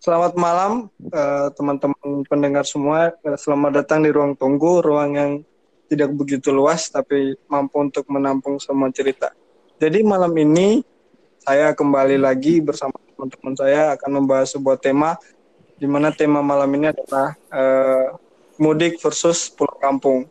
Selamat 0.00 0.32
malam 0.32 0.88
eh, 1.12 1.48
teman-teman 1.52 2.24
pendengar 2.24 2.64
semua. 2.64 3.12
Eh, 3.20 3.36
Selamat 3.36 3.84
datang 3.84 4.00
di 4.00 4.08
ruang 4.08 4.32
tunggu, 4.32 4.80
ruang 4.80 5.12
yang 5.12 5.30
tidak 5.92 6.16
begitu 6.16 6.48
luas 6.48 6.88
tapi 6.88 7.36
mampu 7.44 7.84
untuk 7.84 8.08
menampung 8.08 8.56
semua 8.56 8.88
cerita. 8.88 9.28
Jadi 9.76 10.00
malam 10.00 10.32
ini 10.40 10.80
saya 11.44 11.76
kembali 11.76 12.16
lagi 12.16 12.64
bersama 12.64 12.96
teman-teman 13.12 13.52
saya 13.52 13.92
akan 13.92 14.10
membahas 14.24 14.48
sebuah 14.56 14.80
tema 14.80 15.20
di 15.76 15.84
mana 15.84 16.08
tema 16.16 16.40
malam 16.40 16.72
ini 16.80 16.96
adalah 16.96 17.36
eh, 17.52 18.16
mudik 18.56 18.96
versus 19.04 19.52
pulang 19.52 19.84
kampung. 19.84 20.24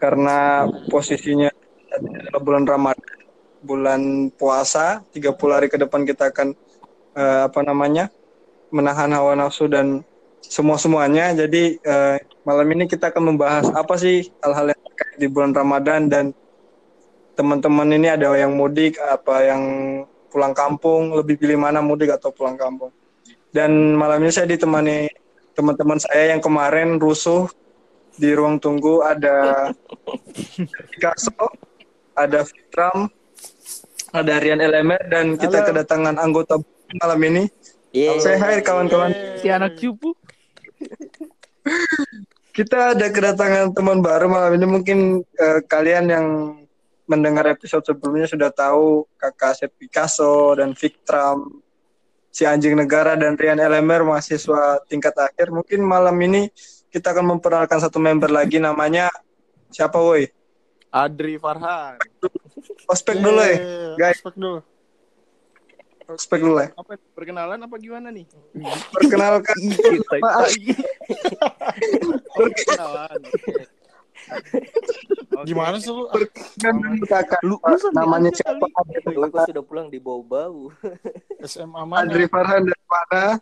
Karena 0.00 0.64
posisinya 0.88 1.52
adalah 1.92 2.40
bulan 2.40 2.64
Ramadan, 2.64 3.20
bulan 3.60 4.32
puasa, 4.32 5.04
30 5.12 5.28
hari 5.52 5.68
ke 5.68 5.76
depan 5.76 6.08
kita 6.08 6.32
akan 6.32 6.56
eh, 7.20 7.40
apa 7.52 7.60
namanya? 7.60 8.08
Menahan 8.70 9.10
hawa 9.12 9.34
nafsu 9.36 9.66
dan 9.68 10.04
semua 10.44 10.80
semuanya. 10.80 11.34
Jadi 11.34 11.78
eh, 11.82 12.16
malam 12.42 12.66
ini 12.72 12.88
kita 12.88 13.12
akan 13.12 13.34
membahas 13.34 13.66
apa 13.74 13.94
sih 14.00 14.28
hal-hal 14.40 14.72
yang 14.72 14.82
terkait 14.92 15.16
di 15.20 15.28
bulan 15.28 15.52
Ramadan 15.52 16.08
dan 16.08 16.24
teman-teman 17.38 17.86
ini 17.94 18.10
ada 18.10 18.34
yang 18.34 18.58
mudik, 18.58 18.98
apa 18.98 19.46
yang 19.46 19.62
pulang 20.28 20.52
kampung, 20.52 21.14
lebih 21.14 21.38
pilih 21.38 21.58
mana 21.60 21.78
mudik 21.78 22.10
atau 22.10 22.34
pulang 22.34 22.58
kampung. 22.58 22.90
Dan 23.54 23.94
malam 23.94 24.20
ini 24.20 24.32
saya 24.34 24.50
ditemani 24.50 25.08
teman-teman 25.56 25.98
saya 25.98 26.36
yang 26.36 26.42
kemarin 26.42 27.00
rusuh 27.00 27.48
di 28.18 28.34
ruang 28.34 28.58
tunggu 28.58 29.06
ada 29.06 29.70
Picasso, 30.90 31.46
ada 32.18 32.42
Fitram, 32.42 33.06
ada 34.10 34.34
Rian 34.42 34.58
Elemer 34.58 34.98
dan 35.06 35.38
kita 35.38 35.62
Halo. 35.62 35.68
kedatangan 35.72 36.16
anggota 36.18 36.58
malam 36.98 37.20
ini. 37.22 37.42
Yeay. 37.98 38.18
Saya 38.22 38.38
hai 38.38 38.62
kawan-kawan. 38.62 39.10
Si 39.42 39.50
anak 39.50 39.74
cupu. 39.74 40.14
Kita 42.54 42.94
ada 42.94 43.06
kedatangan 43.10 43.74
teman 43.74 43.98
baru 43.98 44.30
malam 44.30 44.54
ini. 44.54 44.66
Mungkin 44.66 44.98
eh, 45.22 45.60
kalian 45.66 46.06
yang 46.10 46.26
mendengar 47.08 47.48
episode 47.50 47.82
sebelumnya 47.82 48.28
sudah 48.28 48.50
tahu 48.54 49.08
kakak 49.16 49.56
Sep 49.56 49.72
Picasso 49.74 50.54
dan 50.54 50.76
Victram, 50.76 51.64
si 52.28 52.44
anjing 52.44 52.76
negara 52.76 53.16
dan 53.16 53.34
Rian 53.34 53.58
Elemer 53.58 54.04
mahasiswa 54.04 54.84
tingkat 54.86 55.16
akhir. 55.16 55.50
Mungkin 55.50 55.80
malam 55.82 56.14
ini 56.22 56.52
kita 56.92 57.16
akan 57.16 57.36
memperkenalkan 57.36 57.80
satu 57.80 57.98
member 57.98 58.30
lagi 58.30 58.60
namanya 58.60 59.08
siapa 59.72 59.96
woi? 59.98 60.28
Adri 60.88 61.36
Farhan. 61.36 62.00
Ospek 62.88 63.20
dulu 63.20 63.40
ya, 63.44 63.56
guys. 64.00 64.20
Ospek 64.20 64.36
dulu. 64.40 64.60
Ospek 66.08 66.40
dulu 66.40 66.56
ya. 66.56 66.72
Apa 66.72 66.96
perkenalan 67.12 67.60
apa 67.60 67.76
gimana 67.76 68.08
nih? 68.08 68.24
Perkenalkan 68.96 69.56
Kita 69.76 70.16
Maaf. 70.24 70.48
perkenalan. 72.32 73.20
Oke. 73.28 73.64
Gimana 75.44 75.76
sih 75.76 75.92
lu? 75.92 76.08
perkenalkan 76.08 77.04
kakak. 77.04 77.40
Lu, 77.44 77.60
lu 77.60 77.76
Namanya 77.92 78.32
siapa? 78.32 78.64
Gue 79.04 79.28
kok 79.28 79.52
sudah 79.52 79.64
pulang 79.64 79.92
di 79.92 80.00
bau-bau. 80.00 80.72
SMA 81.44 81.82
mana? 81.84 82.08
Adri 82.08 82.24
Farhan 82.24 82.64
dari 82.64 82.84
mana? 82.88 83.36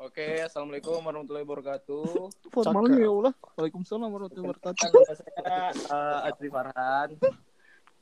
Oke, 0.00 0.42
assalamualaikum 0.42 0.96
warahmatullahi 1.06 1.44
wabarakatuh. 1.46 2.02
Formalnya 2.50 2.98
ya 2.98 3.10
Allah. 3.14 3.32
Waalaikumsalam 3.54 4.08
warahmatullahi 4.10 4.48
wabarakatuh. 4.48 4.86
Nama 4.90 5.14
saya 5.14 5.70
eh, 5.70 6.18
Adri 6.26 6.48
Farhan. 6.50 7.08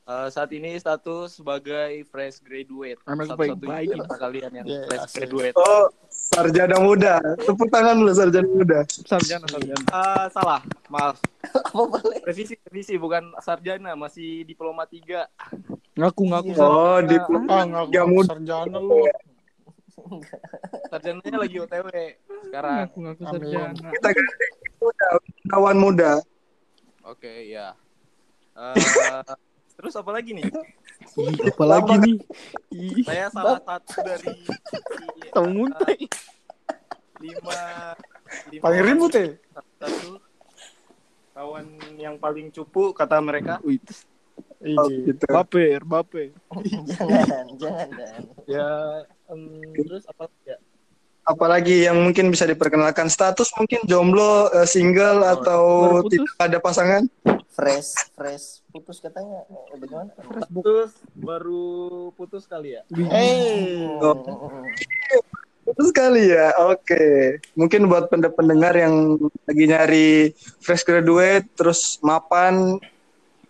Eh, 0.01 0.27
saat 0.27 0.49
ini 0.49 0.73
status 0.75 1.37
sebagai 1.37 2.01
fresh 2.07 2.41
graduate. 2.41 2.97
Anak 3.05 3.29
baik-baik 3.31 3.93
kalian 4.11 4.51
yang 4.51 4.65
Yeah, 4.65 4.83
fresh 4.85 5.05
asik. 5.05 5.29
graduate. 5.29 5.53
Oh, 5.53 5.85
sarjana 6.09 6.77
muda. 6.79 7.21
Tepuk 7.37 7.69
tangan 7.69 7.93
dulu 7.95 8.09
sarjana 8.11 8.49
muda. 8.49 8.79
Sarjana, 9.05 9.45
sarjana. 9.45 9.85
Ah, 9.89 10.25
salah, 10.27 10.61
maaf. 10.89 11.21
Apa 11.45 11.83
boleh? 11.85 12.25
Revisi, 12.25 12.57
revisi 12.59 12.97
bukan 12.97 13.37
sarjana, 13.37 13.93
masih 13.93 14.41
diploma 14.43 14.83
3. 14.83 15.29
Ngaku 15.93 16.21
ngaku. 16.25 16.49
Oh, 16.57 16.97
di 16.99 17.13
Ah, 17.47 17.63
ngaku 17.63 17.91
ngaku 17.91 18.09
muda. 18.09 18.29
sarjana 18.33 18.77
lu. 18.79 19.05
Sarjananya 20.89 21.37
lagi 21.37 21.55
OTW 21.59 21.87
sekarang. 22.43 22.77
Ngaku 22.81 22.97
ngaku 23.03 23.21
sarjana. 23.29 23.89
kita 23.93 24.07
ganti 24.09 24.45
muda, 24.75 25.07
kawan 25.47 25.77
muda. 25.77 26.11
Oke, 27.05 27.29
ya. 27.45 27.77
Eh, 28.57 28.73
terus 29.79 29.95
apa 29.95 30.11
lagi 30.11 30.35
nih? 30.35 30.43
Apalagi 31.55 31.95
nih? 32.03 32.15
Saya 33.07 33.31
salah 33.31 33.63
satu 33.63 34.03
dari 34.03 34.35
muntah. 35.47 35.87
eh, 35.87 36.03
lima, 37.23 37.59
lima 38.51 38.59
Paling 38.59 38.83
ribut 38.83 39.11
ya? 39.15 39.39
satu 39.79 40.19
kawan 41.31 41.65
yang 41.95 42.19
paling 42.19 42.51
cupu 42.51 42.91
kata 42.91 43.23
mereka. 43.23 43.63
Wih. 43.63 43.79
Oh, 44.75 44.91
gitu. 44.91 45.23
Baper, 45.31 45.87
baper. 45.87 46.35
jangan, 46.91 47.47
jangan, 47.55 47.87
jangan. 47.95 48.21
Ya, 48.43 48.67
em, 49.31 49.63
terus 49.87 50.03
apa 50.11 50.27
ya? 50.43 50.59
Apalagi 51.29 51.85
yang 51.85 52.01
mungkin 52.01 52.33
bisa 52.33 52.43
diperkenalkan 52.43 53.05
status 53.05 53.53
mungkin 53.53 53.85
jomblo, 53.85 54.49
eh, 54.49 54.65
single 54.65 55.21
Oh, 55.21 55.31
atau 55.31 55.63
putus. 56.01 56.25
tidak 56.25 56.33
ada 56.41 56.57
pasangan. 56.57 57.03
Fresh, 57.53 57.91
fresh. 58.17 58.45
Putus 58.73 58.97
katanya. 58.97 59.45
Eh, 59.45 59.77
Bagaimana? 59.77 60.09
Putus 60.49 60.97
baru 61.13 61.69
putus 62.17 62.49
kali 62.49 62.73
ya? 62.73 62.81
Eh. 63.13 63.85
Oh. 64.01 64.49
Betul 65.61 65.85
sekali 65.85 66.33
ya. 66.33 66.49
Oke. 66.65 67.37
Mungkin 67.53 67.85
buat 67.85 68.09
pende- 68.09 68.33
pendengar 68.33 68.73
yang 68.73 69.21
lagi 69.45 69.63
nyari 69.69 70.09
fresh 70.57 70.81
graduate 70.81 71.45
terus 71.53 72.01
mapan 72.01 72.81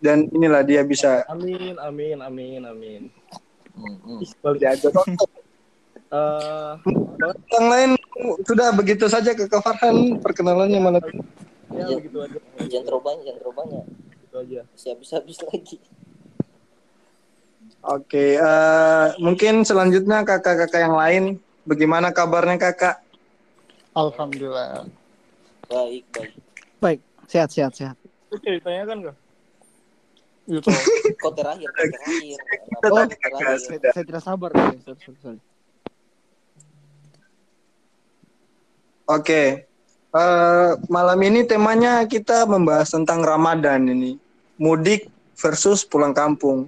dan 0.03 0.27
inilah 0.27 0.67
dia 0.67 0.83
bisa 0.83 1.23
Amin, 1.31 1.79
amin, 1.79 2.19
amin, 2.19 2.61
amin. 2.65 3.01
Mm-mm. 3.71 4.19
diajak. 4.59 4.91
Eh, 6.09 6.73
yang 7.53 7.67
lain 7.69 7.89
sudah 8.41 8.73
begitu 8.73 9.05
saja 9.05 9.37
ke 9.37 9.45
Kak 9.45 9.61
Farhan 9.61 10.17
perkenalannya 10.17 10.81
malam 10.81 11.01
ya 11.69 11.85
Iya. 11.85 12.01
begitu 12.01 12.17
aja. 12.25 12.37
Jangan 12.65 12.85
terlalu 12.89 13.03
banyak, 13.05 13.23
jangan 13.29 13.39
terlalu 13.45 13.55
banyak. 13.61 13.83
Begitu 14.09 14.35
aja. 14.41 14.59
Masih 14.73 14.89
habis-habis 14.97 15.37
lagi. 15.45 15.77
Oke, 17.85 18.25
eh, 18.41 19.07
mungkin 19.21 19.61
selanjutnya 19.61 20.25
kakak-kakak 20.25 20.81
yang 20.81 20.97
lain, 20.97 21.23
bagaimana 21.63 22.09
kabarnya 22.09 22.57
kakak? 22.57 23.05
Alhamdulillah. 23.93 24.89
Baik, 25.69 26.03
baik. 26.09 26.33
Baik, 26.81 26.99
sehat 27.29 27.53
sehat 27.53 27.77
sehat. 27.77 27.95
Oke, 28.33 28.49
ditanyakan 28.57 29.13
gak? 29.13 29.17
Itu. 30.49 30.65
Kok 31.21 31.33
terakhir, 31.37 31.69
kok 31.69 31.87
terakhir. 31.93 32.37
Kakak 32.41 32.81
terakhir? 32.81 33.57
sudah. 33.61 33.91
Saya 33.93 34.05
tidak 34.09 34.23
sabar. 34.25 34.49
Sorry, 34.57 34.97
sorry, 35.05 35.19
sorry. 35.21 35.39
Oke, 39.09 39.65
Eh, 40.09 40.71
malam 40.89 41.21
ini 41.21 41.45
temanya 41.45 42.01
kita 42.01 42.41
membahas 42.49 42.89
tentang 42.89 43.21
Ramadan 43.21 43.85
ini, 43.85 44.17
mudik 44.57 45.05
versus 45.37 45.85
pulang 45.85 46.17
kampung. 46.17 46.65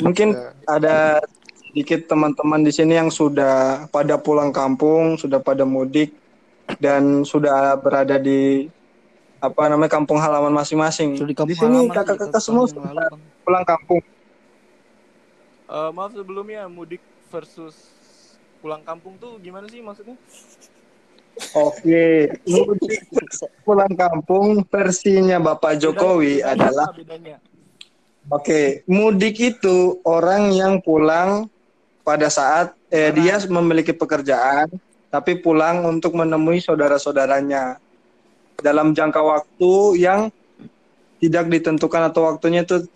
Mungkin 0.00 0.32
Ya. 0.32 0.56
ada 0.64 1.20
sedikit 1.60 2.08
teman-teman 2.08 2.64
di 2.64 2.72
sini 2.72 2.96
yang 2.96 3.12
sudah 3.12 3.84
pada 3.92 4.16
pulang 4.16 4.56
kampung, 4.56 5.20
sudah 5.20 5.36
pada 5.36 5.68
mudik 5.68 6.16
dan 6.80 7.28
sudah 7.28 7.76
berada 7.76 8.16
di 8.16 8.72
apa 9.36 9.68
namanya 9.68 9.92
kampung 9.92 10.16
halaman 10.16 10.56
masing-masing. 10.56 11.20
Di 11.20 11.36
kampung 11.36 11.52
Di 11.52 11.60
sini 11.60 11.92
kakak-kakak 11.92 12.40
semua 12.40 12.64
sudah 12.72 12.88
lalu, 12.88 13.20
pulang 13.44 13.68
kampung. 13.68 14.00
Eh, 15.68 15.90
maaf 15.92 16.16
sebelumnya 16.16 16.72
mudik 16.72 17.04
versus 17.28 17.76
pulang 18.64 18.80
kampung 18.80 19.20
tuh 19.20 19.36
gimana 19.44 19.68
sih 19.68 19.84
maksudnya? 19.84 20.16
Oke, 21.56 22.28
mudik 22.44 23.00
pulang 23.64 23.92
kampung 23.96 24.62
versinya 24.68 25.40
Bapak 25.40 25.80
Jokowi 25.80 26.44
Bedanya- 26.44 26.52
adalah 26.52 26.88
bedanya. 26.92 27.36
Oke, 28.30 28.84
mudik 28.86 29.40
itu 29.40 29.98
orang 30.06 30.52
yang 30.54 30.78
pulang 30.84 31.50
pada 32.04 32.30
saat 32.30 32.76
eh, 32.92 33.10
dia 33.10 33.40
memiliki 33.48 33.90
pekerjaan, 33.90 34.70
tapi 35.08 35.40
pulang 35.40 35.82
untuk 35.88 36.14
menemui 36.14 36.62
saudara-saudaranya 36.62 37.80
dalam 38.60 38.92
jangka 38.92 39.18
waktu 39.24 39.72
yang 39.98 40.20
tidak 41.18 41.48
ditentukan 41.48 42.12
atau 42.12 42.30
waktunya 42.30 42.62
itu 42.62 42.86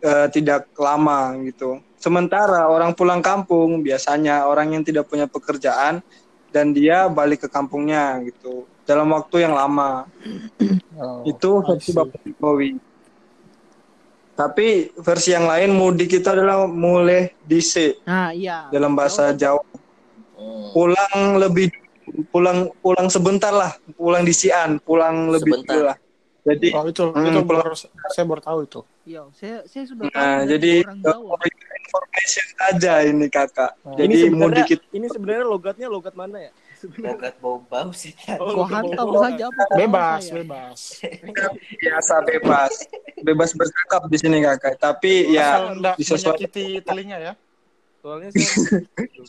eh, 0.00 0.30
tidak 0.32 0.70
lama 0.78 1.36
gitu. 1.44 1.82
Sementara 1.98 2.70
orang 2.70 2.94
pulang 2.94 3.18
kampung 3.18 3.82
biasanya 3.82 4.46
orang 4.46 4.72
yang 4.78 4.86
tidak 4.86 5.10
punya 5.10 5.26
pekerjaan 5.26 6.00
dan 6.58 6.74
dia 6.74 7.06
balik 7.06 7.40
ke 7.40 7.48
kampungnya 7.48 8.18
gitu 8.26 8.66
dalam 8.82 9.06
waktu 9.08 9.46
yang 9.46 9.54
lama. 9.54 10.10
Oh, 10.98 11.22
Itu 11.22 11.62
versi. 11.62 11.94
Bapak 11.94 12.18
Jokowi. 12.20 12.74
Tapi 14.32 14.66
versi 14.94 15.30
yang 15.30 15.46
lain 15.46 15.70
mudik 15.70 16.10
itu 16.12 16.26
adalah 16.26 16.62
mulai 16.64 17.34
dise 17.42 17.98
Nah, 18.02 18.30
iya. 18.30 18.66
dalam 18.68 18.94
bahasa 18.94 19.30
Jawa. 19.32 19.62
Hmm. 20.34 20.70
pulang 20.70 21.14
lebih 21.36 21.66
pulang 22.30 22.70
pulang 22.78 23.06
sebentar 23.06 23.50
lah, 23.50 23.74
pulang 23.92 24.22
di 24.22 24.30
Sian, 24.30 24.78
pulang 24.78 25.34
lebih 25.34 25.50
Sebentar. 25.58 25.74
dulu 25.74 25.82
lah. 25.84 25.96
Jadi 26.40 26.68
Oh 26.70 26.86
itu 26.86 27.02
Hmm, 27.04 27.26
itu 27.26 27.40
pulang. 27.42 27.66
baru 27.66 27.74
saya 28.08 28.24
baru 28.24 28.40
tahu 28.40 28.58
itu. 28.62 28.80
Iya, 29.02 29.22
saya 29.34 29.56
saya 29.66 29.84
sudah 29.84 30.06
tahu 30.06 30.14
nah, 30.14 30.38
dari 30.38 30.48
jadi 30.48 30.72
orang 30.80 30.98
Jawa. 31.02 31.34
Information 31.88 32.46
aja 32.68 32.92
ini 33.02 33.26
kakak. 33.26 33.72
Oh. 33.82 33.96
Jadi 33.96 34.14
ini 34.20 34.28
mudik 34.30 34.68
itu 34.68 34.84
ini 34.92 35.08
sebenarnya 35.08 35.44
logatnya 35.44 35.88
logat 35.88 36.12
mana 36.12 36.36
ya? 36.38 36.52
Logat 36.94 37.34
bau-bau 37.40 37.90
sih 37.90 38.12
kan. 38.14 38.38
Oh, 38.38 38.54
Kau 38.54 38.62
hantam 38.62 39.08
saja 39.18 39.50
apa 39.50 39.62
Bebas, 39.74 40.22
saya? 40.22 40.34
bebas. 40.38 40.80
biasa 41.74 42.14
bebas, 42.22 42.72
bebas 43.18 43.50
bercakap 43.50 44.02
di 44.06 44.16
sini 44.16 44.38
kakak. 44.38 44.78
Tapi 44.78 45.32
ya 45.32 45.48
Asal 45.58 45.64
enggak 45.74 45.94
disesuaikan. 45.96 46.36
menyakiti 46.38 46.66
telinga 46.84 47.18
ya. 47.18 47.32
Soalnya 47.98 48.28
saya 48.30 48.46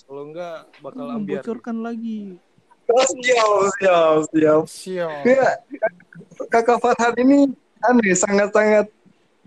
kalau 0.06 0.24
enggak 0.30 0.56
bakal 0.78 1.06
Hmm, 1.08 1.18
ambiar. 1.18 1.42
bocorkan 1.42 1.78
lagi. 1.82 2.38
Oh, 2.86 3.06
siap, 3.08 3.50
siap, 3.78 4.18
siap. 4.30 4.62
Siap. 4.66 5.22
Ya, 5.24 5.50
kakak 6.50 6.78
Farhan 6.78 7.14
ini 7.18 7.50
aneh, 7.82 8.14
sangat-sangat 8.14 8.90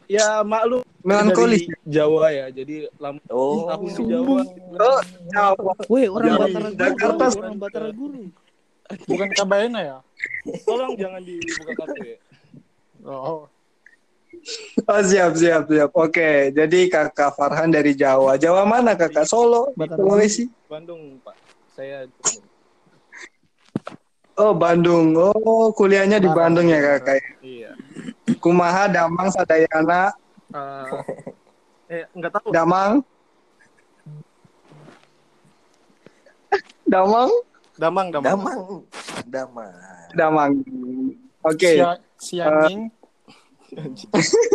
Ya 0.06 0.42
maklum 0.42 0.82
melankolis. 1.02 1.66
Jawa 1.84 2.30
ya. 2.30 2.46
Jadi 2.50 2.86
lama 2.96 3.18
Oh, 3.28 3.66
tahun 3.68 3.86
di 3.90 4.02
Jawa. 4.06 4.38
Oh, 4.78 5.00
Jawa. 5.30 5.72
Woi, 5.88 6.04
orang 6.06 6.26
Jadi, 6.28 6.38
Batara 6.38 6.68
Guru, 6.68 6.78
Jakarta- 6.78 7.26
orang 7.38 7.56
Batara 7.58 7.90
Guru. 7.90 8.22
Bukan 9.08 9.28
Kabayana 9.32 9.80
ya? 9.80 9.96
Tolong 10.68 10.92
jangan 11.00 11.20
dibuka 11.24 11.72
kartu 11.80 12.02
ya. 12.04 12.18
Oh. 13.02 13.48
Oh, 14.84 15.00
siap, 15.02 15.32
siap, 15.38 15.70
siap. 15.70 15.90
Oke, 15.94 16.50
jadi 16.50 16.80
kakak 16.90 17.30
Farhan 17.34 17.70
dari 17.70 17.94
Jawa. 17.94 18.34
Jawa 18.36 18.66
mana 18.66 18.98
kakak? 18.98 19.22
Solo, 19.24 19.70
Sulawesi. 19.74 20.50
Bandung, 20.66 21.18
Pak. 21.22 21.36
Saya 21.72 22.04
Oh, 24.34 24.56
Bandung. 24.56 25.12
Oh, 25.14 25.70
kuliahnya 25.70 26.16
di 26.16 26.26
Bandung 26.26 26.66
ya 26.66 26.80
kakak. 26.80 27.20
Kumaha, 28.38 28.86
Damang, 28.86 29.28
Sadayana, 29.34 30.14
Eh, 30.52 30.92
eh 31.88 32.04
enggak 32.12 32.32
tahu. 32.36 32.52
Damang. 32.52 33.00
Damang, 36.84 37.30
Damang, 37.80 38.08
Damang. 38.12 38.28
Damang. 38.28 38.60
Damang. 39.24 39.72
Damang. 40.12 40.52
Oke. 41.40 41.72
Si, 41.72 41.80
si 42.20 42.34
anjing. 42.40 42.92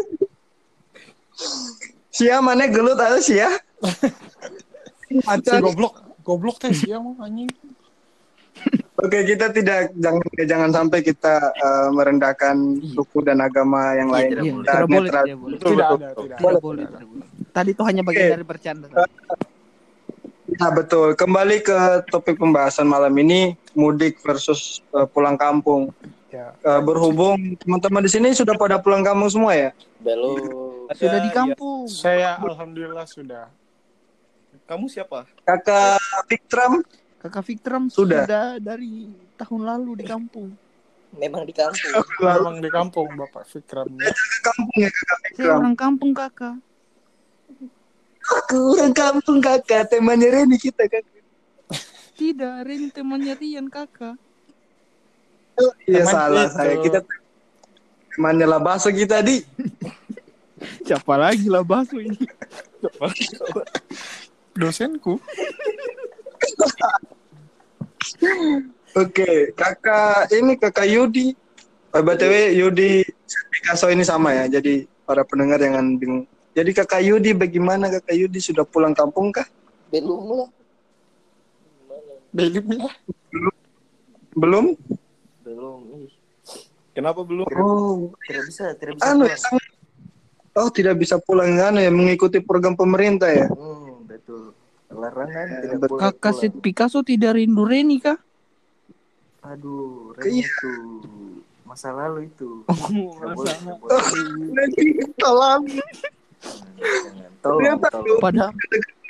Sia 2.18 2.42
mana 2.42 2.66
gelut 2.66 2.98
atau 2.98 3.22
sia? 3.22 3.46
si 5.46 5.58
goblok. 5.62 5.94
Goblok 6.26 6.58
teh 6.58 6.74
si 6.74 6.90
mau 6.94 7.14
anjing. 7.22 7.50
Oke, 8.98 9.22
kita 9.24 9.54
tidak 9.54 9.94
jangan 9.94 10.22
jangan 10.42 10.70
sampai 10.74 11.00
kita 11.02 11.36
eh, 11.54 11.90
merendahkan 11.94 12.56
suku 12.92 13.22
dan 13.22 13.38
agama 13.40 13.94
yang 13.94 14.10
lain. 14.10 14.30
tidak 14.32 14.44
Iya, 14.44 14.54
boleh. 14.54 14.66
Kita 14.66 14.74
tidak 14.74 14.88
boleh, 14.88 15.06
netral. 15.06 15.24
tidak 15.24 15.38
boleh. 15.38 15.58
Tidak 15.58 15.90
boleh, 16.60 16.86
tidak 16.88 17.06
boleh. 17.06 17.26
Tadi 17.54 17.70
itu 17.72 17.84
hanya 17.86 18.02
bagian 18.02 18.24
Oke. 18.24 18.34
dari 18.34 18.46
bercanda. 18.46 18.88
Ya, 20.50 20.68
betul. 20.72 21.14
Kembali 21.14 21.60
ke 21.60 21.78
topik 22.08 22.36
pembahasan 22.36 22.86
malam 22.86 23.14
ini 23.14 23.54
mudik 23.74 24.18
versus 24.20 24.82
eh, 24.92 25.06
pulang 25.06 25.36
kampung. 25.36 25.94
Ya. 26.28 26.58
Eh, 26.60 26.82
berhubung 26.82 27.38
teman-teman 27.56 28.02
di 28.02 28.10
sini 28.10 28.34
sudah 28.34 28.56
pada 28.56 28.78
pulang 28.78 29.00
kampung 29.02 29.28
semua 29.28 29.54
ya. 29.54 29.70
Belum. 30.00 30.88
Ada- 30.88 30.98
Sudah 30.98 31.20
di 31.20 31.30
ya. 31.30 31.36
kampung. 31.36 31.80
Saya 31.86 32.30
alhamdulillah 32.40 33.06
sudah. 33.06 33.46
Kamu 34.66 34.88
siapa? 34.88 35.24
Kakak 35.44 36.00
Fiktram 36.26 36.82
Kakak 37.18 37.44
Fiktram 37.44 37.90
Sudah. 37.90 38.24
sudah. 38.24 38.48
dari 38.58 39.10
tahun 39.36 39.62
lalu 39.66 40.00
di 40.00 40.06
kampung. 40.06 40.54
Memang 41.14 41.44
di 41.44 41.54
kampung. 41.56 41.92
Memang 42.20 42.56
di 42.60 42.70
kampung 42.70 43.08
Bapak 43.16 43.48
Fikram. 43.48 43.88
ya. 43.90 44.12
kampung 44.44 44.78
ya 44.78 44.90
kakak 44.90 45.18
Saya 45.18 45.28
Fiktram. 45.32 45.58
orang 45.58 45.76
kampung 45.76 46.12
kakak. 46.14 46.56
Aku 48.28 48.58
orang 48.76 48.94
kampung 48.94 49.40
kakak. 49.40 49.84
Temannya 49.88 50.30
Reni 50.30 50.58
kita 50.58 50.86
kakak. 50.86 51.16
Tidak, 52.14 52.56
Ren 52.62 52.90
temannya 52.90 53.34
Rian 53.34 53.66
kakak. 53.68 54.18
Oh, 55.58 55.74
iya 55.86 56.02
Teman 56.02 56.14
salah 56.14 56.46
itu. 56.46 56.54
saya. 56.54 56.76
Kita 56.82 57.00
temannya 58.14 58.46
lah 58.46 58.60
bakso 58.60 58.90
kita 58.90 59.22
di. 59.22 59.42
Siapa 60.84 61.14
lagi 61.16 61.46
lah 61.46 61.62
bakso 61.62 61.98
ini? 61.98 62.18
Dosenku. 64.54 65.18
Oke, 68.98 69.54
kakak 69.54 70.32
ini 70.34 70.58
kakak 70.58 70.88
Yudi. 70.90 71.36
Oh, 71.94 72.02
btw 72.02 72.54
Yudi 72.58 73.06
Picasso 73.54 73.88
ini 73.90 74.02
sama 74.02 74.34
ya. 74.34 74.60
Jadi 74.60 74.86
para 75.06 75.22
pendengar 75.22 75.62
jangan 75.62 75.98
bingung. 75.98 76.26
Jadi 76.58 76.72
kakak 76.74 77.06
Yudi 77.06 77.38
bagaimana 77.38 77.94
kakak 77.94 78.18
Yudi 78.18 78.42
sudah 78.42 78.66
pulang 78.66 78.98
kampung 78.98 79.30
kah? 79.30 79.46
Belum 79.94 80.20
lah. 80.34 80.50
Belum 82.34 82.66
ya. 82.74 82.92
Belum? 84.34 84.66
Belum. 85.42 85.78
Ih, 86.06 86.12
Kenapa 86.92 87.22
belum? 87.22 87.46
Oh, 87.54 88.10
Tidak 88.26 88.44
bisa, 88.50 88.74
tidak 88.74 88.98
bisa. 88.98 89.06
anu 89.14 89.24
ya 89.26 89.38
pulang. 89.38 89.38
sangat. 89.38 89.66
Oh, 90.58 90.70
tidak 90.74 90.96
bisa 90.98 91.16
pulang 91.22 91.54
kan 91.54 91.78
ya 91.78 91.94
mengikuti 91.94 92.42
program 92.42 92.74
pemerintah 92.74 93.30
ya. 93.30 93.46
Hmm. 93.54 93.87
Larangan 94.88 95.46
Ya, 95.46 95.58
tidak 95.68 95.78
boleh 95.86 96.02
Kakak 96.02 96.34
pulang. 96.34 96.54
Picasso 96.60 97.00
tidak 97.02 97.36
rindu 97.36 97.64
Reni 97.64 97.98
kah? 98.00 98.18
Aduh, 99.44 100.16
Iya. 100.18 100.24
Ren 100.24 100.38
itu 100.40 100.72
masa 101.64 101.92
lalu 101.92 102.28
itu. 102.28 102.64
Oh, 102.64 102.74
Tidak 102.74 103.30
boleh, 103.34 103.56
masa. 103.56 103.56
tidak 103.58 103.76
boleh. 103.78 104.00
Tolong. 105.18 105.62
Tolong. 107.42 107.80
Padahal, 108.18 108.52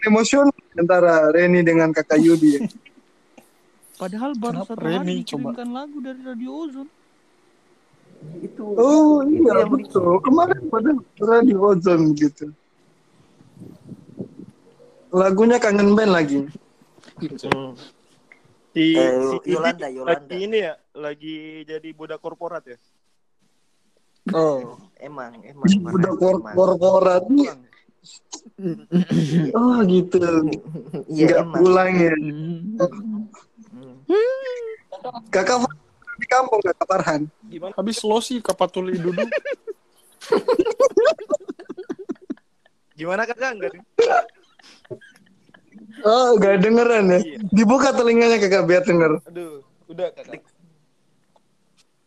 emosional 0.04 0.54
antara 0.74 1.30
Reni 1.30 1.62
dengan 1.62 1.90
kakak 1.92 2.20
Yudi. 2.20 2.62
padahal 3.96 4.34
baru 4.34 4.62
Kenapa 4.62 4.74
satu 4.74 4.82
Reni 4.84 4.98
hari 4.98 5.14
coba? 5.24 5.50
dikirimkan 5.58 5.70
lagu 5.70 5.98
dari 6.00 6.22
Radio 6.22 6.52
Ozon. 6.56 6.88
Itu. 8.40 8.64
Oh 8.74 9.22
itu 9.22 9.46
iya 9.46 9.62
betul. 9.64 10.18
Kemarin 10.20 10.62
pada 10.68 10.90
radio 11.20 11.58
ozon 11.64 12.14
gitu. 12.14 12.50
Lagunya 15.10 15.58
kangen 15.58 15.94
band 15.94 16.12
lagi. 16.12 16.40
Hmm. 17.18 17.74
Si, 18.72 18.94
Eh, 18.94 19.10
si 19.42 19.50
Yolanda, 19.50 19.88
ini 19.88 19.98
Yolanda. 19.98 20.22
lagi 20.22 20.38
ini 20.38 20.58
ya, 20.60 20.74
lagi 20.94 21.36
jadi 21.64 21.90
budak 21.92 22.20
korporat 22.20 22.62
ya. 22.64 22.78
Oh. 24.30 24.76
Emang, 24.98 25.40
emang. 25.42 25.66
Udah 25.88 26.12
Farhan, 26.12 26.20
kor 26.20 26.36
emang. 26.36 26.54
korporat. 26.54 27.24
Pulang. 27.26 27.60
Oh 29.54 29.78
gitu. 29.84 30.20
Iya, 31.08 31.26
Nggak 31.26 31.40
emang. 31.42 31.58
pulang 31.58 31.92
ya. 31.96 32.14
Hmm. 32.14 33.24
Kakak 35.30 35.64
di 36.18 36.26
kampung 36.28 36.62
kakak 36.62 36.86
Farhan. 36.86 37.22
Gimana? 37.48 37.74
Habis 37.74 37.98
lo 38.02 38.20
sih 38.20 38.38
kapatuli 38.40 38.94
duduk. 38.96 39.26
Gimana 42.94 43.24
kakak? 43.24 43.54
Enggak 43.54 43.74
Oh 46.00 46.38
gak 46.38 46.62
dengeran 46.62 47.10
ya. 47.10 47.20
Iya. 47.20 47.38
Dibuka 47.50 47.90
telinganya 47.92 48.38
kakak 48.38 48.64
biar 48.64 48.84
denger. 48.84 49.18
Aduh, 49.26 49.60
udah 49.88 50.08
kakak. 50.12 50.42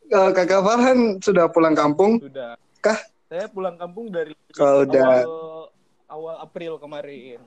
Eh, 0.07 0.31
kakak 0.33 0.61
Farhan 0.61 0.99
sudah 1.19 1.47
pulang 1.47 1.75
kampung. 1.75 2.19
Sudah. 2.19 2.55
Kah? 2.81 2.99
Saya 3.27 3.47
pulang 3.47 3.75
kampung 3.75 4.11
dari 4.11 4.35
Kalau 4.51 4.83
udah- 4.85 5.23
awal, 5.23 5.71
awal 6.09 6.35
April 6.41 6.73
kemarin. 6.77 7.39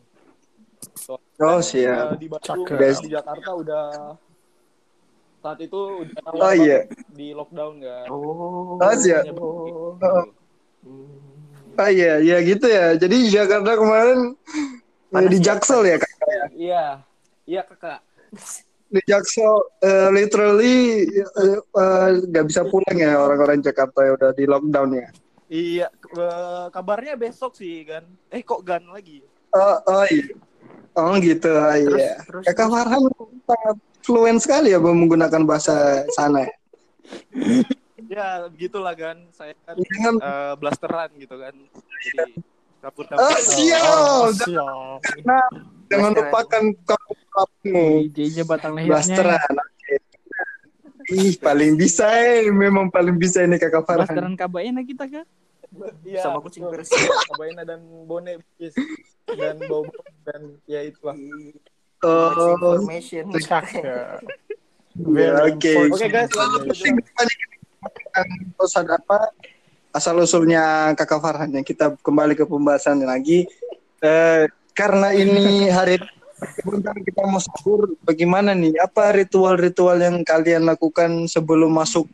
Oh 1.07 1.19
Eh, 1.39 1.59
siap. 1.61 2.15
di 2.17 2.27
Bandung, 2.27 2.67
Cakep. 2.67 2.99
di 3.01 3.09
Jakarta 3.09 3.49
udah 3.53 3.85
saat 5.41 5.59
itu 5.59 5.79
udah 6.01 6.19
awal 6.25 6.39
Oh, 6.41 6.53
iya. 6.53 6.79
di 7.09 7.31
lockdown 7.31 7.73
kan. 7.79 8.05
Oh. 8.07 8.75
Oh, 8.75 8.93
siap. 8.93 9.23
Oh. 9.33 9.95
Hmm. 10.83 11.19
Oh 11.73 11.89
iya, 11.89 12.19
iya 12.19 12.37
gitu 12.39 12.63
ya. 12.65 12.93
Jadi 12.93 13.15
di 13.17 13.29
Jakarta 13.29 13.73
kemarin 13.73 14.35
ya, 14.35 14.82
Panas 15.13 15.29
di 15.29 15.37
ya? 15.37 15.43
Jaksel 15.53 15.81
ya 15.85 15.97
kakak. 16.01 16.47
Iya, 16.57 16.85
iya 17.45 17.61
kakak. 17.61 17.99
Di 18.89 19.01
Jaksel 19.05 19.53
eh, 19.85 20.09
literally 20.09 21.05
eh, 21.13 21.59
eh, 21.61 22.07
nggak 22.25 22.45
bisa 22.49 22.65
pulang 22.65 22.97
ya 22.97 23.21
orang-orang 23.21 23.61
Jakarta 23.61 24.01
ya 24.01 24.11
udah 24.17 24.31
di 24.33 24.45
lockdown 24.49 24.89
ya. 24.97 25.07
Iya, 25.53 25.87
eh, 25.93 26.65
kabarnya 26.73 27.13
besok 27.13 27.53
sih 27.53 27.85
kan. 27.85 28.01
Eh 28.33 28.41
kok 28.41 28.65
gan 28.65 28.89
lagi? 28.89 29.21
Oh, 29.53 29.77
oh 29.85 30.05
iya. 30.09 30.33
Oh 30.93 31.17
gitu, 31.17 31.49
ah, 31.57 31.73
iya. 31.73 32.21
terus, 32.21 32.45
Kakak 32.45 32.69
terus. 32.69 32.73
Farhan 32.73 33.01
sangat 33.49 33.77
fluent 34.05 34.39
sekali 34.41 34.73
ya 34.73 34.79
menggunakan 34.81 35.41
bahasa 35.45 36.05
sana. 36.13 36.45
ya. 36.45 36.53
Ya 38.09 38.27
begitulah 38.49 38.93
kan. 38.93 39.17
Saya 39.33 39.53
kan 39.65 39.77
eh, 39.77 40.53
blasteran 40.57 41.09
gitu 41.17 41.37
kan. 41.37 41.53
Jadi 42.01 42.37
kabur 42.83 43.07
Oh, 43.07 43.15
kabur. 43.15 43.39
siap. 43.39 43.87
Oh, 43.87 44.27
siap. 44.35 44.99
Jangan 45.87 46.11
Blasteran. 46.11 46.19
lupakan 46.19 46.63
kamu 46.83 47.11
batang 48.43 48.73
Blasteran. 48.83 49.39
lehernya. 49.39 49.63
Oke. 49.63 49.95
Ih, 51.09 51.33
paling 51.35 51.71
bisa 51.75 52.05
eh. 52.11 52.47
Memang 52.47 52.87
paling 52.87 53.15
bisa 53.15 53.41
ini 53.41 53.55
kakak 53.55 53.83
Farhan. 53.83 54.05
Blasteran 54.05 54.33
kabaena 54.35 54.81
kita 54.83 55.05
kah? 55.05 55.25
Iya, 56.03 56.19
Sama 56.21 56.37
kucing 56.37 56.63
Persia. 56.67 56.95
Kabaina 57.31 57.63
dan 57.63 57.79
Bone 58.05 58.39
Bis. 58.55 58.75
dan 59.25 59.57
Bobo 59.63 59.89
dan 60.21 60.59
ya 60.63 60.83
itulah. 60.83 61.15
Oh, 62.03 62.77
information. 62.77 63.31
Oke. 63.33 63.41
Oke 65.89 66.05
guys, 66.05 66.29
terus 68.53 68.73
ada 68.77 68.93
apa 68.93 69.33
asal 69.93 70.17
usulnya 70.17 70.91
kakak 70.97 71.21
Farhan 71.21 71.53
ya 71.53 71.61
kita 71.61 71.93
kembali 72.01 72.33
ke 72.33 72.49
pembahasan 72.49 72.99
lagi. 73.05 73.45
Eh, 74.01 74.49
karena 74.73 75.13
ini 75.13 75.69
hari 75.69 76.01
sebentar 76.57 76.97
kita 76.97 77.21
mau 77.29 77.39
sahur 77.39 77.93
bagaimana 78.01 78.57
nih? 78.57 78.73
Apa 78.81 79.13
ritual-ritual 79.13 80.01
yang 80.01 80.25
kalian 80.25 80.65
lakukan 80.65 81.29
sebelum 81.29 81.69
masuk 81.69 82.09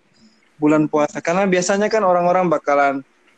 bulan 0.60 0.92
puasa? 0.92 1.24
Karena 1.24 1.48
biasanya 1.48 1.88
kan 1.88 2.04
orang-orang 2.04 2.52
bakalan 2.52 2.96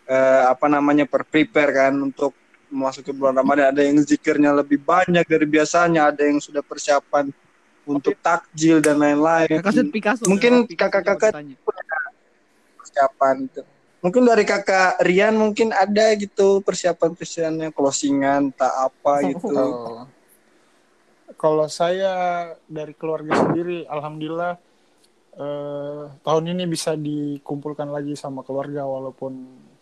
eh, 0.09 0.43
apa 0.49 0.65
namanya 0.65 1.05
prepare 1.05 1.71
kan 1.71 1.93
untuk 2.01 2.33
memasuki 2.73 3.13
bulan 3.13 3.37
Ramadan. 3.37 3.77
Ada 3.77 3.85
yang 3.85 4.01
zikirnya 4.01 4.51
lebih 4.57 4.81
banyak 4.81 5.23
dari 5.23 5.45
biasanya 5.45 6.09
ada 6.09 6.25
yang 6.25 6.41
sudah 6.41 6.65
persiapan 6.65 7.29
untuk 7.85 8.17
takjil 8.19 8.81
dan 8.81 8.97
lain-lain. 8.97 9.61
Mungkin 9.61 9.93
Picasso 9.93 10.25
kakak-kakak- 10.25 11.45
persiapan 12.81 13.35
gitu. 13.45 13.61
Mungkin 14.01 14.25
dari 14.25 14.41
kakak 14.43 14.97
Rian 14.99 15.37
mungkin 15.37 15.69
ada 15.69 16.13
gitu 16.13 16.59
persiapan 16.59 17.13
persiapannya 17.13 17.69
closingan 17.69 18.49
tak 18.51 18.73
apa 18.89 19.13
gitu. 19.29 19.53
Oh. 19.53 20.03
Kalau 21.33 21.65
saya 21.65 22.13
dari 22.65 22.93
keluarga 22.93 23.33
sendiri, 23.39 23.85
alhamdulillah 23.85 24.57
eh, 25.33 26.03
tahun 26.19 26.43
ini 26.49 26.65
bisa 26.65 26.93
dikumpulkan 26.93 27.87
lagi 27.87 28.13
sama 28.13 28.41
keluarga 28.41 28.83
walaupun 28.83 29.31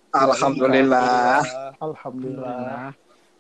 Alhamdulillah. 0.10 1.42
alhamdulillah 1.78 2.92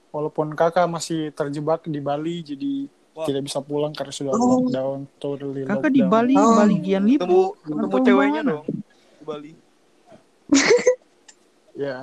walaupun 0.09 0.53
kakak 0.53 0.86
masih 0.86 1.29
terjebak 1.31 1.81
di 1.83 1.98
Bali 1.98 2.41
jadi 2.41 2.74
Wah. 3.13 3.25
tidak 3.25 3.45
bisa 3.45 3.59
pulang 3.59 3.91
karena 3.91 4.09
sudah 4.09 4.31
Oh. 4.31 4.63
lockdown 4.63 5.00
totally 5.17 5.65
Kakak 5.65 5.91
di 5.91 6.01
lockdown. 6.01 6.13
Bali, 6.13 6.33
Oh. 6.33 6.55
Bali 6.55 6.75
Gian 6.79 7.03
Ketemu 7.03 7.09
Lipo. 7.09 7.41
ketemu 7.59 7.86
Atau 7.86 8.00
ceweknya 8.01 8.41
mana? 8.41 8.51
dong 8.51 8.65
di 8.69 9.24
Bali. 9.24 9.51
Ya 11.79 11.96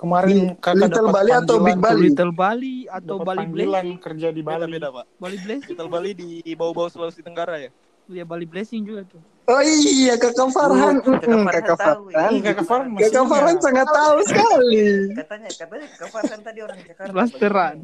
kemarin 0.00 0.56
kakak 0.56 0.88
Little 0.88 1.04
dapat 1.04 1.12
Bali 1.12 1.30
atau 1.36 1.56
Big 1.60 1.76
Bali? 1.76 2.00
Little 2.08 2.32
Bali 2.32 2.74
atau 2.88 3.20
dapat 3.20 3.26
Bali 3.28 3.44
Blessing. 3.46 3.88
kerja 4.00 4.28
di 4.32 4.40
Beda 4.40 4.64
Bali. 4.64 4.72
beda 4.72 4.88
pak. 4.88 5.04
Bali 5.20 5.36
Blessing. 5.36 5.68
Little 5.68 5.90
Bali 5.92 6.10
di 6.16 6.28
bau-bau 6.56 6.88
Sulawesi 6.88 7.20
Tenggara 7.20 7.60
ya. 7.60 7.70
Ya 8.08 8.24
Bali 8.24 8.48
Blessing 8.48 8.82
juga 8.82 9.04
tuh. 9.04 9.20
Oh 9.44 9.60
iya 9.60 10.16
kakak 10.16 10.48
Farhan, 10.48 10.96
Oh, 10.96 11.12
kakak 11.12 11.28
Mm, 11.28 11.44
Farhan 11.44 11.52
kakak 11.52 11.76
tahu, 11.76 12.02
Farhan, 12.08 12.32
iya. 12.32 12.40
Kakak 12.40 12.64
Farhan 12.64 12.88
kakak 13.52 13.60
sangat 13.60 13.88
tahu 13.90 14.16
sekali. 14.24 14.86
Katanya, 15.12 15.48
katanya 15.50 15.86
Kak 15.92 16.08
Farhan 16.08 16.40
tadi 16.40 16.58
orang 16.62 16.78
Jakarta. 16.80 17.12
Blasteran. 17.12 17.76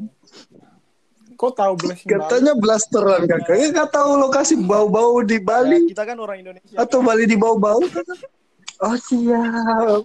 Kok 1.35 1.51
tahu 1.53 1.73
blessing 1.77 2.07
Bali? 2.09 2.21
Katanya 2.25 2.53
blasteran 2.57 3.21
kakak, 3.29 3.55
kakak 3.69 3.89
tahu 3.93 4.11
lokasi 4.17 4.53
bau-bau 4.57 5.21
di 5.21 5.37
Ya, 5.37 5.45
Bali 5.45 5.77
kita 5.87 6.03
kan 6.03 6.17
orang 6.17 6.41
Indonesia. 6.41 6.73
atau 6.73 6.99
Bali 7.05 7.29
di 7.29 7.37
bau-bau? 7.37 7.85
Oh 8.79 8.95
siap, 8.95 10.03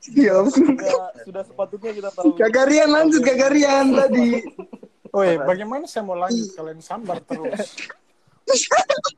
siap. 0.00 0.44
Sudah, 0.48 1.12
sudah 1.28 1.42
sepatutnya 1.44 1.92
kita 1.92 2.10
tahu. 2.16 2.40
Kakak 2.40 2.66
Rian 2.72 2.88
lanjut 2.88 3.20
kakak 3.20 3.52
Rian 3.52 3.92
tadi. 3.92 4.28
Oi, 5.12 5.36
bagaimana 5.40 5.84
saya 5.88 6.04
mau 6.04 6.16
lanjut 6.16 6.52
kalian 6.56 6.80
sambar 6.80 7.20
terus? 7.24 7.60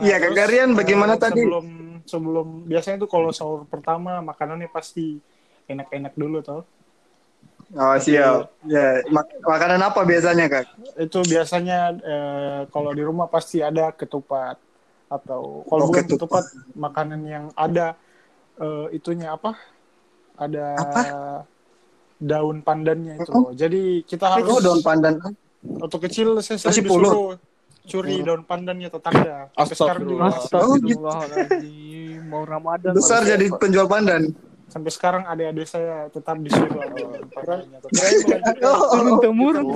Iya, 0.00 0.16
Kak 0.16 0.32
terus, 0.32 0.38
Garian, 0.40 0.70
bagaimana 0.72 1.14
tadi? 1.20 1.44
Sebelum 1.44 1.66
sebelum 2.08 2.46
biasanya 2.64 3.04
tuh 3.04 3.10
kalau 3.12 3.28
sahur 3.28 3.68
pertama 3.68 4.24
makanannya 4.24 4.72
pasti 4.72 5.20
enak-enak 5.68 6.16
dulu 6.16 6.40
tau. 6.40 6.64
Oh 7.74 7.96
siap. 8.00 8.54
Ya, 8.64 9.04
mak- 9.12 9.36
makanan 9.44 9.80
apa 9.84 10.00
biasanya 10.06 10.46
kak? 10.48 10.64
Itu 10.96 11.20
biasanya 11.26 11.78
eh, 11.96 12.60
kalau 12.72 12.96
di 12.96 13.02
rumah 13.04 13.28
pasti 13.28 13.60
ada 13.60 13.90
ketupat 13.92 14.56
atau 15.06 15.62
kalau 15.64 15.84
Oh, 15.84 15.88
bukan 15.92 16.04
ketupat. 16.06 16.44
makanan 16.74 17.20
yang 17.24 17.44
ada 17.54 17.94
eh, 18.56 18.86
itunya 18.92 19.34
apa? 19.34 19.54
Ada 20.34 20.66
daun 22.18 22.62
pandannya 22.62 23.18
itu. 23.18 23.30
loh. 23.30 23.52
Jadi 23.52 24.02
kita 24.02 24.26
harus 24.30 24.48
Oh 24.48 24.60
daun 24.60 24.80
pandan. 24.80 25.18
waktu 25.64 25.98
kecil 26.08 26.38
saya 26.40 26.58
sering 26.58 26.84
disuruh 26.84 27.36
curi 27.84 28.24
daun 28.24 28.42
pandannya 28.42 28.88
tetangga. 28.88 29.52
Sekarang 29.66 30.04
juga 30.08 30.32
Astagfirullah. 30.32 31.20
Ramadan. 32.44 32.92
Besar 32.96 33.20
jadi 33.22 33.46
penjual 33.54 33.86
pandan. 33.86 34.32
Sampai 34.74 34.90
sekarang 34.90 35.22
adik-adik 35.22 35.70
saya 35.70 36.10
tetap 36.10 36.34
disuruh 36.42 36.82
ada 36.82 36.98
daun 36.98 37.30
pandannya. 37.30 37.78
Turun 38.90 39.14
temurun. 39.22 39.66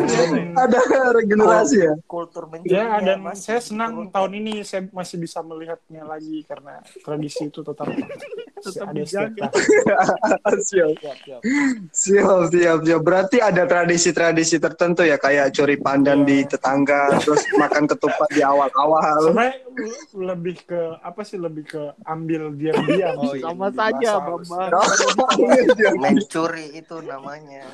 Ada 0.58 0.80
regenerasi 1.14 1.76
ya. 1.86 1.94
Kultur 2.10 2.50
mencuri. 2.50 2.74
Ya, 2.74 2.98
dan 2.98 3.22
saya 3.38 3.62
senang 3.62 4.10
tahun 4.10 4.42
ini 4.42 4.66
saya 4.66 4.90
masih 4.90 5.22
bisa 5.22 5.38
melihatnya 5.46 6.02
lagi 6.02 6.42
karena 6.42 6.82
tradisi 7.06 7.46
itu 7.46 7.62
tetap, 7.62 7.86
Tetap 8.58 8.88
dijaga. 8.90 9.46
siap. 10.68 10.90
Siap, 10.98 11.16
siap. 11.24 11.40
Siap, 11.94 12.40
siap, 12.50 12.78
siap. 12.84 13.00
Berarti 13.02 13.38
ada 13.38 13.64
tradisi-tradisi 13.64 14.58
tertentu 14.58 15.06
ya, 15.06 15.16
kayak 15.16 15.54
curi 15.54 15.78
pandan 15.78 16.26
di 16.26 16.42
tetangga, 16.44 17.18
terus 17.22 17.42
makan 17.54 17.86
ketupat 17.86 18.28
di 18.34 18.42
awal-awal. 18.42 19.30
Sebenarnya 19.30 19.56
lebih 20.14 20.56
ke 20.66 20.80
apa 21.00 21.20
sih 21.22 21.38
lebih 21.38 21.64
ke 21.70 21.82
ambil 22.04 22.54
diam-diam. 22.54 23.14
Oh, 23.16 23.32
iya. 23.34 23.42
Sama 23.46 23.68
saja, 23.70 24.10
Bambang. 24.18 24.70
mencuri 26.02 26.66
itu 26.74 26.96
namanya. 27.06 27.64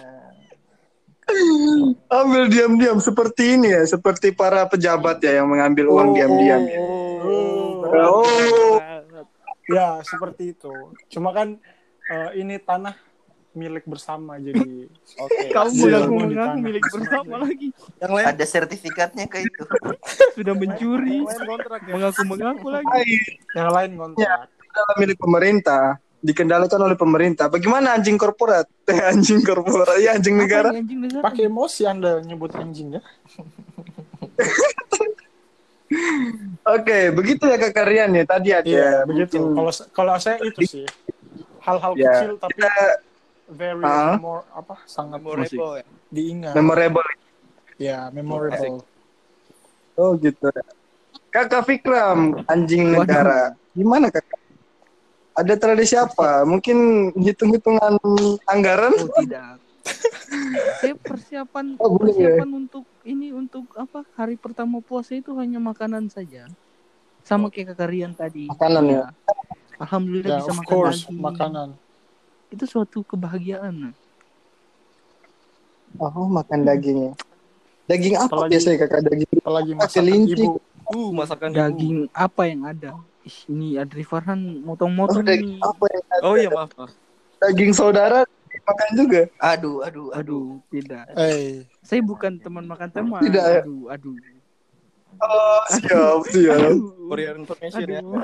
Ambil 2.13 2.53
diam-diam 2.53 3.01
seperti 3.01 3.57
ini 3.57 3.73
ya, 3.73 3.83
seperti 3.89 4.37
para 4.37 4.69
pejabat 4.69 5.25
ya 5.25 5.41
yang 5.41 5.49
mengambil 5.49 5.89
uang 5.89 6.13
diam-diam. 6.13 6.63
ya. 6.69 6.81
Oh, 6.81 7.65
Oh. 7.95 9.04
Ya 9.69 10.01
seperti 10.05 10.57
itu. 10.57 10.73
Cuma 11.09 11.33
kan 11.33 11.59
eh, 12.11 12.31
ini 12.41 12.61
tanah 12.61 12.95
milik 13.55 13.87
bersama 13.87 14.37
jadi 14.37 14.91
Oke. 15.23 15.47
Kamu 15.57 15.71
Siap. 15.71 15.87
mengaku-mengaku 15.87 16.57
milik 16.61 16.85
bersama 16.91 17.35
lagi. 17.47 17.69
Yang 18.03 18.13
lain 18.13 18.27
Ada 18.27 18.45
sertifikatnya 18.45 19.25
ke 19.31 19.39
itu. 19.47 19.63
Sudah 20.37 20.55
mencuri. 20.59 21.23
ya. 21.23 21.95
Mengaku-mengaku 21.95 22.67
lagi. 22.69 23.15
Yang 23.55 23.71
lain 23.71 23.91
kontrak. 23.95 24.51
adalah 24.75 24.95
milik 24.99 25.19
pemerintah, 25.23 25.83
dikendalikan 26.19 26.83
oleh 26.83 26.99
pemerintah. 26.99 27.47
Bagaimana 27.47 27.95
anjing 27.95 28.19
korporat? 28.19 28.67
anjing 29.15 29.39
korporat, 29.47 30.03
ya 30.03 30.19
anjing 30.19 30.35
negara? 30.35 30.75
Pakai 31.23 31.47
emosi 31.47 31.87
Anda 31.87 32.19
nyebut 32.27 32.59
anjing 32.59 32.99
ya? 32.99 33.03
Oke, 36.65 36.99
begitu 37.11 37.45
ya 37.45 37.57
Kak 37.57 37.85
Rian 37.85 38.11
ya. 38.11 38.25
Tadi 38.25 38.49
ada 38.51 38.65
Iya, 38.65 38.91
begitu. 39.05 39.37
Kalau 39.53 39.73
kalau 39.93 40.15
saya 40.17 40.41
itu 40.41 40.61
sih 40.65 40.85
hal-hal 41.61 41.93
Ya, 41.95 42.11
kecil 42.11 42.33
tapi 42.37 42.57
kita- 42.57 42.99
very 43.47 43.85
Ah. 43.85 44.17
more 44.17 44.41
apa 44.51 44.81
sangat 44.85 45.21
Memorable 45.21 45.77
ya. 45.77 45.85
diingat. 46.09 46.55
memorable. 46.55 47.05
ya, 47.75 48.09
memorable. 48.09 48.81
Oh 49.95 50.15
gitu. 50.17 50.47
Kakak 51.29 51.67
Fikram, 51.67 52.41
anjing 52.47 52.89
Waduh. 52.89 53.03
negara. 53.03 53.41
Gimana 53.73 54.07
kakak? 54.09 54.39
Ada 55.35 55.55
tradisi 55.57 55.93
apa? 55.93 56.43
Mungkin 56.45 56.77
hitung-hitungan 57.13 57.99
anggaran? 58.47 58.95
Oh 58.95 59.11
tidak. 59.19 59.59
Saya 60.81 60.95
persiapan 60.95 61.75
Oh, 61.77 61.91
boleh 61.93 62.15
ya? 62.15 62.39
persiapan 62.39 62.51
untuk 62.57 62.85
ini 63.05 63.31
untuk 63.31 63.69
apa 63.75 64.03
hari 64.15 64.35
pertama 64.35 64.81
puasa 64.81 65.13
itu 65.13 65.33
hanya 65.37 65.57
makanan 65.59 66.09
saja. 66.09 66.49
Sama 67.21 67.49
kayak 67.49 67.73
kakak 67.73 67.89
Rian 67.89 68.13
tadi. 68.13 68.49
Makanan 68.49 68.85
ya? 68.87 69.03
Alhamdulillah 69.77 70.29
Ya, 70.31 70.41
bisa 70.41 70.51
of 70.51 70.59
makan 70.59 70.69
course, 70.69 71.01
lagi. 71.05 71.17
makanan. 71.19 71.69
Itu 72.49 72.65
suatu 72.65 73.01
kebahagiaan. 73.03 73.93
Oh, 75.95 76.27
makan 76.27 76.61
daging 76.63 76.99
ya. 77.01 77.13
Daging 77.87 78.15
apa 78.17 78.27
Apalagi- 78.27 78.51
biasanya 78.53 78.77
kakak 78.81 79.03
daging? 79.05 79.31
Apalagi 79.39 79.71
Pakai 79.71 79.81
masakan 79.81 80.05
linci. 80.05 80.35
ibu. 80.35 80.49
Uh, 80.85 81.09
masakan 81.13 81.49
ibu. 81.49 81.57
Daging 81.57 81.97
apa 82.11 82.43
yang 82.45 82.61
ada? 82.65 82.91
Ih, 83.25 83.39
ini 83.49 83.69
Adri 83.77 84.05
Farhan 84.05 84.41
Oh, 84.61 84.65
motong-motong 84.67 85.25
daging 85.25 85.57
nih. 85.57 85.61
apa 85.61 85.85
yang 85.87 86.05
ada? 86.11 86.23
Oh 86.23 86.35
iya 86.35 86.49
maaf. 86.51 86.71
maaf. 86.77 86.93
Daging 87.41 87.73
saudara 87.73 88.21
makan 88.65 88.89
juga. 88.95 89.21
Aduh, 89.39 89.81
aduh, 89.81 90.09
aduh. 90.11 90.11
Aduh, 90.13 90.47
tidak. 90.69 91.05
Eh, 91.15 91.65
Saya 91.85 92.01
bukan 92.01 92.41
teman 92.41 92.65
makan 92.65 92.89
teman. 92.89 93.21
Tidak, 93.21 93.45
ya? 93.45 93.61
Aduh, 93.61 93.93
aduh. 93.93 94.17
Oh, 95.21 95.63
siap, 95.69 96.21
siap. 96.33 96.57
Aduh. 96.57 97.07
For 97.13 97.19
your 97.21 97.37
information 97.37 97.87
ya. 97.87 98.01
Aduh. 98.01 98.17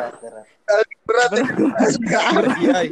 Berat, 1.04 1.30
berat. 1.36 1.52
Berat. 1.68 1.94
ya. 2.00 2.20
GI. 2.56 2.88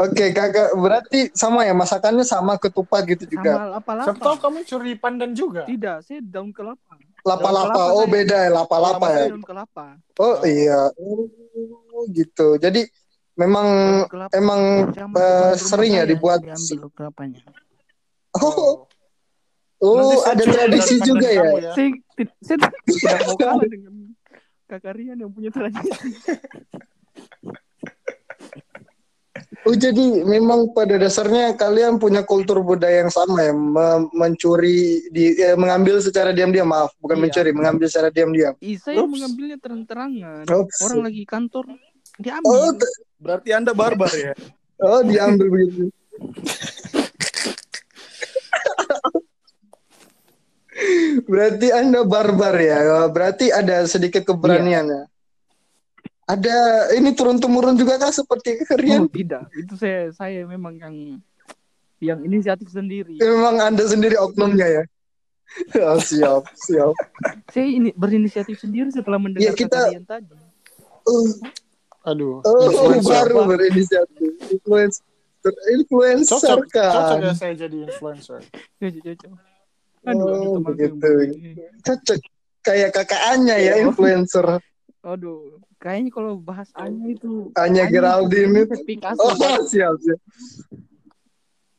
Oke, 0.00 0.32
kakak 0.32 0.72
berarti 0.80 1.28
sama 1.36 1.68
ya 1.68 1.76
masakannya 1.76 2.24
sama 2.24 2.56
ketupat 2.56 3.04
gitu 3.04 3.28
juga. 3.28 3.52
Sama 3.52 3.80
lapa-lapa. 3.80 4.06
Siapa 4.08 4.20
tahu 4.24 4.36
kamu 4.40 4.58
curi 4.64 4.92
pandan 4.96 5.30
juga. 5.36 5.68
Tidak, 5.68 5.96
saya 6.00 6.20
daun 6.24 6.52
kelapa. 6.56 6.96
Lapa-lapa. 7.20 7.92
Oh, 7.92 8.08
beda 8.08 8.48
ya, 8.48 8.50
lapa-lapa 8.52 9.06
ya. 9.12 9.28
daun 9.28 9.44
kelapa. 9.44 10.00
Oh, 10.16 10.40
iya. 10.48 10.88
Oh, 10.96 12.08
gitu. 12.08 12.56
Jadi 12.56 12.88
memang 13.40 13.66
kelapa. 14.06 14.32
emang 14.36 14.60
rumah 14.92 15.56
sering 15.56 15.96
ya 15.96 16.04
dibuat 16.04 16.44
diambil 16.44 16.76
loh 16.76 16.90
kelapanya. 16.92 17.40
Oh, 18.36 18.84
Nanti 19.80 20.12
oh 20.12 20.20
saya 20.20 20.36
ada 20.36 20.44
tradisi 20.44 20.96
juga 21.00 21.24
ya. 21.26 21.42
ya. 21.56 21.72
Saya, 21.72 21.88
ti- 22.14 22.34
saya 22.44 22.58
tidak 22.86 23.20
mau 23.24 23.36
kalah 23.40 23.64
dengan 23.64 23.94
kakak 24.68 24.92
Rian 24.92 25.16
yang 25.16 25.32
punya 25.32 25.48
tradisi. 25.48 25.88
Oh, 29.60 29.76
jadi 29.76 30.24
memang 30.24 30.72
pada 30.72 30.96
dasarnya 30.96 31.52
kalian 31.52 32.00
punya 32.00 32.24
kultur 32.24 32.64
budaya 32.64 33.04
yang 33.04 33.12
sama 33.12 33.44
ya, 33.44 33.52
me- 33.52 34.08
mencuri 34.16 35.04
di 35.12 35.36
eh, 35.36 35.52
mengambil 35.52 36.00
secara 36.00 36.32
diam-diam, 36.32 36.64
maaf, 36.64 36.96
bukan 36.96 37.20
Iya. 37.20 37.22
mencuri, 37.28 37.50
mengambil 37.52 37.86
secara 37.92 38.08
diam-diam. 38.08 38.56
Ih, 38.64 38.80
saya 38.80 39.04
mengambilnya 39.04 39.60
terang-terangan. 39.60 40.48
Orang 40.48 41.04
lagi 41.04 41.28
kantor 41.28 41.76
Oh, 41.76 41.76
diambil. 42.20 42.76
t- 42.76 42.98
Berarti 43.16 43.50
Anda 43.50 43.72
barbar 43.72 44.12
ya? 44.12 44.32
oh 44.78 45.00
diambil 45.02 45.46
begitu. 45.48 45.88
Berarti 51.26 51.68
Anda 51.74 52.00
barbar 52.04 52.54
ya. 52.56 52.78
Berarti 53.10 53.50
ada 53.50 53.84
sedikit 53.84 54.22
keberanian 54.24 54.86
ya. 54.86 55.02
Ada 56.24 56.56
ini 56.94 57.10
turun 57.10 57.42
temurun 57.42 57.74
juga 57.74 57.98
kah 57.98 58.14
seperti 58.14 58.62
Oh, 58.62 58.66
kalian? 58.70 59.10
tidak. 59.10 59.50
Itu 59.50 59.74
saya 59.74 60.14
saya 60.14 60.46
memang 60.46 60.78
yang 60.78 60.94
yang 61.98 62.18
inisiatif 62.22 62.70
sendiri. 62.70 63.18
Memang 63.18 63.58
Anda 63.60 63.84
sendiri 63.84 64.14
oknumnya 64.16 64.66
ya. 64.70 64.82
Oh, 65.82 65.98
siap, 65.98 66.46
siap. 66.54 66.94
Saya 67.50 67.66
ini 67.66 67.90
berinisiatif 67.90 68.62
sendiri 68.62 68.94
setelah 68.94 69.18
mendengar 69.18 69.50
Ya, 69.50 69.52
kita- 69.52 69.90
kakak 69.90 69.90
Rian 69.90 70.06
tadi. 70.06 70.34
Uh, 71.02 71.26
Aduh. 72.00 72.40
oh, 72.40 72.64
influencer. 72.64 73.28
baru 73.28 73.38
berinisiatif. 73.44 74.32
Influencer, 74.48 75.04
influencer 75.68 76.40
Cocok, 76.40 76.60
cocok 76.72 77.16
kan. 77.16 77.18
ya 77.20 77.32
saya 77.36 77.54
jadi 77.54 77.76
influencer. 77.84 78.40
Cocok, 78.80 79.02
cocok. 79.04 79.32
Aduh, 80.08 80.28
Oh, 80.32 80.56
begitu. 80.64 81.10
Cocok. 81.84 82.18
Kayak 82.60 82.92
kakak 82.92 83.20
Anya 83.32 83.56
ya, 83.56 83.72
influencer. 83.80 84.44
Aduh, 85.00 85.60
kayaknya 85.76 86.12
kalau 86.12 86.36
bahas 86.36 86.68
Anya 86.76 87.08
itu 87.08 87.48
Anya 87.56 87.84
Geraldine 87.88 88.68
itu. 88.68 88.76
Oh, 89.16 89.32
siap, 89.70 89.96
siap. 90.00 90.20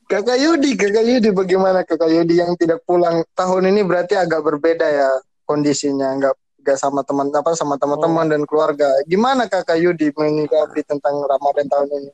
Kakak 0.06 0.38
Yudi, 0.38 0.74
kakak 0.76 1.06
Yudi 1.06 1.30
bagaimana 1.32 1.82
kakak 1.82 2.10
Yudi 2.10 2.36
yang 2.42 2.52
tidak 2.58 2.82
pulang 2.84 3.24
tahun 3.32 3.70
ini 3.72 3.80
berarti 3.80 4.12
agak 4.18 4.42
berbeda 4.44 4.84
ya 4.84 5.10
kondisinya, 5.46 6.12
nggak 6.18 6.34
nggak 6.62 6.78
sama 6.78 7.02
teman 7.02 7.26
apa 7.28 7.52
sama 7.52 7.74
teman-teman 7.74 8.26
dan 8.30 8.42
keluarga. 8.46 8.86
Gimana 9.04 9.50
kakak 9.50 9.76
Yudi 9.76 10.14
menyikapi 10.14 10.86
tentang 10.86 11.18
Ramadan 11.26 11.66
tahun 11.66 11.88
ini? 11.90 12.12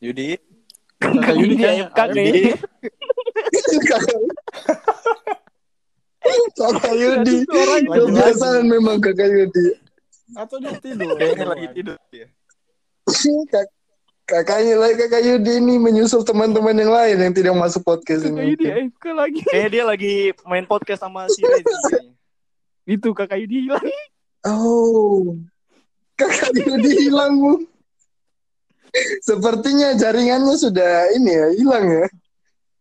Yudi, 0.00 0.30
Kakak 1.00 1.34
Yudi 1.34 1.54
AFK 1.64 1.98
kakak 6.54 6.94
Yudi, 6.96 7.34
Suaranya 7.44 7.88
Lagi- 7.90 8.00
kebiasaan 8.00 8.64
memang 8.64 8.96
kakak 9.00 9.28
Yudi. 9.28 9.66
atau 10.34 10.56
dia 10.58 10.74
tidur. 10.80 11.14
kayaknya 11.14 11.46
lagi 11.46 11.66
tidur 11.76 11.96
ya. 12.10 12.26
Kak- 13.52 13.72
Kakaknya 14.24 14.80
lagi 14.80 14.96
kakak 14.96 15.20
Yudi 15.20 15.60
ini 15.60 15.76
menyusul 15.76 16.24
teman-teman 16.24 16.72
yang 16.72 16.88
lain 16.88 17.16
yang 17.20 17.34
tidak 17.36 17.52
masuk 17.54 17.84
podcast 17.84 18.24
Kakak 18.24 18.40
ini. 18.40 18.56
Yudi 18.56 18.66
AFK 18.66 19.04
lagi. 19.12 19.40
Kayaknya 19.44 19.68
dia 19.70 19.84
lagi 19.84 20.14
main 20.44 20.64
podcast 20.64 21.04
sama 21.04 21.28
si 21.28 21.44
Rezi. 21.44 22.16
Itu 22.84 23.16
kakak 23.16 23.40
Yudi 23.40 23.64
hilang. 23.64 23.86
Oh, 24.44 25.40
kakak 26.20 26.52
Yudi 26.52 27.08
hilang 27.08 27.32
bu. 27.40 27.52
Sepertinya 29.24 29.96
jaringannya 29.96 30.54
sudah 30.54 31.10
ini 31.16 31.32
ya 31.32 31.48
hilang 31.56 31.84
ya. 31.88 32.06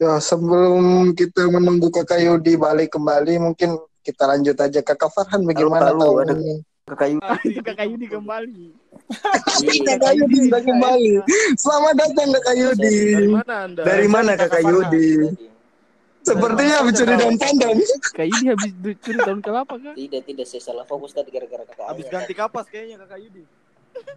Ya 0.03 0.13
sebelum 0.19 1.15
kita 1.15 1.47
menunggu 1.47 1.87
kakak 1.87 2.19
Yudi 2.19 2.59
balik 2.59 2.91
kembali, 2.99 3.39
mungkin 3.39 3.79
kita 4.03 4.27
lanjut 4.27 4.59
aja 4.59 4.83
kakak 4.83 5.07
Farhan 5.15 5.47
bagaimana 5.47 5.95
ini? 5.95 6.59
Kakak 6.83 7.07
Yu. 7.07 7.17
Ah, 7.23 7.39
itu 7.47 7.61
kakak 7.63 7.87
Yudi 7.87 8.07
kembali. 8.11 8.75
kakak 9.87 10.13
Yudi 10.19 10.37
sudah 10.51 10.61
kembali. 10.67 11.11
Selamat 11.55 11.93
datang 11.95 12.27
kakak 12.35 12.55
Yudi. 12.59 12.99
Dari 13.15 13.31
mana 13.31 13.55
Anda? 13.63 13.81
Dari 13.87 14.07
mana 14.11 14.31
kakak. 14.35 14.61
Yudi? 14.67 15.07
Sepertinya 16.23 16.75
habis 16.79 16.93
curi 16.95 17.15
daun 17.19 17.35
pandan. 17.35 17.77
Kakak 17.83 18.27
Yudi 18.31 18.45
habis 18.47 18.71
curi 19.03 19.19
daun 19.19 19.39
kelapa 19.43 19.75
kan? 19.75 19.93
Tidak, 19.93 20.21
tidak 20.23 20.45
saya 20.47 20.61
salah 20.63 20.85
fokus 20.87 21.11
tadi 21.11 21.29
gara-gara 21.35 21.67
kakak 21.67 21.87
Habis 21.91 22.07
ganti 22.07 22.33
kapas 22.33 22.65
kayaknya 22.71 22.95
kakak 23.03 23.19
Yudi. 23.27 23.43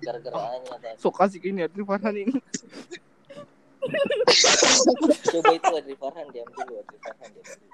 Gara-gara 0.00 0.36
Anya 0.54 0.70
tadi. 0.78 1.02
Sok 1.02 1.14
kasih 1.18 1.40
ini 1.42 1.66
Adri 1.66 1.82
Farhan 1.82 2.14
ini. 2.14 2.38
Coba 5.34 5.50
itu 5.50 5.72
Adri 5.74 5.94
Farhan 5.98 6.26
diam 6.30 6.48
dulu 6.48 6.72
Adri 6.78 6.98
Farhan 7.02 7.28
diam 7.34 7.46
dulu. 7.46 7.66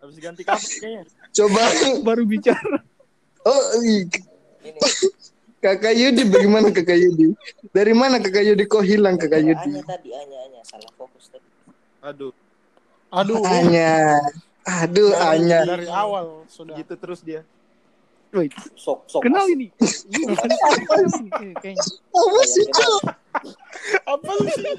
Habis 0.00 0.16
ganti 0.24 0.42
kapas 0.42 0.72
kayaknya. 0.80 1.02
Coba. 1.36 1.62
Baru 2.00 2.22
bicara. 2.24 2.80
Oh, 3.46 3.62
Ini 3.84 4.10
kakak 5.60 5.94
Yudi 5.94 6.22
bagaimana 6.26 6.68
kakak 6.72 6.98
Yudi? 6.98 7.36
Dari 7.70 7.92
mana 7.92 8.18
kakak 8.22 8.44
Yudi 8.46 8.64
kok 8.64 8.82
hilang 8.82 9.20
kakak 9.20 9.44
Yudi? 9.44 9.70
Anya 9.76 9.84
tadi 9.84 10.08
Anya 10.16 10.38
Anya 10.48 10.60
salah 10.64 10.90
fokus 10.96 11.28
tadi. 11.30 11.48
Aduh, 12.02 12.30
Aduh. 13.12 13.40
Anya. 13.42 14.18
Aduh, 14.66 15.14
Dari, 15.14 15.46
Anya. 15.46 15.60
dari 15.62 15.86
awal 15.86 16.42
sudah. 16.46 16.74
gitu 16.74 16.94
terus 16.98 17.22
dia. 17.22 17.46
Wait, 18.34 18.50
Sok 18.74 19.06
sok. 19.06 19.22
kenal 19.22 19.46
ini. 19.46 19.70
Apa 22.10 22.40
sih, 22.44 22.66
Cuk? 22.66 23.02
Apa 24.02 24.32
sih? 24.50 24.74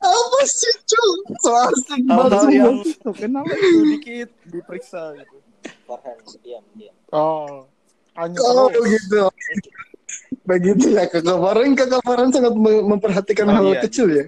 Apa 0.00 0.38
sih, 0.48 0.74
Cuk? 0.82 1.16
So 1.38 1.50
asik 1.52 2.00
banget. 2.08 2.48
yang 2.48 2.80
kenal. 3.12 3.44
sedikit 3.44 4.28
diperiksa 4.48 5.14
gitu. 5.14 5.36
Farhan 5.84 6.16
diam 6.40 6.64
diam. 6.74 6.94
Oh. 7.12 7.68
Hanya 8.16 8.40
Oh, 8.40 8.72
terus. 8.72 8.88
begitu. 8.88 9.20
Begitu 10.48 10.84
ya. 10.90 11.04
Kakak 11.06 11.36
Farhan 12.02 12.32
sangat 12.32 12.56
mem- 12.56 12.86
memperhatikan 12.88 13.46
hal 13.52 13.68
iya, 13.68 13.84
kecil 13.84 14.08
ya. 14.08 14.24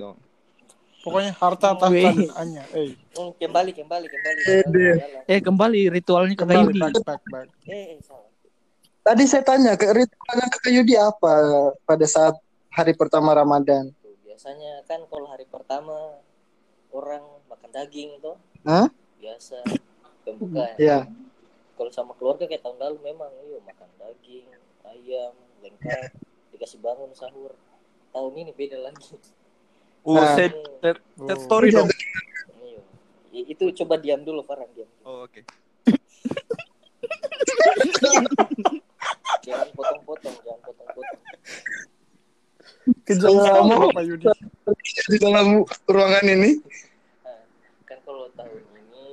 Pokoknya 1.09 1.33
harta 1.41 1.73
tahta 1.73 1.89
dan 1.89 2.17
Anya. 2.37 2.65
Eh, 2.77 2.93
Hmm, 3.19 3.33
kembali 3.35 3.73
kembali 3.75 4.07
kembali. 4.07 4.41
Eh 5.27 5.41
kembali 5.43 5.81
ritualnya 5.91 6.37
kakak 6.39 6.55
kembali 6.55 6.71
Yudi. 6.71 6.81
back 6.85 6.95
back 7.03 7.23
back. 7.33 7.49
Eh, 7.67 7.97
eh. 7.97 7.99
Tadi 9.03 9.25
saya 9.25 9.43
tanya, 9.43 9.73
ke 9.75 9.89
ritualnya 9.89 10.47
kakak 10.53 10.73
Yudi 10.77 10.95
apa 10.95 11.35
pada 11.83 12.07
saat 12.07 12.37
hari 12.69 12.93
pertama 12.93 13.33
Ramadan? 13.33 13.91
Biasanya 14.23 14.85
kan 14.87 15.03
kalau 15.11 15.27
hari 15.33 15.49
pertama 15.51 16.21
orang 16.95 17.25
makan 17.51 17.71
daging 17.75 18.23
tuh. 18.23 18.37
Hah? 18.63 18.87
Biasa 19.19 19.65
pembukaan. 20.23 20.77
Ya. 20.79 21.09
Kalau 21.75 21.91
sama 21.91 22.15
keluarga 22.15 22.47
kayak 22.47 22.63
tahun 22.63 22.79
lalu 22.79 22.99
memang 23.03 23.33
yuk 23.51 23.65
makan 23.67 23.91
daging, 23.99 24.47
ayam, 24.87 25.35
lengkap, 25.59 26.15
dikasih 26.55 26.79
bangun 26.79 27.11
sahur. 27.19 27.57
Tahun 28.15 28.33
ini 28.37 28.55
beda 28.55 28.79
lagi. 28.79 29.19
Uh, 30.03 30.15
Nah. 30.15 30.35
set, 30.35 30.53
set, 30.81 30.97
set 30.99 31.39
Oh. 31.39 31.43
story 31.43 31.69
dong. 31.71 31.89
Iya. 33.33 33.45
Itu 33.47 33.71
coba 33.75 33.97
diam 33.97 34.23
dulu 34.23 34.41
Farhan 34.43 34.69
diam. 34.73 34.89
Oh, 35.03 35.23
oke. 35.23 35.41
Jangan 39.41 39.69
potong-potong, 39.73 40.37
jangan 40.43 40.61
potong-potong. 40.63 41.21
Mau- 43.65 43.89
Bapak 43.89 44.05
Yudi. 44.05 44.27
Di 45.09 45.17
dalam 45.19 45.47
ruangan 45.87 46.25
ini. 46.25 46.57
Nah, 47.23 47.41
kan 47.85 47.99
kalau 48.03 48.29
tahun 48.33 48.65
ini 48.65 49.07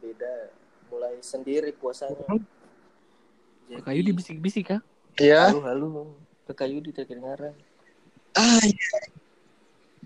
beda 0.00 0.34
mulai 0.88 1.18
sendiri 1.20 1.70
puasanya. 1.72 2.26
Kakak 3.70 3.94
Yudi 3.94 4.10
bisik-bisik 4.12 4.64
kah? 4.68 4.80
Ya. 5.18 5.50
Halo, 5.50 5.62
halo. 5.62 5.88
Kakak 6.46 6.68
Yudi 6.68 6.90
terdengaran. 6.90 7.54
Ah, 8.32 8.62
iya. 8.62 8.98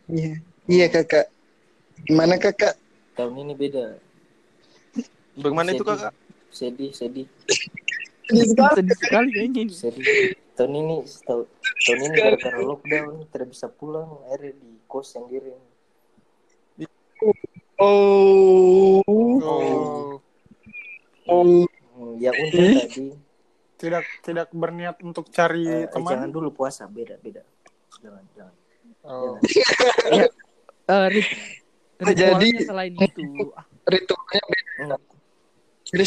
Iya. 0.06 0.32
Iya, 0.64 0.86
kakak. 0.88 1.26
Gimana 2.02 2.36
kakak? 2.36 2.74
Tahun 3.14 3.34
ini 3.34 3.52
beda. 3.52 3.96
Bagaimana 5.34 5.70
itu 5.70 5.80
Sedih. 5.80 5.90
kakak? 5.90 6.12
Sedih, 6.48 6.90
sedih, 6.90 7.26
Sedih 8.24 8.94
sekali 8.96 9.28
kayaknya 9.30 9.60
ini. 9.62 9.74
sedih. 9.74 10.04
Tahun 10.54 10.70
ini, 10.70 10.96
tahun, 11.20 11.44
tahun 11.82 11.98
ini 12.00 12.14
gara-gara 12.14 12.58
lockdown 12.60 13.26
tidak 13.28 13.48
bisa 13.50 13.66
pulang, 13.68 14.06
akhirnya 14.24 14.54
di 14.54 14.70
kos 14.84 15.10
sendiri. 15.10 15.50
Oh. 17.74 19.02
Oh. 19.02 19.02
Oh. 21.26 21.64
Hmm, 21.90 22.14
yang 22.18 22.34
untung 22.36 22.62
Hmm? 22.62 22.78
tadi, 22.80 23.06
Tidak 23.74 24.04
tidak 24.22 24.48
berniat 24.50 24.96
untuk 25.02 25.26
cari 25.28 25.66
eh, 25.66 25.86
teman. 25.88 26.14
jangan 26.14 26.30
dulu 26.30 26.54
puasa, 26.54 26.86
beda, 26.86 27.18
beda. 27.18 27.42
Jangan, 27.98 28.22
jangan. 28.32 28.54
Oh. 29.04 29.36
Eh, 30.84 31.06
rit 31.08 31.24
ritualnya 31.96 32.44
Jadi- 32.44 32.60
selain 32.62 32.92
itu. 32.92 33.22
Ritualnya 33.84 34.42
beda. 34.44 34.96
Hmm. 34.96 35.00
Jadi 35.84 36.04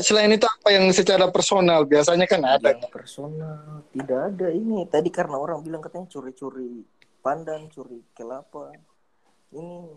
selain 0.00 0.30
itu 0.30 0.44
apa 0.44 0.68
yang 0.70 0.86
secara 0.90 1.26
personal 1.28 1.82
biasanya 1.82 2.22
kan 2.24 2.42
ada. 2.44 2.74
Yang 2.74 2.90
personal 2.90 3.82
tidak 3.90 4.20
ada 4.30 4.48
ini 4.50 4.86
tadi 4.86 5.10
karena 5.10 5.34
orang 5.34 5.62
bilang 5.62 5.80
katanya 5.80 6.06
curi-curi 6.06 6.86
pandan 7.18 7.66
curi 7.68 8.06
kelapa 8.10 8.70
ini 9.50 9.90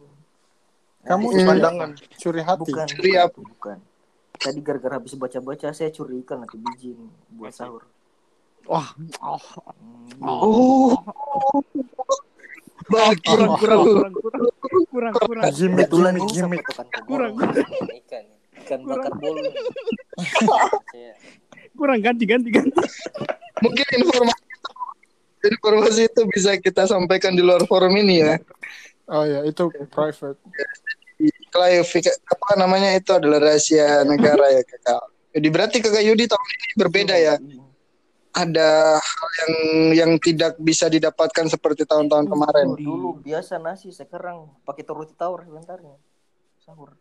Kamu 1.04 1.26
Hmm. 1.30 1.46
pandangan 1.46 1.90
curi 2.16 2.42
hati. 2.42 2.62
bukan 2.64 2.86
Curi 2.88 3.12
bukan, 3.12 3.22
apa? 3.24 3.40
bukan 3.44 3.78
tadi 4.34 4.60
gara-gara 4.60 4.94
habis 4.96 5.14
baca-baca 5.14 5.68
saya 5.72 5.90
curi 5.90 6.22
ikan 6.22 6.42
nanti 6.42 6.58
biji 6.58 6.98
buat 7.30 7.52
sahur 7.52 7.86
Wah, 8.66 8.92
oh, 9.22 9.40
Hmm, 9.78 10.26
Oh. 10.26 10.98
Bagi 12.88 13.20
kurang, 13.28 13.52
kurang, 13.60 13.80
kurang, 13.84 14.14
kurang, 14.16 14.44
kurang, 14.88 15.14
kurang. 15.20 15.44
Ini 15.52 15.84
sama 15.92 16.20
gimik. 16.32 16.64
tukang 16.64 16.88
Kurang. 17.04 17.34
ikan 17.36 18.24
ikan 18.64 18.80
Kurang. 18.84 19.04
bakar 19.04 19.14
bolu 19.20 19.42
kurang 21.78 22.00
ganti, 22.02 22.26
ganti, 22.26 22.50
ganti. 22.50 22.74
mungkin 23.62 23.86
informasi 24.02 24.44
informasi 25.46 26.02
itu 26.10 26.22
bisa 26.34 26.58
kita 26.58 26.90
sampaikan 26.90 27.38
di 27.38 27.46
luar 27.46 27.62
forum 27.70 27.94
ini 27.94 28.26
ya. 28.26 28.36
Oh 29.08 29.24
ya, 29.24 29.46
itu 29.46 29.70
private. 29.94 30.42
Klarifikasi 31.54 32.18
apa 32.28 32.50
namanya 32.60 32.98
itu 32.98 33.14
adalah 33.14 33.40
rahasia 33.40 34.04
negara 34.04 34.52
ya 34.52 34.62
kakak. 34.66 35.02
Jadi 35.38 35.48
berarti 35.54 35.78
kakak 35.80 36.04
Yudi 36.04 36.26
tahun 36.26 36.48
ini 36.50 36.68
berbeda 36.82 37.16
ya. 37.16 37.36
Ada 38.36 39.00
hal 39.00 39.30
yang 39.42 39.54
yang 39.96 40.12
tidak 40.22 40.60
bisa 40.60 40.92
didapatkan 40.92 41.48
seperti 41.50 41.88
tahun-tahun 41.88 42.28
kemarin. 42.30 42.68
dulu, 42.76 42.84
dulu 42.84 43.10
biasa 43.24 43.58
nasi 43.58 43.90
sekarang 43.90 44.52
pakai 44.62 44.84
roti 44.86 45.16
tawar 45.18 45.48
sebentarnya 45.48 45.96
sahur 46.62 46.94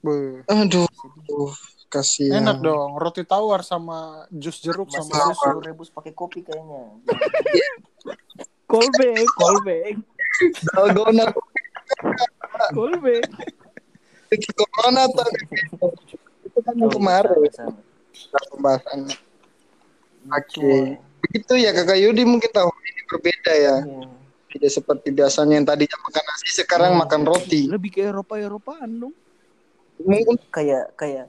Beuh. 0.00 0.46
Aduh, 0.46 0.86
sedih 0.86 1.50
kasihan. 1.90 2.38
Enak 2.46 2.62
dong, 2.62 2.94
roti 2.94 3.26
tawar 3.26 3.66
sama 3.66 4.24
jus 4.30 4.62
jeruk 4.62 4.86
masih 4.86 5.02
sama 5.02 5.34
susu. 5.34 5.42
susu 5.50 5.58
rebus 5.66 5.88
pakai 5.90 6.12
kopi 6.14 6.46
kayaknya 6.46 6.94
Callback, 8.70 9.26
callback, 9.38 9.94
Dalgona 10.74 11.30
callback. 12.74 13.24
corona 14.74 15.06
tuh. 15.06 15.30
Itu 16.42 16.58
kan 16.66 16.74
yang 16.74 16.90
kemarin 16.90 17.46
Sana, 17.54 17.78
pembahasannya. 18.50 19.25
Oke. 20.28 20.50
Cuma, 20.52 20.98
Begitu 21.18 21.52
ya 21.56 21.70
kakak 21.70 21.98
Yudi 21.98 22.22
mungkin 22.22 22.50
tahun 22.50 22.70
ini 22.70 23.02
berbeda 23.06 23.52
ya. 23.52 23.76
iya. 23.80 24.06
Tidak 24.46 24.70
seperti 24.72 25.08
biasanya 25.10 25.54
yang 25.54 25.66
tadinya 25.66 25.98
makan 26.00 26.22
nasi 26.24 26.48
sekarang 26.54 26.92
makan 26.96 27.22
roti. 27.24 27.66
Lebih 27.66 27.90
ke 27.90 28.00
Eropa-Eropaan 28.04 28.90
dong. 28.96 29.14
Mungkin 29.98 30.36
kayak 30.48 30.94
kayak 30.94 31.28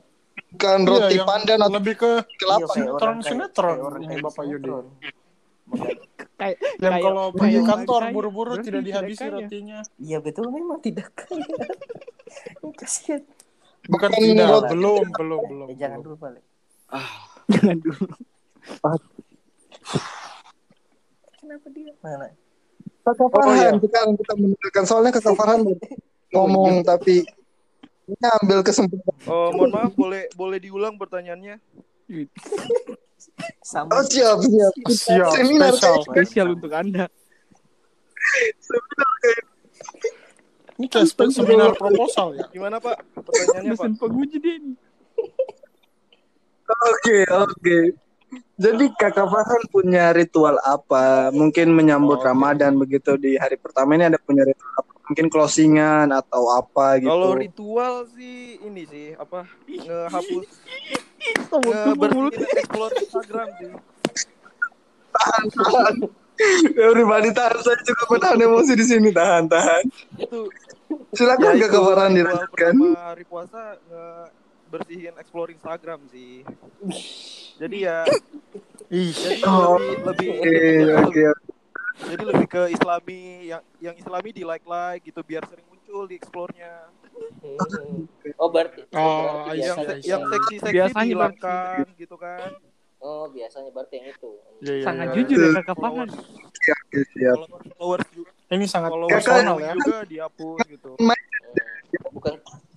bukan 0.49 0.79
Iya, 0.79 0.87
roti 0.87 1.15
pandan 1.19 1.59
atau 1.59 1.75
lebih 1.75 1.95
ke 1.95 2.11
kelapa. 2.37 2.61
iya, 2.61 2.67
kayak 2.69 2.87
orang- 2.89 3.19
kayak- 3.19 3.27
sinetron 3.27 3.67
kayak 3.69 3.83
orang 3.83 4.01
ini 4.01 4.15
Bapak 4.21 4.43
Yudi. 4.45 4.63
sinetron. 4.63 4.85
Kayak 6.37 6.57
yang 6.77 6.95
kalau 7.01 7.25
pergi 7.33 7.59
kantor 7.65 8.01
buru-buru 8.13 8.53
tidak 8.61 8.81
dihabisi 8.83 9.19
kaya. 9.19 9.33
rotinya. 9.35 9.79
Iya 9.97 10.17
betul 10.21 10.45
memang 10.47 10.79
tidak 10.79 11.09
kaya. 11.11 11.41
Kasihan. 12.79 13.25
Bukan 13.83 14.07
Bukan 14.07 14.21
tidak, 14.21 14.47
roti. 14.47 14.69
belum, 14.69 15.03
belum, 15.11 15.41
belum. 15.43 15.67
Eh, 15.67 15.75
jangan 15.75 15.99
dulu 15.99 16.15
balik. 16.15 16.43
Jangan 17.49 17.77
dulu. 17.81 18.05
Kenapa 21.37 21.67
dia? 21.71 21.91
Mana? 22.03 22.27
Kakak 23.07 23.29
Farhan 23.31 23.79
sekarang 23.79 24.13
kita 24.19 24.33
mendengarkan 24.35 24.83
soalnya 24.83 25.11
kakak 25.15 25.35
Farhan 25.39 25.61
ngomong 26.35 26.83
tapi 26.83 27.23
ini 28.07 28.27
ambil 28.43 28.63
kesempatan. 28.63 29.15
Oh, 29.27 29.51
mohon 29.55 29.71
maaf, 29.71 29.91
boleh 29.95 30.27
boleh 30.35 30.59
diulang 30.59 30.95
pertanyaannya? 30.99 31.59
Sama. 33.63 33.99
Oh 33.99 34.03
siap 34.07 34.39
siap. 34.43 34.73
Siap, 34.87 35.31
Seminar 35.35 35.75
spesial. 35.75 36.03
Spesial 36.07 36.47
untuk 36.55 36.71
Anda. 36.71 37.11
Ini 40.77 40.87
kayak 40.87 41.09
seminar 41.33 41.73
proposal 41.75 42.37
ya. 42.37 42.45
Gimana 42.53 42.77
Pak? 42.77 43.01
Pertanyaannya 43.17 43.73
Pak? 43.75 43.83
Mesin 43.87 43.93
penguji 43.97 44.37
dia 44.39 44.55
ini. 44.61 44.73
Oke 46.67 47.17
oke. 47.27 47.77
Jadi 48.57 48.89
kakak 48.97 49.29
Farhan 49.29 49.63
punya 49.69 50.11
ritual 50.11 50.57
apa? 50.65 51.29
Mungkin 51.29 51.71
menyambut 51.71 52.19
Oke. 52.19 52.27
Ramadan 52.27 52.73
begitu 52.75 53.13
di 53.15 53.37
hari 53.37 53.55
pertama 53.55 53.93
ini 53.93 54.09
ada 54.09 54.19
punya 54.19 54.43
ritual 54.43 54.73
apa? 54.81 54.91
Mungkin 55.07 55.25
closingan 55.31 56.11
atau 56.11 56.51
apa 56.51 56.99
gitu. 56.99 57.07
Kalau 57.07 57.31
ritual 57.37 57.93
sih 58.11 58.59
ini 58.59 58.83
sih 58.83 59.07
apa 59.15 59.47
ngehapus 59.69 60.47
ngebersihin 61.47 62.57
explore 62.59 62.93
Instagram 62.99 63.47
sih. 63.61 63.71
tahan. 65.15 65.93
Everybody 66.77 67.29
tahan 67.33 67.57
saya 67.63 67.77
juga 67.81 68.03
menahan 68.13 68.39
emosi 68.41 68.73
di 68.75 68.85
sini 68.85 69.09
tahan 69.15 69.47
tahan. 69.47 69.83
Itu 70.19 70.51
Silakan 71.15 71.55
ya 71.55 71.67
kakak 71.69 71.81
Farhan 71.87 72.11
ritual 72.11 72.17
dilanjutkan. 72.17 72.73
pertama 72.75 73.05
hari 73.07 73.23
puasa 73.23 73.61
ngebersihin 73.87 75.13
explore 75.15 75.49
Instagram 75.55 75.99
sih. 76.11 76.43
Jadi 77.57 77.77
ya 77.81 78.05
Ih, 78.87 79.11
jadi 79.11 79.43
Oh, 79.43 79.75
lebih 79.75 80.05
lebih 80.05 80.29
Oke 80.39 80.55
oke. 81.03 81.25
jadi 81.99 82.23
lebih 82.23 82.47
ke 82.47 82.61
islami 82.69 83.19
yang 83.47 83.59
yang 83.79 83.95
islami 83.95 84.29
di 84.29 84.41
like 84.41 84.63
like 84.63 85.01
gitu 85.01 85.19
biar 85.21 85.41
sering 85.43 85.65
muncul 85.65 86.05
di 86.05 86.15
explore-nya. 86.15 86.87
Hmm. 87.41 88.05
Oh 88.37 88.47
berarti. 88.47 88.85
Oh, 88.91 89.43
berarti 89.43 89.49
I 89.49 89.59
Yang 89.59 89.65
see, 89.67 89.81
biasanya- 89.81 89.89
I 89.89 89.99
see. 89.99 90.07
yang 90.07 90.21
seksi-seksi 90.23 90.71
Biasanya 90.71 91.03
dihilangkan 91.03 91.83
gitu 91.97 92.15
kan. 92.15 92.49
Oh 92.97 93.25
biasanya 93.27 93.69
berarti 93.71 93.93
yang 93.95 94.07
itu. 94.07 94.31
iya, 94.59 94.73
iya, 94.73 94.83
Sangat 94.83 95.07
iya. 95.07 95.15
jujur 95.15 95.37
ya 95.39 95.49
kakak 95.57 95.75
Farhan. 95.75 96.07
Siap 96.07 97.37
followers 97.73 98.07
juga, 98.09 98.31
Ini 98.47 98.65
sangat 98.65 98.89
followers 98.89 99.13
personal 99.17 99.57
ya. 99.57 99.71
juga 99.73 99.97
dihapus 100.05 100.59
gitu. 100.67 100.89
Hmm. 100.95 101.17
Bukan. 102.13 102.33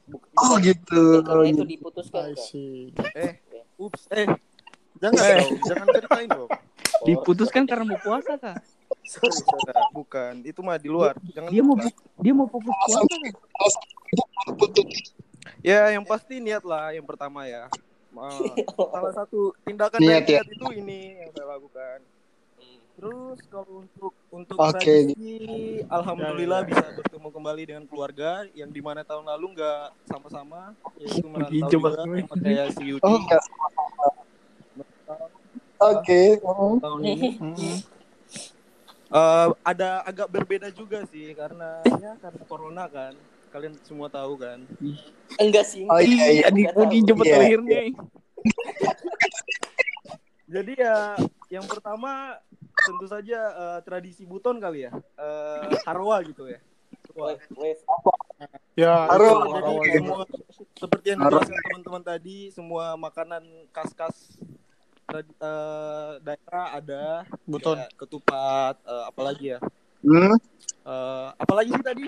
bu- 0.09 0.23
Oh 0.33 0.49
bukan- 0.51 0.65
gitu. 0.65 1.03
bukan 1.23 1.45
itu 1.47 1.65
diputuskan. 1.69 2.33
Eh, 3.15 3.33
ups, 3.77 4.09
eh, 4.11 4.27
jangan 5.01 5.19
Eh. 5.19 5.37
dong, 5.39 5.53
jangan 5.65 5.87
ceritain 5.91 6.29
dong. 6.29 6.51
Diputuskan 7.09 7.65
karena 7.65 7.85
mau 7.87 7.99
puasa 7.99 8.37
kak. 8.37 8.61
Sorry. 9.03 9.33
Bukan, 9.91 10.45
itu 10.45 10.61
mah 10.61 10.77
di 10.77 10.87
luar. 10.87 11.17
Jangan 11.27 11.49
Dia 11.49 11.63
mau 11.63 11.75
buka. 11.75 11.89
dia 12.19 12.33
mau 12.33 12.47
fokus 12.47 12.75
puasa 12.77 12.99
kak. 13.01 13.35
Ya, 15.61 15.91
yang 15.91 16.05
pasti 16.05 16.37
niat 16.37 16.61
lah 16.63 16.93
yang 16.93 17.05
pertama 17.05 17.45
ya. 17.45 17.69
Salah 18.93 19.13
satu 19.15 19.55
tindakan 19.63 19.99
Niat 19.99 20.27
ya. 20.27 20.43
niat 20.43 20.47
itu 20.51 20.67
ini 20.75 21.01
yang 21.17 21.31
saya 21.31 21.47
lakukan. 21.49 21.99
Terus 22.93 23.39
kalau 23.49 23.81
untuk 23.81 24.13
untuk 24.29 24.57
Oke. 24.59 24.77
tradisi, 24.77 25.41
alhamdulillah 25.89 26.61
Ya, 26.61 26.67
ya, 26.67 26.71
bisa 26.71 26.87
bertemu 26.93 27.29
kembali 27.31 27.63
dengan 27.65 27.85
keluarga 27.89 28.45
yang 28.53 28.69
di 28.69 28.83
mana 28.85 29.01
tahun 29.01 29.25
lalu 29.25 29.57
nggak 29.57 29.83
sama-sama, 30.05 30.77
yaitu 30.99 31.25
merantau 31.25 31.71
juga 31.71 32.05
kayak 32.37 32.77
si 32.77 32.93
Yudi. 32.93 33.01
Oh 33.01 33.17
enggak. 33.17 33.41
Oke. 35.81 36.37
oh. 36.43 36.77
tahun 36.79 37.01
ini 37.03 37.29
Mm-mm. 37.37 37.77
Eh, 39.11 39.49
ada 39.65 40.05
agak 40.05 40.29
berbeda 40.29 40.71
juga 40.71 41.03
sih 41.05 41.35
karena 41.35 41.83
ya 41.99 42.15
karena 42.17 42.43
corona 42.45 42.85
kan 42.87 43.11
kalian 43.51 43.75
semua 43.83 44.07
tahu 44.07 44.39
kan 44.39 44.63
Enggak 45.35 45.67
sih. 45.67 45.83
Oh 45.85 45.99
iya 45.99 46.27
iya. 46.31 46.43
Tadi 46.47 46.63
mau 46.69 46.87
dijemput 46.87 47.27
Iya. 47.27 47.37
lahirnya. 47.37 47.81
jadi 50.47 50.73
ya 50.75 50.97
yang 51.49 51.67
pertama 51.67 52.39
tentu 52.77 53.07
saja 53.07 53.39
eh, 53.51 53.79
tradisi 53.83 54.23
buton 54.23 54.59
kali 54.59 54.87
ya 54.87 54.93
Eh, 54.95 55.75
harwa 55.83 56.23
gitu 56.23 56.47
ya 56.47 56.63
Harwa. 57.11 57.35
Wave. 57.53 57.83
Ya, 58.73 58.95
Haro. 59.05 59.43
itu 59.43 59.59
Jadi 59.83 59.99
semua 59.99 60.23
seperti 60.73 61.07
yang 61.11 61.21
Harwa. 61.21 61.43
dijelaskan 61.43 61.61
teman-teman 61.61 62.03
tadi 62.07 62.39
semua 62.49 62.95
makanan 62.95 63.43
khas-khas 63.69 64.39
eh, 65.13 66.13
daerah 66.21 66.67
ada 66.73 67.05
Buton. 67.43 67.79
Ketupat 67.95 68.79
eh, 68.81 69.05
apalagi 69.07 69.47
ya 69.51 69.61
Hmm. 70.01 70.33
Eh, 70.81 71.29
apalagi 71.37 71.71
sih 71.71 71.85
tadi 71.85 72.05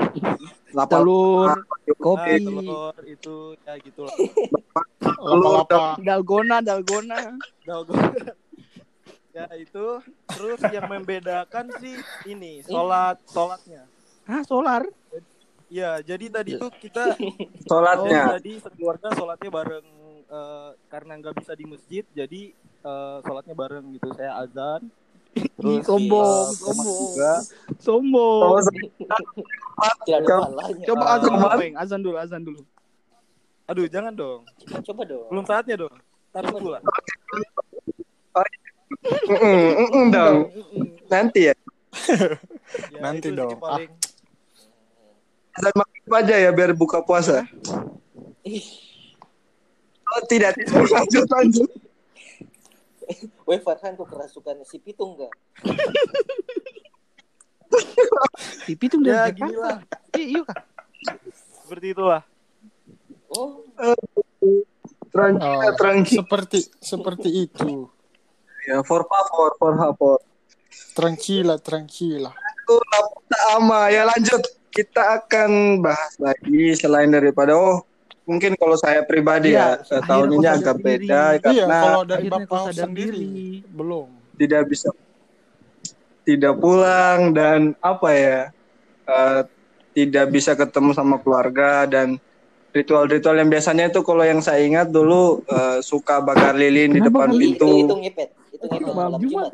Lapar. 0.73 1.05
Telur, 1.05 1.49
Nah, 1.53 1.61
kopi, 1.95 2.41
telur 2.41 2.97
itu 3.05 3.37
ya 3.61 3.77
gitulah 3.77 4.17
Lapa-lapa. 5.21 6.01
dalgona, 6.01 6.65
dalgona. 6.65 7.37
Dalgona. 7.63 8.33
ya 9.37 9.45
itu 9.57 10.01
terus 10.27 10.61
yang 10.69 10.89
membedakan 10.89 11.73
sih 11.81 11.97
ini 12.27 12.61
sholat 12.63 13.17
sholatnya 13.27 13.89
Hah, 14.25 14.45
solar? 14.45 14.85
ya 15.67 16.01
jadi 16.01 16.29
tadi 16.29 16.57
tuh 16.57 16.69
kita 16.71 17.17
Sholatnya. 17.65 18.21
oh, 18.23 18.33
tadi 18.37 18.53
sekeluarga 18.57 19.09
sholatnya 19.11 19.49
bareng 19.49 19.87
eh, 20.23 20.71
karena 20.87 21.13
nggak 21.17 21.35
bisa 21.35 21.53
di 21.53 21.65
masjid 21.65 22.05
jadi 22.13 22.53
eh, 22.83 23.17
sholatnya 23.23 23.55
bareng 23.55 23.87
gitu 23.95 24.09
saya 24.19 24.43
azan 24.43 24.91
Terus, 25.57 25.89
sombong, 25.89 26.53
eh, 26.53 26.61
sombong, 26.61 26.99
juga. 27.17 27.33
sombong. 27.81 28.53
Coba 30.85 31.05
Ah, 31.09 31.17
azan 31.17 31.33
dulu. 31.33 31.49
Azan 31.73 32.01
dulu, 32.05 32.17
azan 32.21 32.43
dulu. 32.45 32.61
Aduh, 33.65 33.89
jangan 33.89 34.13
dong. 34.13 34.45
Coba 34.85 35.03
dong. 35.09 35.33
Belum 35.33 35.45
saatnya 35.49 35.81
dong. 35.81 35.95
Taruh 36.37 36.53
pula. 36.53 36.79
mm-mm 39.25 40.05
dong. 40.13 40.37
Nanti 41.09 41.49
ya. 41.49 41.55
Ya, 42.89 43.05
Nanti 43.05 43.29
dong. 43.33 43.61
Paling. 43.61 43.93
Azan 45.53 45.73
maghrib 45.77 46.13
aja 46.13 46.37
ya 46.41 46.51
biar 46.57 46.73
buka 46.73 47.05
puasa. 47.05 47.45
Oh 50.13 50.23
tidak, 50.25 50.57
lanjut 50.73 51.29
lanjut. 51.29 51.69
Weh 53.49 53.59
Farhan 53.59 53.95
kok 53.95 54.07
kerasukan 54.07 54.63
si 54.63 54.79
Pitung 54.79 55.17
gak? 55.17 55.33
Si 58.63 58.77
Pitung 58.77 59.01
Ya, 59.03 59.27
dari 59.27 59.33
gini 59.35 59.55
lah. 59.55 59.81
Jakarta. 59.81 60.19
Eh, 60.19 60.27
iya 60.29 60.43
kak. 60.45 60.61
Seperti 61.63 61.87
itulah. 61.91 62.23
Oh, 63.29 63.65
Tranquila, 65.09 65.65
Oh, 65.65 65.73
tranquila. 65.75 66.19
seperti 66.21 66.59
seperti 66.79 67.29
itu. 67.43 67.89
Ya, 68.65 68.81
for 68.83 69.03
favor, 69.03 69.49
for 69.57 69.73
favor. 69.75 70.19
Tranquila, 70.93 71.57
tranquila. 71.59 72.33
Itu 72.33 72.77
tak 73.27 73.43
ama. 73.57 73.89
Ya 73.89 74.05
lanjut. 74.05 74.41
Kita 74.69 75.21
akan 75.21 75.81
bahas 75.81 76.17
lagi 76.17 76.73
selain 76.73 77.09
daripada 77.09 77.53
oh 77.53 77.85
mungkin 78.23 78.55
kalau 78.55 78.77
saya 78.79 79.03
pribadi 79.03 79.53
Iya, 79.55 79.83
ya 79.83 80.01
tahun 80.07 80.29
ini 80.39 80.47
agak 80.47 80.79
sadar 80.79 80.79
beda 80.79 81.03
diri. 81.03 81.19
iya, 81.19 81.65
karena 81.67 81.79
kalau 81.83 82.03
dari 82.07 82.27
bapak 82.31 82.63
sendiri 82.71 83.19
diri. 83.19 83.47
belum. 83.67 84.09
tidak 84.39 84.63
bisa 84.71 84.89
tidak 86.23 86.55
pulang 86.63 87.35
dan 87.35 87.75
apa 87.83 88.09
ya 88.15 88.41
eh, 89.11 89.41
tidak 89.93 90.27
bisa 90.33 90.55
ketemu 90.55 90.91
sama 90.95 91.19
keluarga 91.21 91.85
dan 91.85 92.17
ritual-ritual 92.73 93.37
yang 93.37 93.53
biasanya 93.53 93.93
itu 93.93 94.01
kalau 94.01 94.25
yang 94.25 94.41
saya 94.41 94.65
ingat 94.65 94.89
dulu 94.89 95.43
eh, 95.45 95.79
suka 95.83 96.23
bakar 96.23 96.55
lilin 96.57 96.95
di 96.95 97.01
Kenapa 97.03 97.27
depan 97.27 97.29
kali 97.35 97.45
itu 97.53 97.67
pintu 97.69 97.97
itu. 98.01 98.25
Itu 98.63 98.95
malam 98.95 99.19
Jumat. 99.19 99.51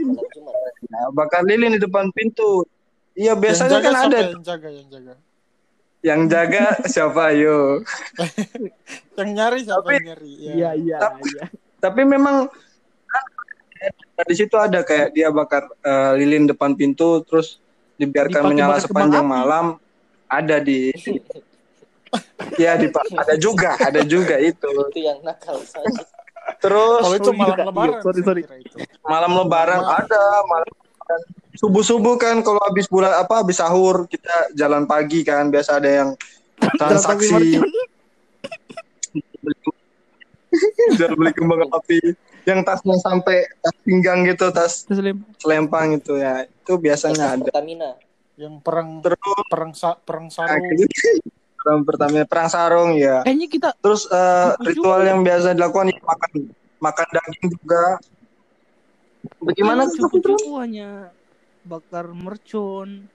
Nah, 0.92 1.08
bakar 1.16 1.40
lilin 1.48 1.74
di 1.74 1.80
depan 1.80 2.12
pintu 2.12 2.68
iya 3.16 3.32
Yang 3.32 3.40
biasanya 3.40 3.70
jaga 3.80 3.88
kan 3.90 3.96
ada 4.06 4.18
yang 4.20 4.42
jaga 4.44 4.68
yang 4.68 4.88
jaga. 4.92 5.14
Yang 6.00 6.26
jaga 6.26 6.78
siapa 6.84 7.32
ayo 7.32 7.82
Yang 9.14 9.30
nyari 9.30 9.58
siapa 9.62 9.82
Tapi- 9.82 9.94
yang 9.94 10.06
nyari? 10.06 10.32
Ya. 10.32 10.52
Iya, 10.52 10.70
iya, 10.76 10.98
Tapi- 10.98 11.26
iya. 11.28 11.44
tapi 11.78 12.00
memang 12.02 12.36
kan 14.12 14.24
di 14.24 14.34
situ 14.34 14.54
ada 14.54 14.82
kayak 14.82 15.10
dia 15.12 15.30
bakar 15.30 15.66
eh, 15.78 16.12
lilin 16.16 16.46
depan 16.46 16.74
pintu 16.74 17.22
terus 17.22 17.62
dibiarkan 17.94 18.42
menyala 18.44 18.78
sepanjang 18.78 19.22
api. 19.22 19.30
malam 19.32 19.66
ada 20.26 20.58
di 20.58 20.90
ya 22.62 22.74
di 22.74 22.90
ada 23.14 23.34
juga 23.36 23.74
ada 23.76 24.02
juga 24.02 24.38
itu 24.38 24.66
Itu 24.66 24.98
yang 24.98 25.22
nakal 25.22 25.62
saja. 25.62 26.02
terus 26.58 27.02
Kalau 27.04 27.16
itu 27.16 27.30
iya, 27.30 27.38
malam 27.38 27.58
lebaran. 27.64 27.90
Iya, 27.92 28.02
sorry, 28.02 28.20
sorry. 28.24 28.42
malam 29.04 29.30
lebaran 29.36 29.80
ada 29.82 30.22
malam 30.44 30.68
subuh 31.58 31.82
subuh 31.82 32.14
kan 32.14 32.38
kalau 32.40 32.62
habis 32.62 32.86
bulan 32.86 33.18
apa 33.18 33.42
habis 33.42 33.58
sahur 33.58 34.06
kita 34.06 34.54
jalan 34.54 34.86
pagi 34.86 35.26
kan 35.26 35.50
biasa 35.50 35.82
ada 35.82 35.90
yang 35.90 36.08
transaksi. 36.78 37.58
Jual 40.96 41.12
beli 41.18 41.32
kembang 41.36 41.68
api. 41.68 41.98
Yang 42.48 42.64
tasnya 42.64 42.96
sampai 43.04 43.44
tas 43.60 43.76
pinggang 43.84 44.24
gitu 44.24 44.48
tas 44.48 44.88
selempang 45.36 46.00
gitu 46.00 46.16
ya. 46.16 46.48
Itu 46.48 46.80
biasanya 46.80 47.36
ada. 47.36 47.44
Pertamina. 47.44 47.98
Yang 48.38 48.54
perang 48.64 49.02
terus 49.04 49.18
perang 49.50 49.72
sa- 49.76 49.98
perang 50.00 50.32
sarung. 50.32 50.62
perang 51.58 51.82
pertama 51.84 52.22
perang 52.24 52.48
sarung 52.48 52.90
ya. 52.96 53.20
Kayaknya 53.26 53.46
kita 53.50 53.68
terus 53.82 54.06
Kupu 54.08 54.64
ritual 54.64 55.00
juga. 55.04 55.10
yang 55.12 55.20
biasa 55.26 55.46
dilakukan 55.52 55.86
ya 55.92 55.98
makan 56.00 56.30
makan 56.78 57.06
daging 57.12 57.46
juga. 57.52 57.84
Bagaimana 59.42 59.82
cupu-cupu 59.90 60.56
hanya 60.62 61.12
bakar 61.60 62.06
mercon, 62.08 63.06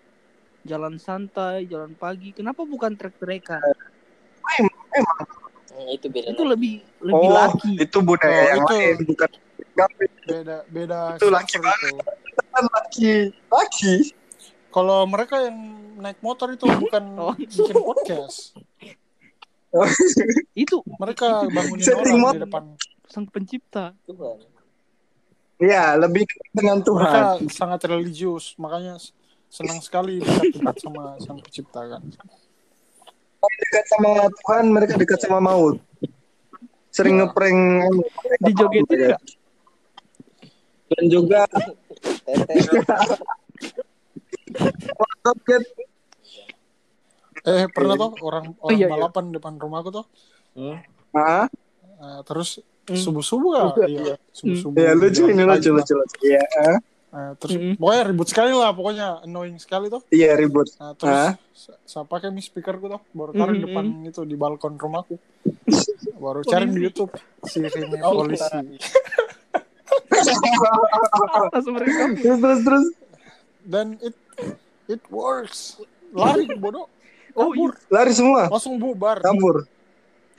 jalan 0.61 0.95
santai, 0.95 1.65
jalan 1.65 1.93
pagi. 1.93 2.31
Kenapa 2.31 2.63
bukan 2.63 2.93
trek-trekan? 2.93 3.61
Hmm, 4.43 4.69
itu 5.89 6.05
beda. 6.07 6.29
Itu 6.29 6.43
lagi. 6.43 6.53
lebih 6.53 6.73
lebih 7.01 7.17
oh 7.19 7.31
laki. 7.31 7.71
itu 7.77 7.97
budaya 7.99 8.29
Oh, 8.29 8.45
yang 8.45 8.59
itu. 8.59 8.73
lain 8.73 8.97
bukan 9.05 9.29
Beda 10.23 10.57
beda 10.67 10.99
Itu 11.17 11.27
laki 11.27 11.55
kan 11.57 11.73
laki 12.69 13.13
laki 13.49 13.93
Kalau 14.69 15.05
mereka 15.05 15.41
yang 15.41 15.57
naik 15.97 16.17
motor 16.19 16.53
itu 16.53 16.69
bukan 16.79 17.03
Oh. 17.15 17.33
bikin 17.33 17.73
podcast. 17.73 18.53
Itu 20.53 20.85
Mereka 20.85 21.49
bangunin 21.49 21.81
Setting 21.81 22.21
orang 22.21 22.37
di 22.37 22.45
depan. 22.45 22.63
sang 23.05 23.25
pencipta. 23.25 23.97
Tuhan. 24.05 24.37
Ya 25.61 25.97
lebih 25.97 26.25
dengan 26.53 26.81
Mereka 26.81 26.87
Tuhan 26.87 27.49
sangat 27.49 27.85
religius, 27.89 28.57
makanya 28.57 28.97
senang 29.49 29.79
sekali 29.81 30.17
dekat-dekat 30.21 30.75
sama 30.81 31.03
sang 31.21 31.37
pencipta 31.37 31.81
kan. 31.85 32.01
dekat 33.43 33.85
sama 33.91 34.11
Tuhan 34.31 34.65
mereka 34.71 34.93
dekat 34.95 35.19
sama 35.19 35.37
maut 35.43 35.77
sering 36.93 37.19
ngeprank 37.19 37.59
Dijogetin 38.39 38.97
ya. 38.97 39.17
nggak? 39.17 39.21
dan 40.93 41.03
juga 41.09 41.41
joget 45.25 45.65
Eh 47.43 47.67
pernah 47.75 47.99
tuh 47.99 48.15
orang 48.23 48.55
orang 48.63 48.79
iya, 48.79 48.87
iya. 48.87 48.93
balapan 48.95 49.35
depan 49.35 49.59
rumahku 49.59 49.91
tuh. 49.91 50.07
Hmm. 50.55 50.79
ah 51.11 51.43
Eh, 52.03 52.21
terus 52.27 52.59
Hmm. 52.83 52.99
subuh 52.99 53.23
subuh 53.23 53.51
ya, 53.55 53.63
iya 53.87 54.15
subuh 54.29 54.57
subuh. 54.59 54.75
ya 54.75 54.91
lucu 54.91 55.23
ini 55.25 55.39
lucu 55.41 55.71
lucu 55.71 55.93
lucu 55.93 56.15
iya 56.21 56.43
ah. 57.13 57.31
terus 57.33 57.55
Mm-mm. 57.55 57.73
pokoknya 57.77 58.03
ribut 58.05 58.27
sekali 58.27 58.51
lah, 58.51 58.71
pokoknya 58.71 59.07
annoying 59.21 59.55
sekali 59.55 59.87
tuh. 59.87 60.01
iya 60.09 60.33
ribut 60.33 60.67
Nah, 60.75 60.91
terus 60.93 61.15
Ah. 61.15 61.31
sa- 61.53 61.79
saya 61.85 62.03
pakai 62.03 62.27
mi 62.27 62.39
speakerku 62.39 62.89
tuh, 62.89 62.99
baru 63.09 63.31
taruh 63.31 63.53
di 63.53 63.61
depan 63.61 63.85
Mm-mm. 63.85 64.09
itu 64.09 64.21
di 64.23 64.33
balkon 64.33 64.75
rumahku. 64.75 65.15
baru 66.19 66.41
cari 66.41 66.67
di. 66.67 66.81
YouTube 66.81 67.13
sirine 67.43 68.01
Oh, 68.01 68.19
polisi. 68.19 68.51
Terus 71.53 72.37
terus 72.39 72.59
terus 72.61 72.85
Dan 73.63 73.95
it 73.99 74.15
it 74.87 75.01
works. 75.07 75.79
Lari 76.11 76.45
bodoh, 76.53 76.91
Oh 77.33 77.49
iya, 77.51 77.73
lari 77.89 78.11
semua 78.11 78.45
langsung 78.45 78.77
bubar. 78.77 79.17
kabur 79.19 79.65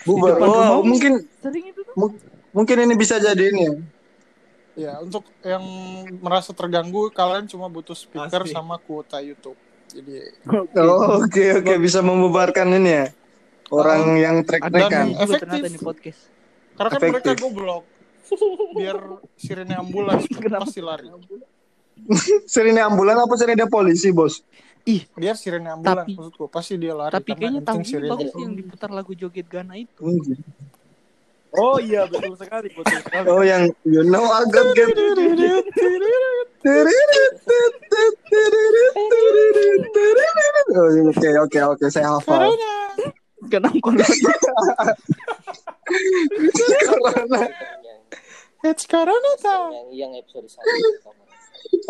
bubar 0.02 0.35
oh 0.35 0.42
rumah. 0.42 0.68
mungkin 0.83 1.12
sering 1.38 1.64
itu 1.66 1.80
tuh. 1.80 1.94
mu- 1.94 2.18
mungkin 2.52 2.76
ini 2.80 2.94
bisa 2.94 3.16
jadi 3.16 3.44
ini 3.46 3.61
ya. 3.62 3.74
Ya, 4.74 4.92
untuk 4.98 5.22
yang 5.40 5.62
merasa 6.18 6.50
terganggu, 6.50 7.07
kalian 7.09 7.46
cuma 7.46 7.68
butuh 7.68 7.94
speaker 7.94 8.42
Asli. 8.42 8.50
sama 8.50 8.74
kuota 8.76 9.18
YouTube. 9.18 9.54
Jadi 9.87 10.35
Oh, 10.74 11.22
oke 11.22 11.62
oke 11.62 11.72
bisa 11.78 12.00
membubarkan 12.00 12.74
ini 12.74 12.90
ya 12.92 13.07
orang 13.70 14.02
yang 14.16 14.37
trek-trekan 14.42 14.90
Dan- 14.90 15.14
juga 15.14 15.22
efektif. 15.38 15.62
nih 15.64 15.78
podcast. 15.78 16.20
karena 16.74 16.88
kan 16.90 17.00
mereka 17.00 17.14
Efektif. 17.28 17.38
goblok. 17.40 17.85
Biar 18.74 18.96
sirene 19.37 19.74
ambulans 19.74 20.26
Kenapa? 20.35 20.66
pasti 20.66 20.80
lari. 20.80 21.07
sirine 22.50 22.83
ambulan 22.83 23.14
apa 23.16 23.35
sirine 23.35 23.66
polisi 23.66 24.11
bos 24.11 24.42
Dia 24.85 25.33
sirene 25.33 25.73
ambulans 25.73 26.05
Tapi- 26.05 26.12
maksudku, 26.12 26.44
pasti 26.53 26.77
dia 26.77 26.92
lari 26.92 27.12
Tapi 27.12 27.31
kayaknya 27.33 27.64
tahun 27.64 27.83
ini 27.83 28.05
bagus 28.05 28.33
yang 28.37 28.53
diputar 28.53 28.90
lagu 28.92 29.16
joget 29.16 29.49
Gana 29.49 29.75
itu. 29.81 30.05
Oh 31.55 31.79
iya 31.79 32.05
betul 32.11 32.35
sekali 32.35 32.66
betul 32.75 32.99
sekali. 32.99 33.31
oh 33.31 33.40
yang 33.47 33.70
you 33.87 34.03
know 34.05 34.27
I 34.27 34.42
got 34.51 34.75
get 34.75 34.90
Oh, 40.75 40.90
Oke 41.14 41.29
oke 41.38 41.59
oke 41.62 41.87
saya 41.87 42.11
hafal. 42.18 42.51
Kenapa 43.47 43.77
corona? 43.79 44.07
Corona. 46.88 47.40
Yang, 47.85 48.01
It's 48.64 48.85
Corona 48.88 49.33
time. 49.38 49.70
yang, 49.77 49.88
yang 49.92 50.12
episode 50.16 50.49
satu. 50.49 50.64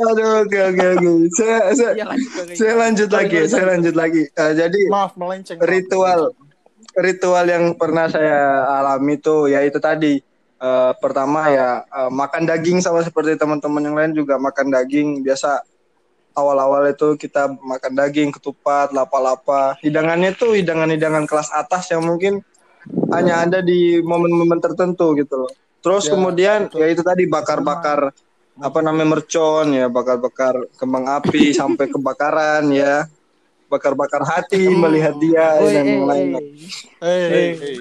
Aduh 0.04 0.42
oke 0.42 0.58
oke 0.72 0.84
oke. 0.96 1.08
Saya 1.38 1.58
saya 1.72 1.92
Ya 1.94 2.04
lanjut 2.06 2.30
saya 2.54 2.74
lanjut 2.74 3.08
lagi 3.10 3.38
saya 3.46 3.64
lanjut 3.70 3.94
lagi. 3.94 4.22
Eh, 4.28 4.52
jadi 4.54 4.80
Maaf 4.90 5.12
melenceng. 5.14 5.58
ritual 5.60 6.34
ritual 6.94 7.44
yang 7.44 7.74
pernah 7.74 8.06
saya 8.06 8.38
alami 8.74 9.16
itu 9.16 9.48
ya 9.48 9.62
itu 9.62 9.78
tadi 9.78 10.18
Eh, 10.54 10.92
pertama 10.96 11.52
ya 11.52 11.84
eh, 11.84 12.08
makan 12.08 12.48
daging 12.48 12.80
sama 12.80 13.04
seperti 13.04 13.37
teman-teman 13.37 13.84
yang 13.84 13.96
lain 14.00 14.12
juga 14.16 14.40
makan 14.40 14.72
daging 14.72 15.20
biasa 15.20 15.60
awal-awal 16.32 16.88
itu 16.88 17.20
kita 17.20 17.52
makan 17.60 17.92
daging 17.92 18.32
ketupat 18.32 18.88
lapa-lapa 18.88 19.76
hidangannya 19.84 20.32
tuh 20.32 20.56
hidangan-hidangan 20.56 21.28
kelas 21.28 21.52
atas 21.52 21.92
yang 21.92 22.00
mungkin 22.00 22.40
hanya 23.12 23.44
ada 23.44 23.60
di 23.60 24.00
momen-momen 24.00 24.56
tertentu 24.56 25.12
gitu 25.14 25.44
loh 25.44 25.52
terus 25.78 26.08
Ya, 26.08 26.16
kemudian 26.16 26.58
betul. 26.66 26.80
ya 26.80 26.87
itu 26.88 27.02
tadi 27.04 27.28
bakar-bakar 27.28 28.14
apa 28.54 28.78
namanya 28.82 29.18
mercon 29.18 29.74
ya 29.74 29.90
bakar-bakar 29.90 30.54
kembang 30.78 31.10
api 31.10 31.50
sampai 31.60 31.90
kebakaran 31.90 32.70
ya 32.70 33.06
bakar-bakar 33.66 34.22
hati 34.22 34.70
melihat 34.70 35.14
dia 35.18 35.58
Oi, 35.58 35.74
dan 35.74 35.84
eh, 35.84 35.92
yang 35.98 36.04
lain 36.06 36.26
eh. 36.30 36.38
Eh, 36.38 36.46
Hey, 37.02 37.22
hey, 37.26 37.48
hey. 37.58 37.76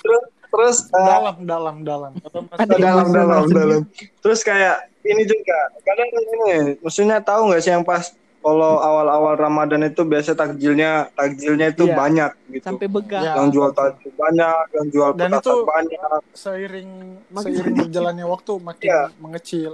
terus 0.00 0.22
terus 0.46 0.76
eh, 0.88 1.04
dalam 1.04 1.36
dalam 1.44 1.76
dalam. 1.84 2.12
Ada 2.56 2.74
dalam 2.80 3.04
emosional 3.04 3.12
dalam 3.12 3.44
sendiri. 3.44 3.60
dalam 3.60 3.82
terus 4.24 4.40
kayak 4.40 4.76
ini 5.04 5.22
juga 5.28 5.58
kadang 5.84 6.08
ini 6.08 6.80
maksudnya 6.80 7.18
tahu 7.20 7.52
nggak 7.52 7.60
sih 7.60 7.72
yang 7.76 7.84
pas 7.84 8.08
kalau 8.46 8.78
awal-awal 8.78 9.34
Ramadan 9.34 9.82
itu 9.84 10.02
biasa 10.02 10.32
takjilnya 10.32 10.90
takjilnya 11.12 11.66
itu 11.68 11.82
Iya. 11.84 11.96
banyak 11.96 12.30
gitu 12.48 12.62
Sampai 12.64 12.86
begah. 12.86 13.18
Ya. 13.20 13.32
yang 13.34 13.50
jual 13.50 13.70
takjil 13.72 14.14
banyak 14.14 14.64
yang 14.70 14.86
jual 14.88 15.10
Dan 15.12 15.30
petasan 15.32 15.42
itu- 15.42 15.66
banyak 15.66 16.20
Seiring 16.32 16.90
Makin 17.28 17.50
seiring 17.50 17.74
berjalannya 17.76 18.24
waktu 18.24 18.52
makin 18.60 18.86
Iya. 18.86 19.02
mengecil. 19.18 19.72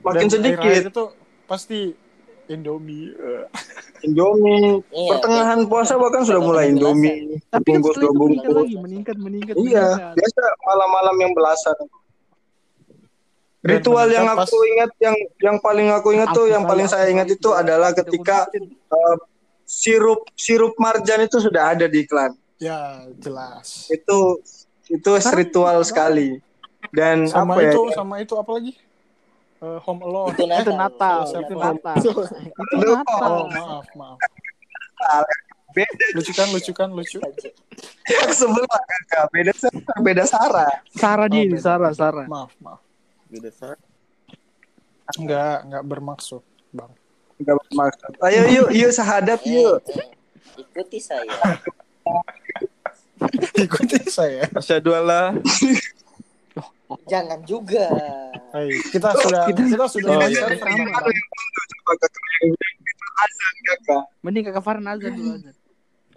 makin 0.00 0.18
Dan 0.18 0.32
sedikit 0.32 0.80
itu 0.88 1.04
pasti 1.44 1.80
Indomie. 2.44 3.12
Eh, 3.12 3.44
Indomie 4.02 4.80
Iya, 4.88 5.08
pertengahan 5.10 5.60
puasa 5.64 5.94
bahkan 5.94 6.24
sudah 6.24 6.40
mulai 6.40 6.64
Indomie 6.68 7.36
Tapi 7.46 7.68
kan 7.68 7.78
bungkus 7.78 7.96
dua 7.96 8.02
itu 8.02 8.16
meningkat 8.18 8.48
bungkus 8.48 8.56
lagi, 8.58 8.76
meningkat, 8.78 9.16
meningkat, 9.16 9.54
iya 9.58 9.86
meningkat. 9.86 10.14
biasa 10.16 10.42
malam-malam 10.62 11.16
yang 11.18 11.32
belasan 11.32 11.76
ritual 13.62 14.06
yang 14.06 14.26
aku 14.28 14.58
ingat 14.68 14.90
yang 14.98 15.14
yang 15.38 15.56
paling 15.58 15.88
aku 15.88 16.10
ingat 16.12 16.28
tuh 16.32 16.46
yang 16.46 16.62
paling 16.62 16.84
saya- 16.84 17.06
ingat 17.08 17.30
itu 17.30 17.50
adalah 17.50 17.94
ketika 17.94 18.50
eh, 18.52 19.16
sirup 19.62 20.26
sirup 20.34 20.74
marjan 20.76 21.22
itu 21.22 21.38
sudah 21.38 21.72
ada 21.72 21.86
di 21.86 22.02
iklan 22.02 22.34
Ya 22.58 23.06
jelas. 23.16 23.86
itu 23.88 24.18
itu 24.86 25.10
ritual 25.32 25.78
itu 25.78 25.88
sekali 25.88 26.28
dan 26.90 27.24
Sama 27.24 27.54
apa 27.54 27.60
ya 27.60 27.70
itu 27.70 27.82
sama 27.90 28.14
itu 28.18 28.34
apa 28.34 28.50
lagi? 28.52 28.72
Eh, 29.58 29.78
Home 29.80 30.02
Alone. 30.02 30.34
Itu 30.34 30.42
Itu 30.42 30.72
Natal, 30.74 31.22
itu 31.22 31.54
Natal. 31.54 31.96
Itu. 31.96 32.10
Natal. 32.84 33.30
Oh 33.30 33.46
maaf 33.48 33.86
maaf. 33.94 34.18
beda 35.72 35.94
Lucu 36.12 36.32
kan 36.32 36.46
lucu 36.50 36.72
kan 36.72 36.88
lucu. 36.90 37.16
yang 38.04 38.30
sebelah 38.30 38.82
kakak 38.82 39.24
beda 39.32 39.52
beda 40.02 40.22
sara 40.22 40.68
Sarah 40.92 41.26
dia, 41.26 41.40
Oh, 41.40 41.42
ini, 41.42 41.56
beda. 41.56 41.62
Sarah, 41.64 41.90
Sarah. 41.92 42.26
Maaf 42.28 42.52
maaf. 42.60 42.80
Sar. 43.50 43.76
Enggak 45.16 45.64
enggak 45.64 45.84
bermaksud 45.84 46.42
bang. 46.70 46.92
Enggak 47.40 47.56
bermaksud. 47.64 48.12
ayo 48.20 48.40
yuk 48.50 48.68
yuk 48.70 48.92
sahadat 48.92 49.40
yuk 49.42 49.80
Eh, 49.88 49.96
eh, 49.96 50.08
ikuti 50.60 50.98
saya. 51.00 51.32
Ikuti 53.54 53.98
saya. 54.04 54.50
Asyhadu 54.50 54.92
alla 54.92 55.32
Jangan 57.08 57.40
juga. 57.46 57.88
Hai, 58.52 58.68
kita 58.92 59.16
sudah 59.16 59.48
Kita- 59.48 59.64
kita, 59.64 59.84
sudah 59.88 60.12
Oh, 60.12 60.28
iya. 60.28 60.44
Sama. 60.44 61.00
Kakak 63.62 64.02
Mending 64.20 64.44
kakak 64.44 64.60
Farhan 64.60 64.84
azan 64.84 65.12
dulu 65.14 65.30
azan. 65.40 65.54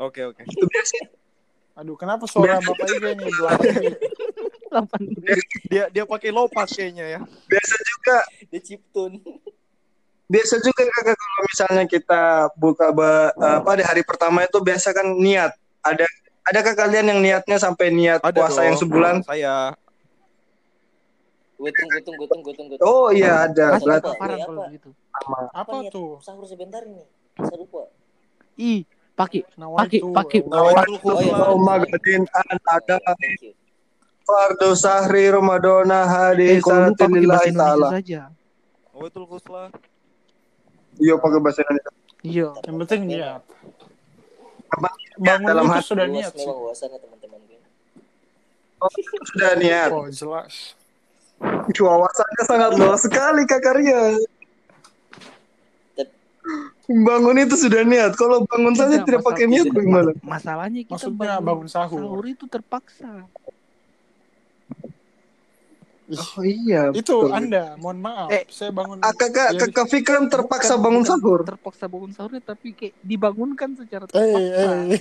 Oke, 0.02 0.22
oke. 0.28 0.44
Aduh, 1.76 1.96
kenapa 1.96 2.28
suara 2.28 2.60
Bapak 2.60 2.88
ini 2.92 3.24
delapan 3.24 3.96
menit? 4.78 4.92
8 4.92 5.02
menit. 5.08 5.38
Dia 5.66 5.84
dia 5.90 6.04
pakai 6.04 6.30
lopas 6.30 6.70
kayaknya 6.70 7.06
ya. 7.10 7.20
biasa 7.46 7.76
juga 7.78 8.18
Dia 8.46 8.62
chiptune. 8.62 9.18
biasa 10.26 10.58
juga 10.58 10.82
kakak 10.84 11.14
kalau 11.14 11.42
misalnya 11.46 11.84
kita 11.86 12.22
buka 12.56 12.90
ba- 12.90 13.30
apa 13.38 13.78
di 13.78 13.84
hari 13.86 14.02
pertama 14.02 14.42
itu 14.42 14.58
biasa 14.58 14.90
kan 14.90 15.06
niat 15.14 15.54
ada 15.80 16.02
adakah 16.44 16.74
kalian 16.74 17.14
yang 17.14 17.20
niatnya 17.22 17.58
sampai 17.58 17.94
niat 17.94 18.20
Ada 18.20 18.34
puasa 18.34 18.60
dong. 18.60 18.66
yang 18.66 18.78
sebulan 18.78 19.16
Saya 19.22 19.78
Gue 21.56 21.72
tunggu, 21.72 21.98
tunggu, 22.02 22.26
tunggu, 22.28 22.52
tunggu. 22.52 22.74
oh 22.82 23.14
iya 23.14 23.48
ada 23.48 23.80
berarti 23.80 24.12
Apa? 24.12 24.36
kalau 24.44 24.66
begitu. 24.68 24.90
sama 24.92 25.38
Apa 25.54 25.74
niat 25.80 25.92
tuh? 25.94 26.20
Sahur 26.20 26.44
sebentar 26.44 26.84
ini. 26.84 27.06
Saya 27.38 27.56
lupa. 27.56 27.88
Ih, 28.60 28.84
pakai 29.16 29.48
Nawaitu. 29.56 30.12
pakai 30.12 30.40
Nawaitul 30.44 31.00
Oh, 31.06 31.22
iya. 31.22 31.32
khusla. 31.32 31.48
Fardu 34.26 34.74
sahri 34.74 35.30
Ramadana 35.30 36.02
Eh, 36.02 36.06
hadi 36.06 36.48
bahasa 36.56 36.68
sanatillahi 36.92 37.22
Indonesia 37.48 37.62
taala 37.62 37.88
saja. 37.92 38.22
Nawaitul 38.90 39.26
khusla. 39.26 39.64
iya 40.98 41.14
pakai 41.16 41.40
bahasa 41.40 41.62
Indonesia 41.62 41.92
Iya. 42.22 42.50
Yang 42.60 42.76
penting 42.82 43.02
niat. 43.08 43.42
Bangun 45.16 45.48
Dalam 45.48 45.64
itu 45.64 45.76
hati. 45.78 45.86
sudah 45.86 46.08
niat 46.10 46.34
sih. 46.34 46.42
teman-teman 46.98 47.40
gue. 47.46 47.60
sudah 49.28 49.52
niat 49.56 49.90
Oh, 49.90 50.10
jelas. 50.10 50.74
wawasannya 51.78 52.44
sangat 52.44 52.72
luas 52.76 53.02
sekali 53.02 53.44
kak 53.44 53.60
Karya 53.60 54.16
Tep- 55.94 56.16
bangun 56.88 57.38
itu 57.38 57.56
sudah 57.56 57.82
niat 57.84 58.14
kalau 58.14 58.42
bangun 58.44 58.72
saja 58.72 59.00
Tidak, 59.00 59.20
pakai 59.22 59.46
niat 59.46 59.68
bagaimana 59.68 60.12
Masalahnya 60.22 60.82
kita 60.82 60.96
Maksudnya 60.96 61.38
bangun 61.40 61.68
sahur. 61.68 62.00
Sahur 62.00 62.26
itu 62.26 62.46
terpaksa. 62.46 63.26
Oh 66.08 66.42
iya 66.42 66.94
itu 66.94 67.02
betul. 67.02 67.34
Anda, 67.34 67.74
mohon 67.76 67.98
maaf. 67.98 68.30
Eh, 68.30 68.46
saya 68.48 68.70
bangun 68.70 69.02
Ah, 69.02 69.10
kakak 69.10 69.50
Ya, 69.52 69.66
kakak 69.66 69.90
Fikram 69.90 70.30
terpaksa 70.30 70.74
Bukan- 70.74 70.84
bangun 70.86 71.04
sahur 71.04 71.40
Terpaksa 71.44 71.86
bangun 71.86 72.12
sahurnya 72.12 72.42
tapi 72.44 72.68
kayak 72.72 72.94
dibangunkan 73.02 73.74
secara 73.74 74.06
Eh, 74.06 74.14
terpaksa. 74.14 74.62
eh. 74.62 75.00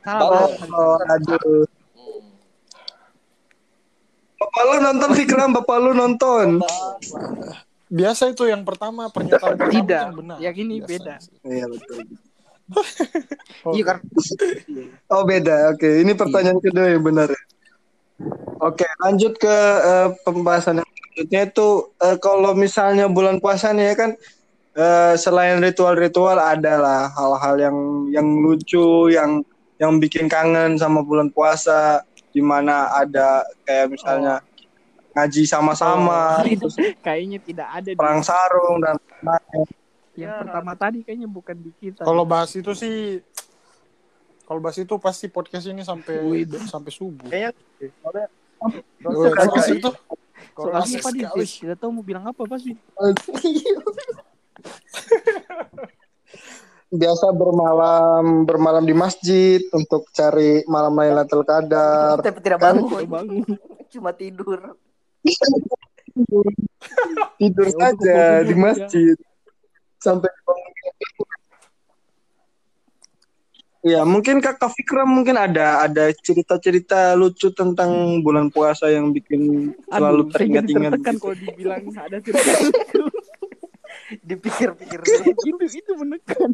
Salah 0.00 0.46
Bangun. 0.46 0.58
bahasa. 0.62 0.78
oh 0.78 0.98
aduh 1.04 1.64
bapak 4.38 4.62
lu 4.64 4.76
nonton 4.80 5.10
Fikram 5.12 5.50
bapak 5.52 5.76
lu 5.80 5.90
nonton 5.92 6.48
Bapak, 6.60 7.58
Biasa 7.90 8.28
itu 8.28 8.44
yang 8.44 8.62
pertama 8.62 9.08
pernyataan 9.08 9.56
pertama 9.56 9.72
Tidak, 9.74 10.02
yang 10.04 10.14
benar. 10.14 10.36
yang 10.38 10.54
ini 10.56 10.74
Biasa. 10.78 10.88
beda. 10.92 11.14
iya 11.44 11.66
betul 11.66 11.98
Oh, 13.64 13.72
Iya 13.72 13.96
oh 15.08 15.22
beda 15.24 15.72
oke 15.72 15.88
ini 15.98 16.12
pertanyaan 16.12 16.60
kedua 16.60 16.86
yang 16.86 17.00
benar 17.00 17.26
ya. 17.26 17.40
Oke 18.58 18.86
lanjut 19.02 19.32
ke 19.38 19.56
eh, 19.82 20.08
pembahasan 20.22 20.82
yang 20.82 20.88
selanjutnya 20.88 21.42
itu 21.50 21.68
eh, 21.98 22.16
kalau 22.22 22.52
misalnya 22.54 23.06
bulan 23.10 23.42
puasa 23.42 23.74
nih 23.74 23.90
ya 23.90 23.94
kan 23.98 24.10
eh, 24.78 25.14
selain 25.18 25.58
ritual-ritual 25.58 26.38
adalah 26.38 27.10
hal-hal 27.14 27.54
yang 27.58 27.76
yang 28.14 28.28
lucu 28.38 29.10
yang 29.10 29.42
yang 29.78 29.98
bikin 30.02 30.26
kangen 30.26 30.78
sama 30.78 31.02
bulan 31.02 31.30
puasa 31.30 32.02
di 32.30 32.42
mana 32.42 32.92
ada 32.94 33.46
kayak 33.66 33.98
misalnya 33.98 34.42
ngaji 35.18 35.42
sama-sama 35.48 36.38
itu 36.54 36.70
kayaknya 37.02 37.38
tidak 37.42 37.68
ada 37.72 37.90
di 37.90 37.98
perang 37.98 38.22
sarung 38.22 38.78
dan 38.78 38.94
lain-lain. 39.22 39.66
yang 40.18 40.34
pertama 40.46 40.72
tadi 40.74 40.98
kayaknya 41.06 41.30
bukan 41.30 41.54
di 41.58 41.70
kita. 41.78 42.02
Kalau 42.02 42.26
bahas 42.26 42.50
itu 42.54 42.74
sih 42.74 43.22
kalau 44.46 44.58
bahas 44.62 44.78
itu 44.78 44.94
pasti 44.98 45.26
podcast 45.30 45.66
ini 45.70 45.82
sampai 45.86 46.24
Wih, 46.26 46.46
sampai 46.66 46.90
subuh. 46.90 47.26
Kayaknya 47.26 48.26
Asik 48.58 48.74
apa 50.98 51.10
sekali. 51.10 51.18
dia 51.22 51.30
tidak 51.70 51.78
tahu 51.78 51.90
mau 51.94 52.02
bilang 52.02 52.26
apa 52.26 52.42
pasti. 52.44 52.74
biasa 56.88 57.30
bermalam 57.30 58.42
bermalam 58.42 58.80
di 58.80 58.96
masjid 58.96 59.60
untuk 59.70 60.08
cari 60.08 60.64
malam 60.64 60.96
Lailatul 60.96 61.44
Qadar 61.44 62.16
tapi 62.24 62.40
tidak 62.40 62.58
Kan- 62.58 62.80
bangun. 62.80 63.04
bangun. 63.06 63.44
Cuma 63.92 64.10
tidur. 64.12 64.74
tidur 67.36 67.66
Ya, 67.68 67.76
saja 67.76 68.18
di 68.42 68.54
masjid 68.56 69.14
sampai 70.00 70.32
bangun. 73.88 73.96
Ya 73.96 74.02
mungkin 74.04 74.36
kakak 74.38 74.70
Fikram 74.70 75.08
mungkin 75.08 75.34
ada 75.34 75.82
ada 75.82 76.12
cerita-cerita 76.12 77.16
lucu 77.16 77.48
tentang 77.50 78.20
bulan 78.20 78.52
puasa 78.52 78.86
yang 78.86 79.10
bikin 79.10 79.72
selalu 79.88 80.28
Aduh, 80.28 80.32
teringat-ingat. 80.32 80.92
gitu. 81.00 81.16
kalau 81.18 81.36
dibilang 81.36 81.82
ada 81.96 82.16
cerita 82.20 82.50
lucu. 82.68 83.02
Dipikir-pikir 84.20 85.00
itu 85.48 85.64
itu 85.74 85.92
menekan. 85.96 86.52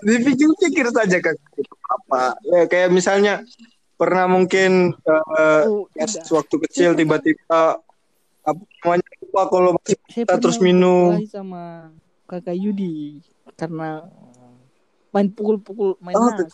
Dipikir-pikir 0.00 0.86
saja 0.88 1.16
kak 1.20 1.36
apa 1.90 2.38
ya 2.46 2.64
kayak 2.64 2.88
misalnya 2.88 3.44
pernah 4.00 4.24
mungkin 4.24 4.96
eh, 4.96 5.62
Oh, 5.68 5.84
waktu 6.32 6.54
kecil 6.68 6.96
tiba-tiba 6.96 7.82
apa 8.40 8.62
namanya 8.80 9.04
lupa 9.20 9.42
kalau 9.52 9.70
masih 9.76 10.00
Saya 10.08 10.24
kita 10.24 10.34
terus 10.40 10.56
minum. 10.56 11.20
sama 11.28 11.92
kakak 12.24 12.56
Yudi 12.56 13.20
karena 13.60 14.08
main 15.10 15.28
pukul-pukul 15.28 15.98
main 15.98 16.14
Oh, 16.14 16.28
nas. 16.28 16.52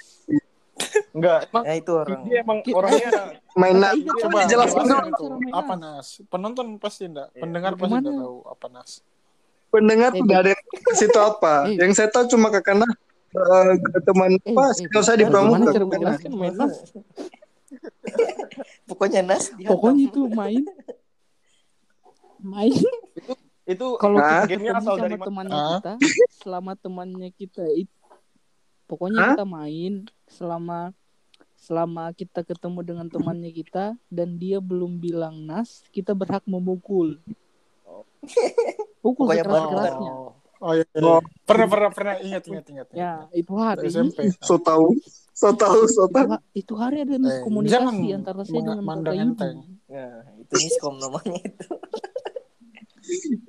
enggak, 1.11 1.49
emang 1.49 1.63
Nah 1.63 1.75
itu 1.75 1.91
orang. 1.93 2.21
dia 2.25 2.37
emang 2.41 2.59
orangnya 2.67 3.11
main 3.55 3.75
nas 3.75 3.95
coba 3.97 4.37
cara 4.45 4.65
dong 4.69 5.07
itu 5.07 5.25
apa 5.51 5.73
nas. 5.75 6.07
Penonton 6.27 6.67
pasti 6.77 7.03
enggak, 7.05 7.27
Iya. 7.31 7.41
pendengar 7.41 7.71
pasti 7.75 7.95
enggak 7.95 8.15
tahu 8.15 8.37
apa 8.47 8.67
nas. 8.71 8.91
pendengar 9.67 10.11
Eh, 10.11 10.15
tidak 10.19 10.37
ada 10.39 10.49
yang 10.53 10.63
situ 10.95 11.19
apa 11.19 11.53
Eh. 11.69 11.75
yang 11.77 11.91
saya 11.93 12.07
tahu 12.07 12.25
cuma 12.29 12.49
kakak 12.49 12.77
nah 12.77 12.87
eh, 12.87 13.71
teman 14.03 14.31
Eh, 14.39 14.53
pas 14.53 14.75
eh, 14.75 14.87
kalau 14.87 15.03
saya 15.03 15.17
di 15.17 15.25
bagaimana 15.27 15.65
pramuka 15.67 15.99
main 16.31 16.55
nas? 16.55 16.75
Pokoknya 18.87 19.21
nas. 19.21 19.51
Pokoknya 19.53 20.03
itu 20.07 20.21
main 20.31 20.63
main 22.39 22.73
Itu 23.67 23.99
kalau 23.99 24.17
Hah? 24.17 24.47
kita 24.47 24.73
asal 24.73 24.95
sama 24.95 25.03
dari 25.03 25.17
temannya 25.19 25.59
kita 25.75 25.93
selama 26.39 26.73
temannya 26.79 27.29
kita 27.33 27.65
itu 27.69 27.93
pokoknya 28.87 29.19
Hah? 29.21 29.31
kita 29.35 29.45
main 29.45 29.93
selama 30.27 30.95
selama 31.57 32.13
kita 32.13 32.41
ketemu 32.41 32.81
dengan 32.81 33.07
temannya 33.07 33.51
kita 33.51 33.85
dan 34.07 34.29
dia 34.37 34.59
belum 34.59 34.97
bilang 34.97 35.43
nas 35.43 35.83
kita 35.91 36.13
berhak 36.13 36.45
memukul 36.45 37.19
pukul 39.03 39.27
Pokoknya 39.27 39.43
sekeras 39.43 39.61
bukan- 39.61 39.73
kerasnya 39.73 40.13
Oh, 40.57 40.65
oh 40.65 40.73
iya, 40.73 40.89
iya. 40.89 41.21
Pernah, 41.45 41.69
pernah, 41.69 41.91
pernah. 41.93 42.15
Ingat, 42.17 42.43
ingat, 42.49 42.65
ingat. 42.67 42.87
ya 42.91 43.29
itu 43.31 43.53
hari 43.53 43.93
SMP. 43.93 44.33
So 44.41 44.57
tahu, 44.57 44.97
so 45.31 45.53
tahu, 45.53 45.85
so 45.85 46.09
itu, 46.09 46.17
tahu. 46.17 46.33
itu 46.57 46.73
hari 46.75 47.05
ada 47.05 47.13
Eh, 47.13 47.21
miskomunikasi 47.21 47.77
jangan 47.77 48.17
antara 48.17 48.41
saya 48.41 48.65
dengan 48.65 48.81
kakak 48.81 49.15
Yudi. 49.21 49.49
Nah, 49.93 50.17
itu 50.41 50.55
miskom 50.57 50.95
namanya 50.97 51.39
itu. 51.45 51.69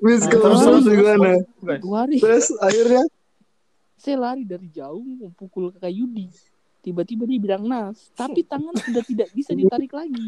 Wis 0.04 0.22
Nah, 0.22 0.32
terus, 0.36 0.60
terus 0.62 0.84
gimana? 0.86 1.32
Guys, 1.58 1.80
itu 1.80 1.90
hari 1.90 2.16
Terus 2.20 2.46
akhirnya 2.60 3.04
saya 3.98 4.16
lari 4.22 4.46
dari 4.46 4.70
jauh 4.70 5.02
mau 5.02 5.34
pukul 5.34 5.74
kakak 5.74 5.92
Yudi. 5.92 6.30
Tiba-tiba 6.86 7.28
dia 7.28 7.40
bilang 7.42 7.66
nas 7.68 8.14
tapi 8.16 8.46
tangan 8.46 8.78
sudah 8.78 9.04
tidak 9.04 9.30
bisa 9.36 9.52
ditarik 9.52 9.92
lagi. 9.92 10.28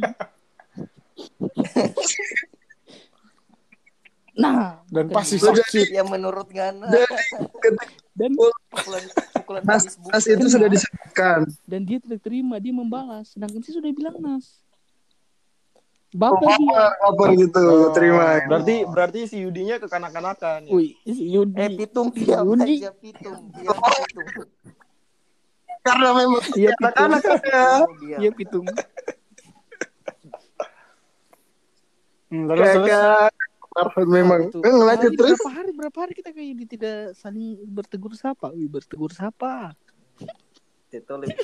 Nah 4.39 4.79
Dan 4.87 5.11
pasti 5.11 5.35
sakit. 5.35 5.91
Ya 5.91 6.03
menurut 6.03 6.47
Ngana 6.49 6.89
dan 8.15 8.31
pukulan 8.71 9.03
pukulan 9.35 9.63
Nas, 9.63 9.83
Nas 10.11 10.25
itu 10.27 10.45
sudah 10.47 10.67
disebutkan. 10.67 11.47
dan 11.63 11.81
dia 11.87 11.99
tidak 11.99 12.19
terima 12.23 12.59
dia 12.59 12.71
membalas. 12.75 13.35
Sedangkan 13.35 13.63
saya 13.63 13.79
sudah 13.79 13.91
bilang 13.91 14.15
nas 14.19 14.59
baper 16.11 16.49
dia 16.57 16.65
Baper, 16.65 16.89
baper 16.99 17.29
gitu, 17.37 17.61
Oh. 17.61 17.91
terima. 17.91 18.41
berarti 18.43 18.75
berarti 18.83 19.19
si 19.25 19.37
Yudinya 19.39 19.77
kekanak-kanakan 19.77 20.65
ya. 20.65 20.71
wih 20.71 20.97
si 21.03 21.23
Yudi 21.27 21.53
Eh 21.55 21.69
pitung 21.75 22.09
diam 22.09 22.45
Yudi. 22.47 22.81
aja 22.81 22.91
pitung 22.93 23.39
diam 23.51 23.77
pitung. 23.77 24.27
Karena 25.79 26.09
memang 26.11 26.41
iya 26.53 26.71
pitung 26.71 27.07
anak-anak 27.07 27.21
ya. 27.41 27.65
Pitung, 27.79 27.93
diam. 27.99 28.19
iya 28.19 28.31
pitung 28.31 28.65
Hmm, 32.29 32.45
terus. 32.45 32.61
Kakak 32.61 33.33
Marhum 33.69 34.07
memang. 34.07 34.41
Lanjut 34.53 35.01
Hari 35.07 35.17
terus. 35.17 35.37
berapa 35.37 35.49
hari 35.51 35.71
berapa 35.71 35.97
hari 35.97 36.13
kita 36.13 36.29
kayak 36.29 36.47
Yudi 36.47 36.65
tidak 36.67 36.97
saling 37.13 37.57
bertegur 37.65 38.13
sapa 38.13 38.49
wih 38.49 38.65
bertegur 38.65 39.09
sapa 39.09 39.73
Itu 40.89 41.13
lebih 41.15 41.37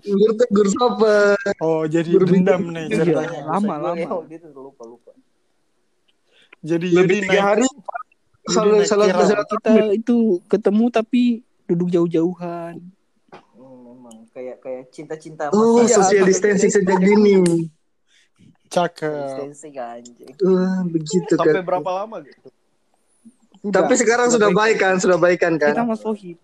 Bertegur 0.00 0.66
sapa. 0.68 1.14
Oh, 1.58 1.82
jadi 1.84 2.10
Berbicara. 2.10 2.56
dendam 2.56 2.62
nih 2.68 2.84
Iya. 2.86 2.96
ceritanya. 2.98 3.40
lama, 3.46 3.66
Saya- 3.68 3.82
lama. 3.84 4.06
oh, 4.10 4.22
dia 4.24 4.38
tuh 4.38 4.50
lupa 4.54 4.84
lupa. 4.84 5.12
Jadi 6.60 6.86
Lebih 6.90 7.18
tiga 7.22 7.32
naik, 7.32 7.44
hari. 7.44 7.66
Salah 8.44 8.80
salah 8.82 9.06
kita 9.44 9.92
itu 9.92 10.16
ketemu 10.46 10.84
tapi 10.88 11.22
duduk 11.64 11.88
jauh-jauhan 11.88 12.80
Hmm, 13.52 13.76
memang 13.84 14.24
kayak 14.30 14.56
kayak 14.58 14.88
cinta-cinta 14.88 15.52
Oh, 15.52 15.78
masih- 15.78 15.94
social 15.94 16.24
Iya, 16.24 16.26
distancing 16.26 16.72
sejak 16.72 16.96
dini. 16.96 17.68
Cakep. 18.66 19.52
Distancing 19.52 19.74
anjing. 19.76 20.32
Wah, 20.38 20.80
begitu 20.82 21.28
Sampai 21.30 21.54
kan. 21.54 21.64
berapa 21.64 21.90
lama 21.94 22.16
gitu? 22.20 22.48
Tapi 23.60 23.92
sekarang 23.94 24.28
sudah 24.28 24.48
baik 24.48 24.78
kan, 24.78 24.96
sudah 24.96 25.16
baikan 25.16 25.54
kita 25.54 25.74
kan. 25.74 25.84
sama 25.84 25.94
Sohib 25.94 26.40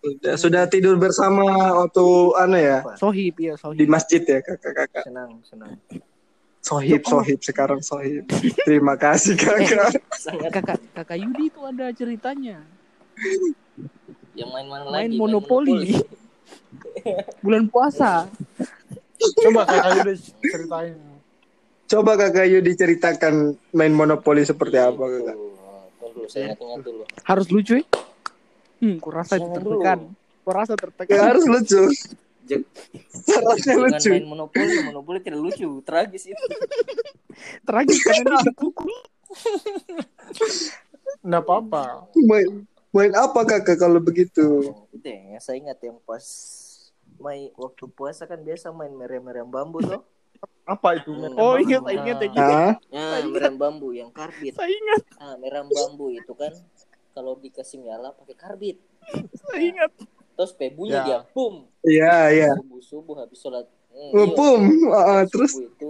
Sudah, 0.00 0.34
sudah 0.40 0.62
tidur 0.64 0.96
bersama 0.96 1.44
waktu 1.84 2.06
anu 2.40 2.56
ya 2.56 2.80
Sohib 2.96 3.36
ya 3.36 3.52
di 3.52 3.60
Sohib 3.60 3.84
masjid 3.84 4.24
ya 4.24 4.40
kakak-kakak. 4.40 5.04
Senang, 5.04 5.30
senang. 5.44 5.76
Sohib, 6.64 7.04
sohib 7.04 7.40
sekarang 7.44 7.84
sohib. 7.84 8.24
Terima 8.64 8.96
kasih 8.96 9.36
kakak. 9.36 10.00
Sangat 10.16 10.56
kakak 10.56 10.80
kakak 10.96 11.18
Yudi 11.20 11.52
itu 11.52 11.60
ada 11.64 11.92
ceritanya 11.92 12.64
yang 14.32 14.48
main-main 14.48 14.84
main 14.88 15.10
lagi. 15.12 15.18
monopoli 15.20 16.00
bulan 17.44 17.68
puasa 17.68 18.24
Coba 19.20 19.68
kakak 19.68 19.90
Yudi 20.00 20.14
ceritain. 20.48 20.96
Coba 21.84 22.12
kakak 22.16 22.46
Yudi 22.48 22.72
ceritakan 22.72 23.34
main 23.76 23.92
monopoli 23.92 24.48
seperti 24.48 24.80
apa 24.80 24.96
kakak. 24.96 25.36
Tunggu 26.00 26.08
dulu, 26.16 26.28
saya 26.32 26.56
ingat 26.56 26.80
dulu. 26.80 27.02
harus 27.28 27.46
lucu 27.52 27.84
ya 27.84 27.84
hmm 28.80 28.96
kurasa 29.00 29.36
itu 29.36 29.48
tertekan 29.52 29.98
dulu. 30.10 30.16
kurasa 30.44 30.72
Ya, 30.74 30.80
tertekan 30.82 31.18
harus 31.36 31.44
lucu. 31.46 31.82
Jangan 32.50 34.00
lucu. 34.00 34.10
main 34.10 34.26
monopoli, 34.26 34.74
monopoli 34.82 35.18
tidak 35.22 35.38
lucu, 35.38 35.68
tragis 35.86 36.26
itu. 36.26 36.44
tragis 37.62 38.00
karena 38.02 38.40
dia 38.40 38.40
dipukul 38.50 38.90
Nggak 41.20 41.42
apa-apa. 41.46 42.10
Main, 42.16 42.66
main 42.90 43.12
apa 43.14 43.40
kakak 43.46 43.76
kalau 43.78 44.00
begitu? 44.02 44.72
Oh, 44.72 44.88
itu 44.90 45.06
ya, 45.06 45.38
saya 45.38 45.60
ingat 45.60 45.78
yang 45.84 46.00
pas 46.02 46.24
main 47.20 47.52
waktu 47.54 47.84
puasa 47.92 48.24
kan 48.24 48.40
biasa 48.40 48.72
main 48.72 48.90
meriam-meriam 48.96 49.46
bambu 49.46 49.84
tuh. 49.84 50.02
Apa 50.64 50.96
itu? 50.96 51.12
Hmm. 51.12 51.36
oh 51.36 51.54
ingat 51.60 51.82
ingat 51.92 52.16
Nah? 52.32 52.72
Ya, 52.88 53.26
meriam 53.28 53.56
bambu 53.60 53.92
yang 53.92 54.08
karbit. 54.10 54.56
saya 54.56 54.72
ingat 54.72 55.02
Nah, 55.20 55.34
meriam 55.36 55.68
bambu 55.68 56.08
itu 56.10 56.32
kan 56.32 56.52
kalau 57.10 57.36
dikasih 57.36 57.80
nyala 57.80 58.12
pakai 58.12 58.34
karbit. 58.34 58.76
saya 59.34 59.60
ingat 59.60 59.90
Terus 60.34 60.52
pebunya 60.52 60.96
Ya. 60.96 61.04
dia 61.04 61.18
boom. 61.30 61.54
Iya, 61.82 62.14
iya. 62.30 62.50
Subuh 62.56 62.80
subuh 62.80 63.14
habis 63.18 63.38
sholat. 63.38 63.66
Hmm, 63.90 64.10
Oh, 64.10 64.24
iya, 64.24 64.32
boom. 64.32 64.62
sholat 64.64 64.80
subuh 64.80 65.28
terus? 65.28 65.52
itu 65.58 65.88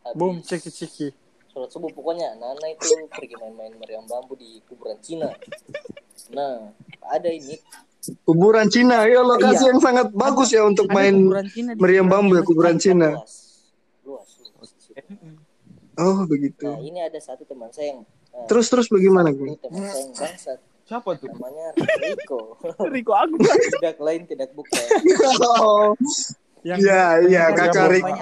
habis 0.00 0.16
Boom, 0.16 0.34
ciki-ciki. 0.40 1.08
sholat 1.48 1.68
subuh 1.68 1.90
pokoknya 1.90 2.32
Nana 2.34 2.66
itu 2.66 2.88
pergi 3.06 3.36
main-main 3.36 3.76
meriam 3.76 4.04
bambu 4.04 4.34
di 4.34 4.58
kuburan 4.64 4.96
Cina. 4.98 5.28
Nah, 6.32 6.72
ada 7.04 7.28
ini 7.28 7.60
Kuburan 8.20 8.68
Cina, 8.68 9.08
ya 9.08 9.20
lokasi 9.20 9.64
yang 9.64 9.80
sangat 9.80 10.12
bagus 10.12 10.52
ya 10.52 10.60
untuk 10.60 10.84
Ada 10.86 10.94
main 10.94 11.14
meriam 11.74 12.04
bambu 12.04 12.36
ya 12.36 12.42
kuburan 12.42 12.76
Cina. 12.76 13.16
luas. 13.16 13.32
Luas, 14.04 14.28
luas. 14.38 14.70
Oh 15.94 16.24
begitu. 16.24 16.68
Nah, 16.68 16.80
ini 16.80 17.00
ada 17.00 17.16
satu 17.16 17.44
teman 17.44 17.70
saya 17.70 17.96
yang 17.96 18.00
Terus 18.44 18.66
terus 18.68 18.86
bagaimana 18.90 19.30
gue? 19.30 19.56
Siapa 20.84 21.16
tuh? 21.16 21.32
namanya 21.32 21.72
Rico. 22.04 22.60
Riko 22.92 23.12
aku 23.16 23.34
tidak 23.80 23.96
lain 24.02 24.28
tidak 24.28 24.52
bukan. 24.52 24.84
Oh, 25.40 25.96
Yang 26.64 26.78
Iya 26.80 27.04
iya 27.28 27.42
kakak 27.52 27.88
Riko. 27.92 28.12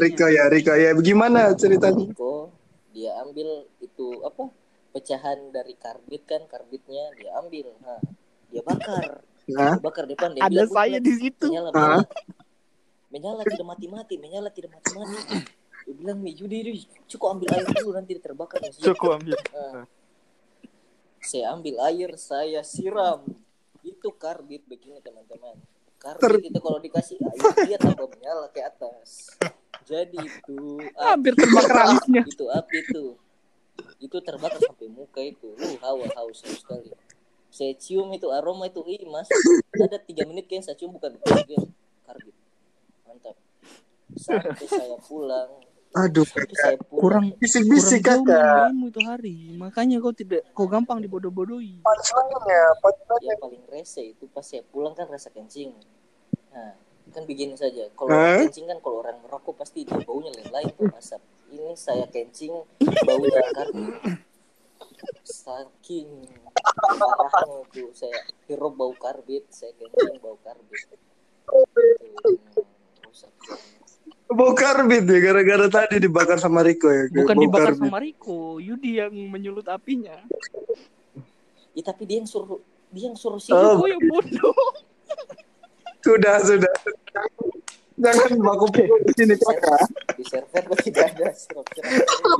Riko 0.00 0.26
ya 0.28 0.44
Riko 0.48 0.72
ya. 0.76 0.90
Bagaimana 0.96 1.52
ceritanya? 1.56 2.04
Rico 2.04 2.52
dia 2.90 3.16
ambil 3.22 3.70
itu 3.78 4.06
apa 4.26 4.50
pecahan 4.90 5.54
dari 5.54 5.78
karbit 5.78 6.26
kan 6.26 6.42
karbitnya 6.50 7.14
dia 7.14 7.30
ambil 7.38 7.70
nah 7.80 8.00
dia 8.50 8.62
bakar 8.66 9.22
Nah, 9.50 9.74
dia 9.78 9.82
bakar 9.82 10.04
depan 10.06 10.30
dia 10.34 10.42
ada 10.46 10.52
bilang, 10.62 10.70
saya 10.70 10.98
"Udah, 10.98 11.02
di 11.02 11.12
situ 11.18 11.46
menyala 11.48 11.70
menyala 11.70 12.02
menyala 13.10 13.42
tidak 13.46 13.66
mati 13.66 13.86
mati 13.86 14.14
menyala 14.18 14.48
tidak 14.50 14.70
mati 14.74 14.90
mati 14.94 15.16
dia 15.86 15.94
bilang 15.96 16.18
Yudi 16.22 16.56
Yudi, 16.60 16.72
cukup 17.08 17.38
ambil 17.38 17.48
air 17.56 17.66
dulu 17.66 17.90
nanti 17.96 18.10
dia 18.16 18.22
terbakar. 18.22 18.58
Masjid." 18.60 18.84
Cukup 18.92 19.18
ambil. 19.20 19.36
Nah, 19.50 19.84
saya 21.30 21.44
ambil 21.52 21.74
air 21.88 22.10
saya 22.16 22.60
siram. 22.64 23.24
Itu 23.80 24.12
karbit 24.12 24.68
begini 24.68 25.00
teman-teman. 25.00 25.56
Karbit 26.00 26.52
itu 26.52 26.60
kalau 26.60 26.80
dikasih 26.80 27.16
air 27.20 27.40
dia 27.64 27.78
tambah 27.80 28.08
menyala 28.08 28.48
ke 28.52 28.60
atas. 28.64 29.36
Jadi 29.88 30.16
itu 30.16 30.80
hampir 31.00 31.32
terbakar 31.36 31.92
alisnya 31.92 32.22
itu 32.24 32.44
api 32.48 32.76
itu. 32.84 33.04
Itu 34.00 34.16
terbakar 34.20 34.60
sampai 34.60 34.88
muka 34.92 35.20
itu. 35.24 35.56
Uh 35.56 35.76
hawa 35.80 36.08
haus 36.16 36.44
haus 36.44 36.60
sekali. 36.60 36.92
Saya 37.50 37.74
cium 37.76 38.08
itu 38.14 38.28
aroma 38.30 38.68
itu 38.68 38.84
ih 38.86 39.04
mas. 39.08 39.28
Ada 39.74 39.98
tiga 40.00 40.28
menit 40.28 40.48
kan 40.48 40.60
saya 40.60 40.76
cium 40.76 40.96
bukan. 40.96 41.16
Karbit. 42.04 42.36
Mantap. 43.04 43.36
Sampai 44.16 44.66
saya 44.68 44.96
pulang 45.04 45.69
aduh 45.90 46.22
kakak. 46.22 46.78
kurang 46.86 47.34
Bisik-bisik 47.42 48.06
kakak. 48.06 48.70
main-mainmu 48.70 48.86
itu 48.94 49.00
hari 49.02 49.36
makanya 49.58 49.98
kau 49.98 50.14
tidak 50.14 50.46
kau 50.54 50.70
gampang 50.70 51.02
dibodoh-bodohi 51.02 51.82
Punchline-nya, 51.82 52.62
punchline. 52.78 53.26
yang 53.26 53.38
paling 53.42 53.64
rese 53.66 54.14
itu 54.14 54.30
pas 54.30 54.46
saya 54.46 54.62
pulang 54.70 54.94
kan 54.94 55.10
rasa 55.10 55.34
kencing 55.34 55.74
nah 56.54 56.78
kan 57.10 57.26
begini 57.26 57.58
saja 57.58 57.90
kalau 57.98 58.14
Hah? 58.14 58.38
kencing 58.46 58.70
kan 58.70 58.78
kalau 58.78 59.02
orang 59.02 59.18
merokok 59.26 59.58
pasti 59.58 59.82
dia 59.82 59.98
baunya 60.06 60.30
lain-lain 60.30 60.70
tuh 60.78 60.86
asap 60.94 61.18
ini 61.50 61.74
saya 61.74 62.06
kencing 62.06 62.54
baunya 63.02 63.42
karbit 63.50 63.98
saking 65.26 66.06
parahnya 66.86 67.66
itu 67.66 67.90
saya 67.98 68.14
hirup 68.46 68.78
bau 68.78 68.94
karbit 68.94 69.42
saya 69.50 69.74
kencing 69.74 70.22
bau 70.22 70.38
karbit 70.46 70.86
Itu, 71.50 72.62
rusak 73.02 73.32
Bau 74.30 74.54
karbit 74.54 75.04
ya 75.04 75.18
gara-gara 75.20 75.66
tadi 75.66 75.98
dibakar 75.98 76.38
sama 76.38 76.62
Riko 76.62 76.86
ya. 76.86 77.10
bukan 77.10 77.34
Bau 77.34 77.42
dibakar 77.44 77.66
karbit. 77.74 77.82
sama 77.82 77.98
Riko 77.98 78.38
Yudi 78.56 78.90
yang 78.96 79.10
menyulut 79.26 79.66
apinya 79.66 80.14
ya, 81.70 81.82
tapi 81.82 82.02
dia 82.04 82.18
yang 82.18 82.26
suruh 82.26 82.62
dia 82.88 83.06
yang 83.06 83.14
suruh 83.14 83.38
sih 83.38 83.50
Oh. 83.50 83.74
Riko 83.74 83.86
yang 83.88 84.02
bodoh 84.04 84.54
Sudah 86.00 86.40
sudah. 86.40 86.72
Jangan 87.94 88.32
baku 88.40 88.66
pukul 88.72 88.98
di 89.04 89.12
sini 89.12 89.34
kakak. 89.36 89.84
di 90.16 90.24
server 90.24 90.64
tidak 90.80 91.12
ada 91.12 91.28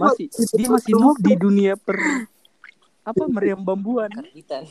Masih 0.00 0.26
dia 0.32 0.68
masih 0.70 0.94
noob 0.96 1.20
di 1.20 1.34
dunia 1.34 1.76
per 1.76 2.00
apa 3.02 3.24
meriam 3.26 3.60
bambuan. 3.60 4.08
karbitan. 4.08 4.62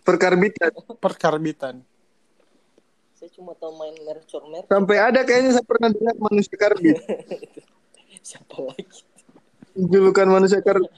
Perkarbitan. 0.00 0.70
perkarbitan. 0.96 1.74
Saya 3.24 3.40
cuma 3.40 3.56
tahu 3.56 3.72
main 3.80 3.96
mercor 4.04 4.44
mercor. 4.52 4.68
Sampai 4.68 5.00
ada 5.00 5.24
kayaknya 5.24 5.56
saya 5.56 5.64
pernah 5.64 5.88
dengar 5.88 6.12
manusia 6.20 6.60
karbit. 6.60 7.00
Siapa 8.28 8.52
lagi? 8.68 9.00
Julukan 9.72 10.28
manusia 10.28 10.60
karbit. 10.60 10.92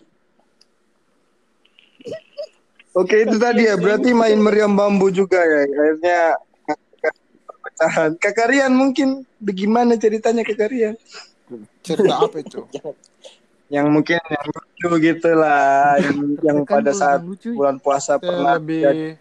Oke 2.98 3.22
itu 3.22 3.38
tadi 3.38 3.70
ya 3.70 3.78
berarti 3.78 4.10
main 4.10 4.42
meriam 4.42 4.74
bambu 4.74 5.06
juga 5.14 5.38
ya 5.38 5.70
akhirnya 5.70 6.20
perpecahan. 7.46 8.10
Kakarian 8.18 8.74
mungkin 8.74 9.22
bagaimana 9.38 9.94
ceritanya 9.94 10.42
Kakarian? 10.42 10.98
Cerita 11.86 12.26
apa 12.26 12.42
itu? 12.42 12.66
Yang 13.70 13.86
mungkin 13.86 14.18
yang 14.18 14.46
lucu 14.50 14.90
gitu 14.98 15.30
lah 15.34 15.98
yang, 15.98 16.18
yang 16.42 16.58
Kan 16.66 16.86
pada 16.86 16.90
saat 16.90 17.22
bulan 17.26 17.78
puasa 17.82 18.14
pernah 18.18 18.58
lebih 18.58 19.18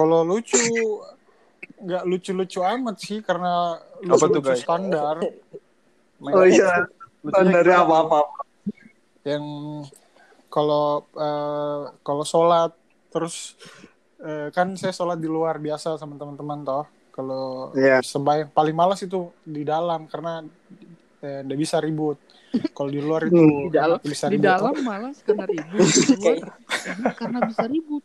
kalau 0.00 0.24
lucu 0.24 0.56
nggak 1.78 2.04
lucu-lucu 2.04 2.60
amat 2.62 2.96
sih 2.98 3.20
karena 3.20 3.76
Apa 4.02 4.16
tuh, 4.22 4.40
lucu-lucu 4.40 4.40
guys? 4.46 4.60
standar 4.60 5.16
Oh 6.22 6.44
iya 6.44 6.88
dari 7.46 7.68
apa-apa. 7.70 8.20
yang 9.22 9.44
kalau 10.48 10.86
eh, 11.10 11.80
kalau 12.00 12.24
sholat 12.24 12.72
terus 13.08 13.56
eh, 14.18 14.48
kan 14.48 14.72
saya 14.74 14.90
sholat 14.90 15.16
di 15.16 15.28
luar 15.28 15.56
biasa 15.56 15.94
sama 15.94 16.16
teman-teman 16.16 16.60
toh 16.62 16.84
kalau 17.10 17.72
Iya. 17.74 18.00
sebayang 18.00 18.48
paling 18.50 18.72
malas 18.72 19.00
itu 19.00 19.28
di 19.42 19.60
dalam 19.62 20.04
karena 20.06 20.40
eh, 21.18 21.40
nggak 21.42 21.58
bisa 21.58 21.76
ribut 21.78 22.16
kalau 22.70 22.88
di 22.88 22.98
luar 22.98 23.24
itu 23.24 23.36
Hmm. 23.36 23.60
Di 23.62 23.70
dalam- 23.70 24.00
bisa 24.02 24.24
di 24.26 24.38
dalam 24.38 24.74
malas 24.80 25.16
karena 25.20 25.44
ribut 25.44 25.86
di 25.86 26.02
luar 26.10 26.36
karena 27.20 27.38
bisa 27.42 27.64
ribut. 27.64 28.04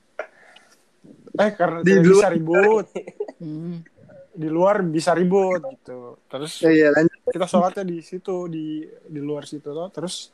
Eh 1.35 1.51
karena 1.51 1.79
Di 1.79 1.93
luar- 1.95 2.05
bisa 2.05 2.27
ribut 2.29 2.85
Hmm. 3.35 3.83
di 4.31 4.47
luar 4.47 4.75
bisa 4.81 5.11
ribut 5.11 5.59
gitu 5.61 6.19
terus 6.25 6.59
Iya 6.59 6.89
lanjut. 6.89 7.19
kita 7.25 7.45
sholatnya 7.45 7.83
di 7.83 7.99
situ 7.99 8.47
di 8.47 8.65
di 8.85 9.19
luar 9.19 9.43
situ 9.43 9.67
toh 9.67 9.87
terus 9.89 10.31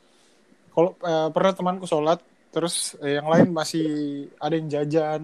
kalau 0.68 0.94
eh, 0.96 1.28
pernah 1.28 1.52
temanku 1.52 1.84
sholat 1.84 2.18
terus 2.48 2.94
eh, 2.98 3.16
yang 3.16 3.26
lain 3.26 3.48
masih 3.48 3.86
ada 4.36 4.52
yang 4.52 4.66
jajan 4.66 5.20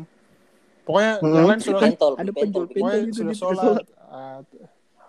pokoknya 0.82 1.14
Hmm. 1.18 1.32
yang 1.32 1.46
lain 1.48 1.60
sudah 1.60 1.80
pentol, 1.82 2.12
Ada 2.14 2.30
pentol. 2.30 2.64
penjual 2.64 2.66
pokoknya 2.66 2.98
gitu 3.04 3.14
sudah 3.14 3.28
di 3.28 3.36
sholat. 3.36 3.76
Ah, 4.04 4.38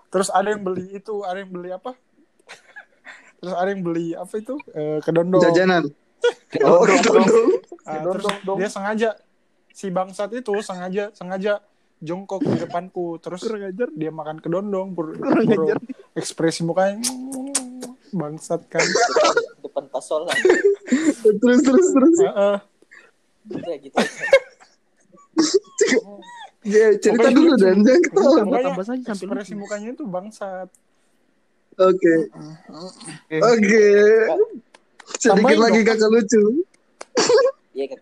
terus 0.09 0.29
ada 0.29 0.47
yang 0.47 0.61
beli 0.61 0.85
itu 0.93 1.15
ada 1.21 1.37
yang 1.37 1.49
beli 1.49 1.69
apa 1.69 1.91
terus 3.35 3.53
ada 3.53 3.69
yang 3.69 3.81
beli 3.81 4.11
apa 4.13 4.33
itu 4.35 4.55
eh, 4.69 4.99
kedondong 4.99 5.39
Jajanan. 5.41 5.83
Oh, 6.61 6.83
kedondong. 6.83 7.63
Ah, 7.81 8.03
terus 8.03 8.25
dia 8.53 8.67
sengaja 8.67 9.09
si 9.79 9.87
bangsat 9.87 10.27
itu 10.33 10.51
sengaja 10.59 11.07
sengaja 11.11 11.63
jongkok 11.97 12.39
di 12.41 12.57
depanku 12.57 13.15
terus 13.17 13.39
Kurang 13.41 13.63
ajar. 13.65 13.87
dia 13.93 14.07
makan 14.09 14.37
kedondong 14.37 14.91
bur, 14.91 15.15
Kurang 15.15 15.43
buru- 15.45 15.67
ajar. 15.67 15.79
ekspresi 16.13 16.63
mukanya 16.63 16.99
bangsat 18.11 18.67
kan 18.67 18.83
depan 19.61 19.87
pas 19.87 20.01
sholat. 20.01 20.35
terus 21.37 21.59
terus 21.61 21.87
terus. 21.89 22.17
Heeh. 22.19 22.57
Udah 23.49 23.75
gitu. 23.77 23.95
Ya, 26.59 26.91
cerita 26.93 27.23
Pokoknya 27.23 27.37
dulu 27.39 27.49
lucu. 27.49 27.63
dan 27.63 27.77
jangan 27.79 28.01
ketawa. 28.03 28.59
Tambah 28.59 28.83
saja 28.83 29.01
sampai 29.05 29.15
ekspresi 29.15 29.53
mukanya 29.55 29.89
itu 29.95 30.03
bangsat 30.03 30.67
Oke. 31.79 32.13
Oke. 33.31 33.85
Sedikit 35.15 35.57
lagi 35.57 35.81
kakak 35.81 36.11
lucu. 36.11 36.43
Iya 37.71 37.85
kan. 37.87 37.99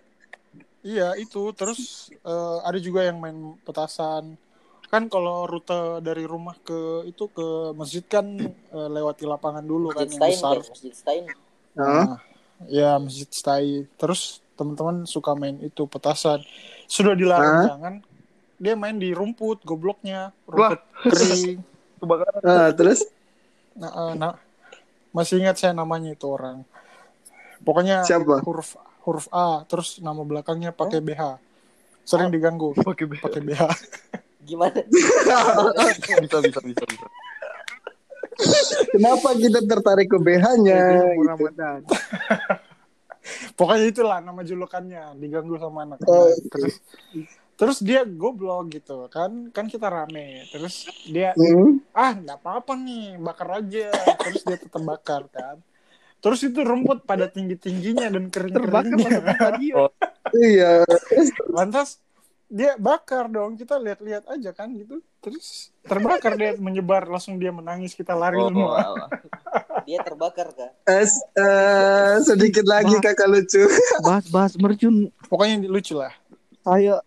Iya 0.87 1.09
itu. 1.19 1.51
Terus 1.51 2.11
eh, 2.15 2.57
ada 2.63 2.79
juga 2.79 3.03
yang 3.03 3.19
main 3.19 3.59
petasan. 3.67 4.39
Kan 4.87 5.11
kalau 5.11 5.43
rute 5.43 5.99
dari 5.99 6.23
rumah 6.23 6.55
ke 6.63 7.03
itu 7.11 7.27
ke 7.27 7.75
masjid 7.75 8.03
kan 8.07 8.23
eh, 8.47 8.89
lewati 8.95 9.27
lapangan 9.27 9.63
dulu 9.63 9.91
kan 9.91 10.07
Masjid 10.07 10.15
yang 10.15 10.19
Stein, 10.23 10.37
besar. 10.39 10.55
Kan? 10.55 10.71
Masjid 10.71 10.93
Stein. 10.95 11.23
Nah, 11.77 12.17
ya 12.65 12.97
masjid 12.97 13.29
stay 13.29 13.85
terus 14.01 14.41
teman-teman 14.57 15.05
suka 15.05 15.37
main 15.37 15.59
itu 15.61 15.85
petasan. 15.85 16.41
Sudah 16.89 17.13
dilarang 17.13 17.53
Hah? 17.61 17.67
jangan. 17.75 17.95
Dia 18.57 18.73
main 18.73 18.97
di 18.97 19.13
rumput 19.13 19.61
gobloknya. 19.61 20.33
Rumput 20.49 20.81
kering. 21.05 21.61
Ah, 22.41 22.73
terus? 22.73 23.05
Nah, 23.77 23.91
eh, 23.93 24.13
nah, 24.17 24.33
masih 25.13 25.37
ingat 25.41 25.61
saya 25.61 25.77
namanya 25.77 26.17
itu 26.17 26.25
orang. 26.25 26.65
Pokoknya 27.61 28.05
siapa? 28.05 28.41
huruf 28.41 28.77
huruf 29.07 29.31
A 29.31 29.63
terus 29.63 30.03
nama 30.03 30.19
belakangnya 30.21 30.75
pakai 30.75 30.99
BH 30.99 31.39
sering 32.03 32.27
diganggu 32.27 32.75
Pakai 32.75 33.07
B. 33.07 33.15
pakai 33.23 33.39
BH 33.41 33.61
Gimana? 34.43 34.79
Bisa 35.99 36.39
bisa 36.39 36.39
bisa 36.39 36.59
bisa. 36.63 36.85
Kenapa 38.95 39.35
kita 39.35 39.59
tertarik 39.59 40.07
ke 40.07 40.15
BH-nya? 40.15 40.79
Gitu? 41.03 41.27
Ramadan. 41.27 41.79
pokoknya 43.59 43.85
itulah 43.91 44.17
nama 44.23 44.39
julukannya 44.39 45.19
diganggu 45.19 45.59
sama 45.59 45.83
anak 45.83 45.99
Oh, 46.07 46.31
terus 46.47 46.79
terus 47.57 47.77
dia 47.81 48.05
goblok 48.05 48.71
gitu 48.71 49.09
kan 49.11 49.49
kan 49.51 49.65
kita 49.67 49.89
rame 49.89 50.47
terus 50.47 50.85
dia 51.03 51.33
Hmm? 51.35 51.81
ah 51.91 52.13
nggak 52.13 52.39
apa-apa 52.39 52.77
nih 52.77 53.17
bakar 53.17 53.59
aja 53.59 53.89
terus 54.21 54.45
dia 54.45 54.55
tetap 54.55 54.79
bakar 54.79 55.25
kan 55.27 55.57
terus 56.17 56.41
itu 56.41 56.59
rumput 56.59 57.03
pada 57.03 57.25
tinggi 57.25 57.55
tingginya 57.55 58.07
dan 58.07 58.27
kering 58.27 58.53
Terbakar 58.53 58.89
masuk 58.89 59.05
keringnya 59.07 59.35
stadion. 59.35 59.89
Iya. 60.33 60.71
lantas 61.47 62.01
dia 62.47 62.75
bakar 62.75 63.27
dong 63.27 63.53
kita 63.53 63.75
lihat-lihat 63.75 64.23
aja 64.25 64.51
kan 64.51 64.71
gitu 64.71 65.03
terus 65.19 65.67
terbakar 65.81 66.33
dia 66.33 66.55
menyebar 66.55 67.03
langsung 67.05 67.35
dia 67.35 67.51
menangis 67.51 67.91
kita 67.91 68.11
lari 68.11 68.35
Oh, 68.35 68.47
semua 68.47 68.75
alah. 68.77 69.09
Dia 69.83 69.99
terbakar 69.99 70.51
kah? 70.51 70.71
Es, 70.85 71.11
eh, 71.33 72.15
sedikit 72.21 72.63
lagi 72.63 72.95
kakak 72.97 73.27
lucu. 73.27 73.63
Bahas-bahas 74.01 74.55
mercun 74.55 75.11
pokoknya 75.27 75.63
lucu 75.65 75.95
lah 75.95 76.11
saya 76.61 76.99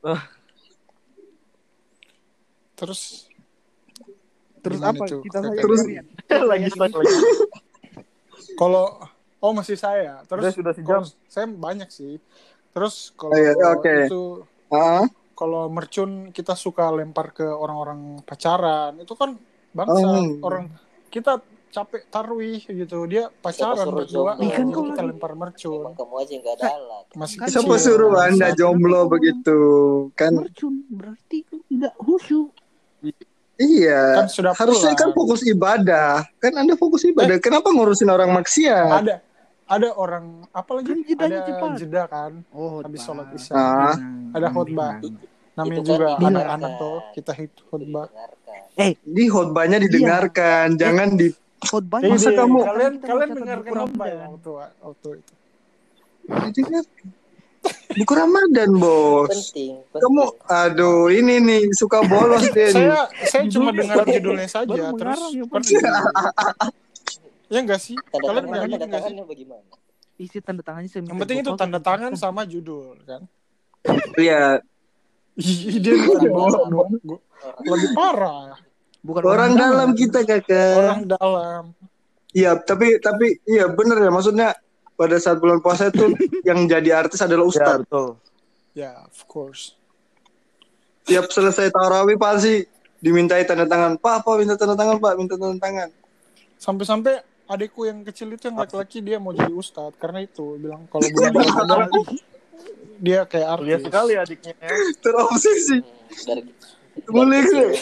terus 2.74 3.28
terus 4.60 4.76
Gimana 4.76 4.92
apa 4.94 5.04
tuh? 5.04 5.20
kita 5.20 5.38
saya 5.40 5.60
Terus- 5.60 5.84
lagi 6.50 6.68
lagi. 6.72 7.16
Kalau 8.54 8.98
oh 9.38 9.52
masih 9.52 9.74
saya 9.74 10.22
terus 10.24 10.44
Udah, 10.46 10.54
sudah 10.54 10.72
sejam. 10.72 10.86
kalau- 11.02 11.12
saya 11.26 11.46
banyak 11.46 11.88
sih 11.88 12.18
terus 12.70 13.10
kalau 13.12 13.32
Oh, 13.32 13.38
iya, 13.38 13.52
oke. 13.68 13.94
itu 14.06 14.22
Ah, 14.68 15.02
kalau 15.34 15.66
mercun 15.66 16.10
kita 16.30 16.54
suka 16.54 16.86
lempar 16.88 17.30
ke 17.30 17.42
orang-orang 17.42 18.22
pacaran 18.22 18.94
itu 18.96 19.12
kan 19.12 19.34
bangsa 19.70 20.06
Oh. 20.06 20.38
orang 20.40 20.70
kita 21.08 21.42
capek 21.68 22.02
tarwih 22.08 22.58
gitu 22.60 23.06
dia 23.06 23.30
pacaran 23.32 23.86
berdua? 23.88 24.34
Ikan 24.36 24.46
jadi 24.60 24.70
kau 24.70 24.82
kita 24.84 25.00
lagi. 25.00 25.08
lempar 25.08 25.32
mercun 25.34 25.80
Emang 25.80 25.94
kamu 25.96 26.14
aja 26.16 26.30
yang 26.30 26.42
gak 26.44 26.56
ada 26.56 26.66
alat. 26.72 27.04
masih 27.12 27.36
Kan 27.36 27.46
kecil 27.46 27.62
siapa 27.62 27.74
suruh 27.80 28.12
anda 28.16 28.48
jomblo 28.52 29.00
begitu? 29.06 29.58
Kan 30.12 30.32
mercun 30.36 30.74
berarti 30.88 31.38
kan 31.44 31.58
tidak 31.64 31.94
khusyuk. 31.96 32.50
Iya. 33.60 34.02
kan 34.16 34.26
sudah 34.26 34.52
Harusnya 34.52 34.92
kan 34.92 35.10
pulang. 35.10 35.28
fokus 35.28 35.40
ibadah. 35.44 36.10
Kan 36.36 36.52
anda 36.54 36.74
fokus 36.74 37.04
ibadah. 37.04 37.36
Kenapa 37.38 37.68
ngurusin 37.68 38.08
orang 38.08 38.32
maksiat? 38.32 38.90
ada 38.98 39.14
ada 39.66 39.88
orang 39.94 40.24
apa 40.50 40.70
lagi 40.74 40.88
Kan 40.88 40.98
jedanya 41.04 41.38
ada 41.38 41.46
cepat. 41.46 41.70
jeda 41.76 42.02
kan 42.04 42.32
Oh, 42.50 42.80
habis 42.80 43.00
sholat 43.00 43.28
isya 43.30 43.52
Ah. 43.52 43.94
Ada 44.32 44.48
khutbah. 44.48 44.98
namanya 45.52 45.70
Itu 45.70 45.82
kan 45.82 45.86
juga 45.86 45.94
didengarkan. 46.08 46.26
anak-anak 46.26 46.70
tuh 46.76 46.96
kita 47.12 47.32
hit 47.32 47.52
khutbah 47.62 48.06
Didengarkan. 48.08 48.90
Di 49.06 49.24
khotbahnya 49.26 49.78
didengarkan, 49.78 50.66
jangan 50.74 51.08
di 51.14 51.28
Khotbah 51.60 52.00
Jadi, 52.00 52.08
Masa 52.10 52.30
kamu- 52.32 52.64
kalian 52.64 52.94
kalian 52.98 53.28
dengarkan 53.36 53.68
buku 53.70 53.84
khutbah 53.84 54.06
ya 54.08 54.24
waktu 54.26 54.50
waktu 54.80 55.08
itu 55.14 55.32
didengarkan. 56.50 57.06
Buku 57.90 58.12
Ramadan, 58.14 58.70
Bos. 58.78 59.28
Penting. 59.50 59.82
penting. 59.90 60.00
Kamu 60.00 60.22
aduh, 60.46 61.10
ini 61.10 61.42
nih 61.42 61.60
suka 61.74 62.00
bolos 62.06 62.46
deh 62.48 62.70
nih. 62.70 62.86
saya 62.88 63.00
saya 63.26 63.42
cuma 63.50 63.74
Judulnya 63.74 63.82
dengar 63.98 64.06
judulnya 64.08 64.48
saja 64.48 64.70
baru 64.70 64.96
terus 64.96 65.20
ya, 65.34 65.44
kan 65.44 65.62
ya 67.50 67.58
enggak 67.60 67.80
sih 67.82 67.96
Tanda 67.98 68.30
kalian 68.30 68.44
tangan, 68.46 68.46
enggak 68.46 68.62
tanda 68.62 68.70
enggak 68.70 68.78
sih 68.78 68.94
tangannya 69.10 69.24
bagaimana? 69.26 69.74
isi 70.16 70.38
tanda 70.38 70.62
tangannya 70.62 70.88
saya 70.88 71.02
yang 71.02 71.18
penting 71.18 71.38
itu 71.42 71.52
tanda 71.58 71.78
tangan 71.82 72.12
sama 72.14 72.42
judul 72.46 72.96
kan 73.02 73.22
Iya, 74.14 74.60
dia 75.82 75.94
Orang. 76.30 76.68
lebih 77.64 77.90
parah 77.96 78.54
bukan 79.00 79.22
orang 79.24 79.50
dalam 79.56 79.88
kita, 79.96 80.20
Kakak. 80.22 80.76
orang 80.76 81.02
dalam 81.08 81.62
Iya, 82.30 82.54
tapi 82.62 83.02
tapi 83.02 83.42
iya 83.42 83.66
bener 83.66 83.98
ya 83.98 84.10
maksudnya 84.14 84.54
pada 85.00 85.16
saat 85.16 85.40
bulan 85.40 85.58
puasa 85.58 85.88
itu 85.88 86.12
yang 86.44 86.68
jadi 86.68 87.00
artis 87.00 87.18
adalah 87.18 87.42
Ya 87.42 87.50
ustadz. 87.50 87.80
betul. 87.82 88.08
ya 88.74 88.92
of 89.02 89.20
course 89.24 89.72
Tiap 91.00 91.26
selesai 91.26 91.72
tarawih 91.72 92.14
pasti 92.14 92.62
dimintai 92.98 93.42
tanda 93.42 93.64
tangan. 93.64 93.96
Pak, 93.96 94.22
Pak 94.22 94.34
minta 94.36 94.54
tanda 94.54 94.76
tangan, 94.76 95.00
Pak, 95.00 95.12
minta 95.16 95.34
tanda 95.34 95.56
tangan. 95.56 95.88
Sampai-sampai 96.54 97.18
adekku 97.48 97.82
yang 97.82 98.04
kecil 98.04 98.30
itu 98.30 98.46
yang 98.46 98.60
laki-laki 98.60 99.00
dia 99.00 99.16
mau 99.16 99.32
jadi 99.32 99.50
ustadz 99.50 99.96
karena 99.96 100.22
itu 100.22 100.54
bilang 100.54 100.86
kalau 100.86 101.02
bulan 101.08 101.32
Ramadan 101.40 101.88
dia 103.00 103.24
kayak 103.24 103.48
artis. 103.50 103.80
sekali 103.82 104.12
adiknya 104.14 104.52
ya. 104.54 104.68
Terobsesi. 105.00 105.78
Hmm, 105.80 106.46
Boleh 107.08 107.40
memang. 107.42 107.72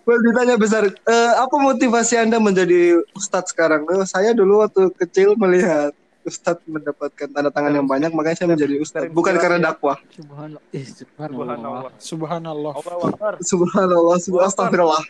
Boleh 0.00 0.20
ditanya 0.22 0.54
besar. 0.54 0.82
Eh, 0.86 1.32
apa 1.34 1.56
motivasi 1.58 2.14
Anda 2.16 2.38
menjadi 2.38 3.02
ustadz 3.12 3.52
sekarang? 3.52 3.84
Eh, 3.90 4.06
saya 4.06 4.32
dulu 4.32 4.62
waktu 4.62 4.94
kecil 4.96 5.34
melihat 5.34 5.92
ustadz 6.28 6.62
mendapatkan 6.64 7.26
tanda 7.26 7.48
tangan 7.48 7.72
yang 7.72 7.84
banyak, 7.84 8.12
makanya 8.12 8.36
saya 8.36 8.48
menjadi 8.52 8.76
ustadz. 8.78 9.10
Bukan 9.10 9.34
karena 9.34 9.72
dakwah. 9.72 9.96
Subhanallah. 10.12 10.62
Eh, 10.70 10.84
subhanallah. 10.84 11.46
Subhanallah. 11.48 11.92
Subhanallah. 11.98 12.72
Allah 12.76 13.00
Akbar. 13.08 13.32
Subhanallah, 13.40 14.16
subhanallah, 14.20 14.46
astagfirullah. 14.46 15.04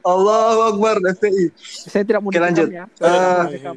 Allahu 0.00 0.60
Akbar, 0.72 0.94
FPI. 1.12 1.44
Saya 1.60 2.02
tidak 2.02 2.20
mau 2.20 2.32
Oke, 2.32 2.40
lanjut. 2.40 2.66
ya. 2.66 2.88
Eh, 2.98 3.76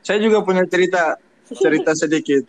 Saya 0.00 0.18
juga 0.18 0.40
punya 0.40 0.64
cerita, 0.64 1.18
cerita 1.46 1.92
sedikit 1.92 2.46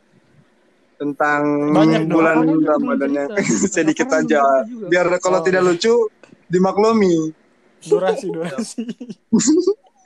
tentang 0.96 1.74
Banyak 1.74 2.08
bulan 2.08 2.42
Ramadan 2.72 3.12
yang 3.12 3.30
sedikit 3.46 4.08
aja. 4.10 4.40
Biar 4.88 5.10
kalau 5.20 5.42
Oh, 5.42 5.46
tidak 5.46 5.62
iya. 5.62 5.68
lucu 5.68 5.94
dimaklumi. 6.48 7.34
Durasi, 7.80 8.32
durasi. 8.32 8.82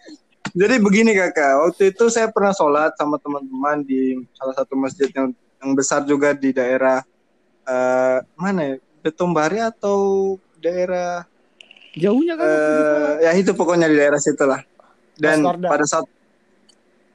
Jadi 0.52 0.76
begini 0.84 1.16
kakak, 1.16 1.64
waktu 1.64 1.96
itu 1.96 2.12
saya 2.12 2.28
pernah 2.28 2.52
sholat 2.52 2.92
sama 3.00 3.16
teman-teman 3.16 3.88
di 3.88 4.20
salah 4.36 4.52
satu 4.52 4.76
masjid 4.76 5.08
yang 5.16 5.32
yang 5.64 5.72
besar 5.78 6.04
juga 6.04 6.36
di 6.36 6.52
daerah 6.52 7.00
eh, 7.64 8.18
mana 8.36 8.76
ya, 8.76 8.76
Betombari 9.02 9.64
atau 9.64 10.36
daerah 10.62 11.26
Jauhnya 11.96 12.36
kan. 12.40 12.46
eh, 12.48 13.14
ya 13.28 13.32
itu 13.36 13.52
pokoknya 13.56 13.88
di 13.88 13.96
daerah 13.96 14.20
situ 14.20 14.44
lah. 14.44 14.60
Dan 15.16 15.44
pada 15.44 15.86
saat 15.88 16.06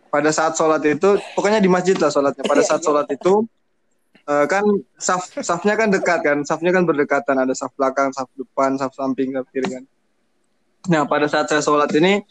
pada 0.09 0.31
saat 0.33 0.57
sholat 0.57 0.81
itu, 0.89 1.21
pokoknya 1.37 1.61
di 1.61 1.69
masjid 1.69 1.97
lah 1.97 2.09
sholatnya. 2.09 2.45
Pada 2.45 2.63
saat 2.65 2.81
sholat 2.81 3.05
itu 3.13 3.45
eh, 4.25 4.47
kan 4.49 4.65
saf 4.97 5.29
safnya 5.45 5.77
kan 5.77 5.93
dekat 5.93 6.25
kan, 6.25 6.39
safnya 6.45 6.73
kan 6.73 6.89
berdekatan, 6.89 7.37
ada 7.37 7.53
saf 7.53 7.73
belakang, 7.77 8.13
saf 8.17 8.33
depan, 8.33 8.81
saf 8.81 8.97
samping, 8.97 9.37
saf 9.37 9.45
kiri 9.53 9.69
kan. 9.69 9.85
Nah 10.89 11.05
pada 11.05 11.29
saat 11.29 11.53
saya 11.53 11.61
sholat 11.61 11.93
ini 11.97 12.25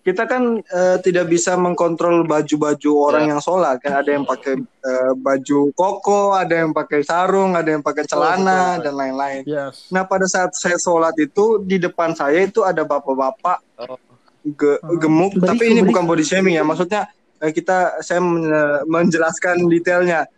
kita 0.00 0.24
kan 0.24 0.64
eh, 0.64 0.96
tidak 1.04 1.28
bisa 1.28 1.60
mengkontrol 1.60 2.24
baju-baju 2.24 2.92
orang 3.04 3.36
yang 3.36 3.40
sholat 3.40 3.76
kan 3.84 4.00
ada 4.00 4.08
yang 4.08 4.24
pakai 4.24 4.56
eh, 4.56 5.12
baju 5.12 5.68
koko, 5.76 6.32
ada 6.32 6.64
yang 6.64 6.72
pakai 6.72 7.04
sarung, 7.04 7.52
ada 7.52 7.68
yang 7.68 7.84
pakai 7.84 8.08
celana 8.08 8.80
dan 8.80 8.96
lain-lain. 8.96 9.44
Yes. 9.44 9.92
Nah 9.92 10.08
pada 10.08 10.24
saat 10.24 10.56
saya 10.56 10.80
sholat 10.80 11.12
itu 11.20 11.60
di 11.60 11.76
depan 11.76 12.16
saya 12.16 12.44
itu 12.44 12.64
ada 12.64 12.80
bapak-bapak 12.80 13.60
Oh. 13.80 13.96
ge- 14.44 14.80
gemuk, 14.96 15.36
Beriku, 15.36 15.48
tapi 15.48 15.64
ini 15.68 15.80
beriku. 15.80 15.88
bukan 15.92 16.04
body 16.04 16.24
shaming 16.24 16.56
ya, 16.56 16.64
maksudnya 16.64 17.08
eh, 17.40 17.52
kita 17.52 18.00
saya 18.00 18.20
men- 18.20 18.84
menjelaskan 18.88 19.68
detailnya. 19.68 20.28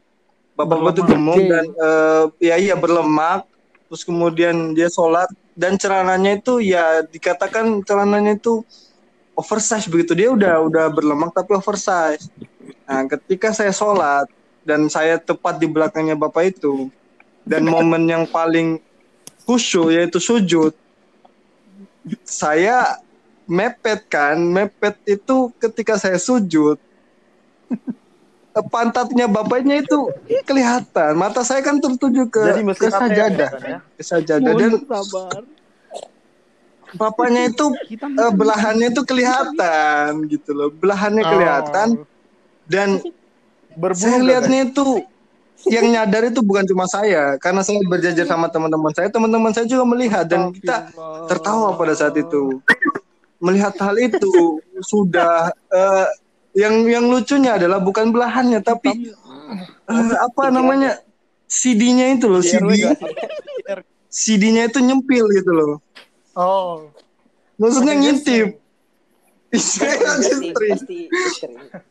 Bapak-bapak 0.58 0.90
itu 0.94 1.02
gemuk 1.06 1.38
Oke. 1.38 1.48
dan 1.50 1.66
eh, 1.70 2.24
ya 2.38 2.54
iya 2.58 2.74
berlemak, 2.74 3.46
terus 3.86 4.02
kemudian 4.02 4.74
dia 4.74 4.86
sholat 4.86 5.26
dan 5.54 5.74
celananya 5.74 6.38
itu 6.38 6.58
ya 6.58 7.02
dikatakan 7.02 7.82
celananya 7.82 8.34
itu 8.34 8.62
oversize 9.36 9.88
begitu 9.88 10.12
dia 10.12 10.28
udah 10.32 10.60
udah 10.68 10.86
berlemak 10.92 11.32
tapi 11.32 11.56
oversize. 11.56 12.28
Nah 12.84 13.08
ketika 13.08 13.50
saya 13.52 13.72
sholat 13.72 14.28
dan 14.62 14.86
saya 14.86 15.18
tepat 15.18 15.58
di 15.58 15.66
belakangnya 15.66 16.14
bapak 16.14 16.54
itu 16.54 16.92
dan 17.42 17.66
momen 17.66 18.06
yang 18.06 18.24
paling 18.28 18.78
khusyuk 19.42 19.90
yaitu 19.90 20.22
sujud 20.22 20.70
saya 22.22 22.98
mepet 23.46 24.06
kan 24.06 24.38
mepet 24.38 24.94
itu 25.06 25.50
ketika 25.58 25.98
saya 25.98 26.18
sujud 26.18 26.78
pantatnya 28.68 29.26
bapaknya 29.26 29.80
itu 29.80 30.12
kelihatan 30.44 31.16
mata 31.16 31.40
saya 31.42 31.64
kan 31.64 31.80
tertuju 31.80 32.28
ke 32.28 32.42
Jadi 32.52 32.62
ke 32.76 32.88
sajadah 32.90 33.50
kan 33.50 33.62
ya? 33.64 33.78
ke 33.96 34.02
sajadah 34.04 34.52
dan 34.52 34.70
Mohon 34.76 34.86
sabar. 34.86 35.30
Bapaknya 36.96 37.48
itu 37.48 37.66
eh, 37.96 38.32
belahannya 38.32 38.92
itu 38.92 39.02
kelihatan 39.04 40.10
gitu 40.28 40.50
loh 40.52 40.68
belahannya 40.72 41.24
kelihatan. 41.24 41.88
Oh. 41.98 42.06
dan 42.68 43.00
Berbulu 43.76 44.04
saya 44.04 44.20
lihatnya 44.20 44.68
itu 44.68 44.86
yang 45.70 45.86
nyadar 45.94 46.26
itu 46.28 46.40
bukan 46.42 46.66
cuma 46.66 46.84
saya. 46.90 47.38
Karena 47.38 47.62
saya 47.62 47.78
berjajar 47.86 48.26
sama 48.26 48.50
teman-teman 48.50 48.92
saya 48.92 49.08
teman-teman 49.08 49.52
saya 49.54 49.66
juga 49.68 49.84
melihat. 49.86 50.26
Dan 50.26 50.52
kita 50.52 50.90
tertawa 51.30 51.74
pada 51.78 51.94
saat 51.96 52.14
itu. 52.18 52.60
Melihat 53.42 53.74
hal 53.80 53.98
itu 53.98 54.60
sudah 54.82 55.50
eh, 55.50 56.08
yang 56.54 56.84
yang 56.86 57.04
lucunya 57.08 57.56
adalah 57.58 57.80
bukan 57.80 58.12
belahannya 58.12 58.60
tapi 58.62 59.10
eh, 59.88 60.14
apa 60.18 60.52
namanya? 60.52 61.00
CD-nya 61.52 62.16
itu 62.16 62.32
loh 62.32 62.40
CD? 62.40 62.96
CD-nya 64.08 64.72
itu 64.72 64.80
nyempil 64.80 65.24
gitu 65.36 65.52
loh 65.52 65.72
Oh. 66.32 66.88
maksudnya 67.60 67.94
ngintip. 67.94 68.58
pasti 69.52 70.48
istri. 70.48 70.70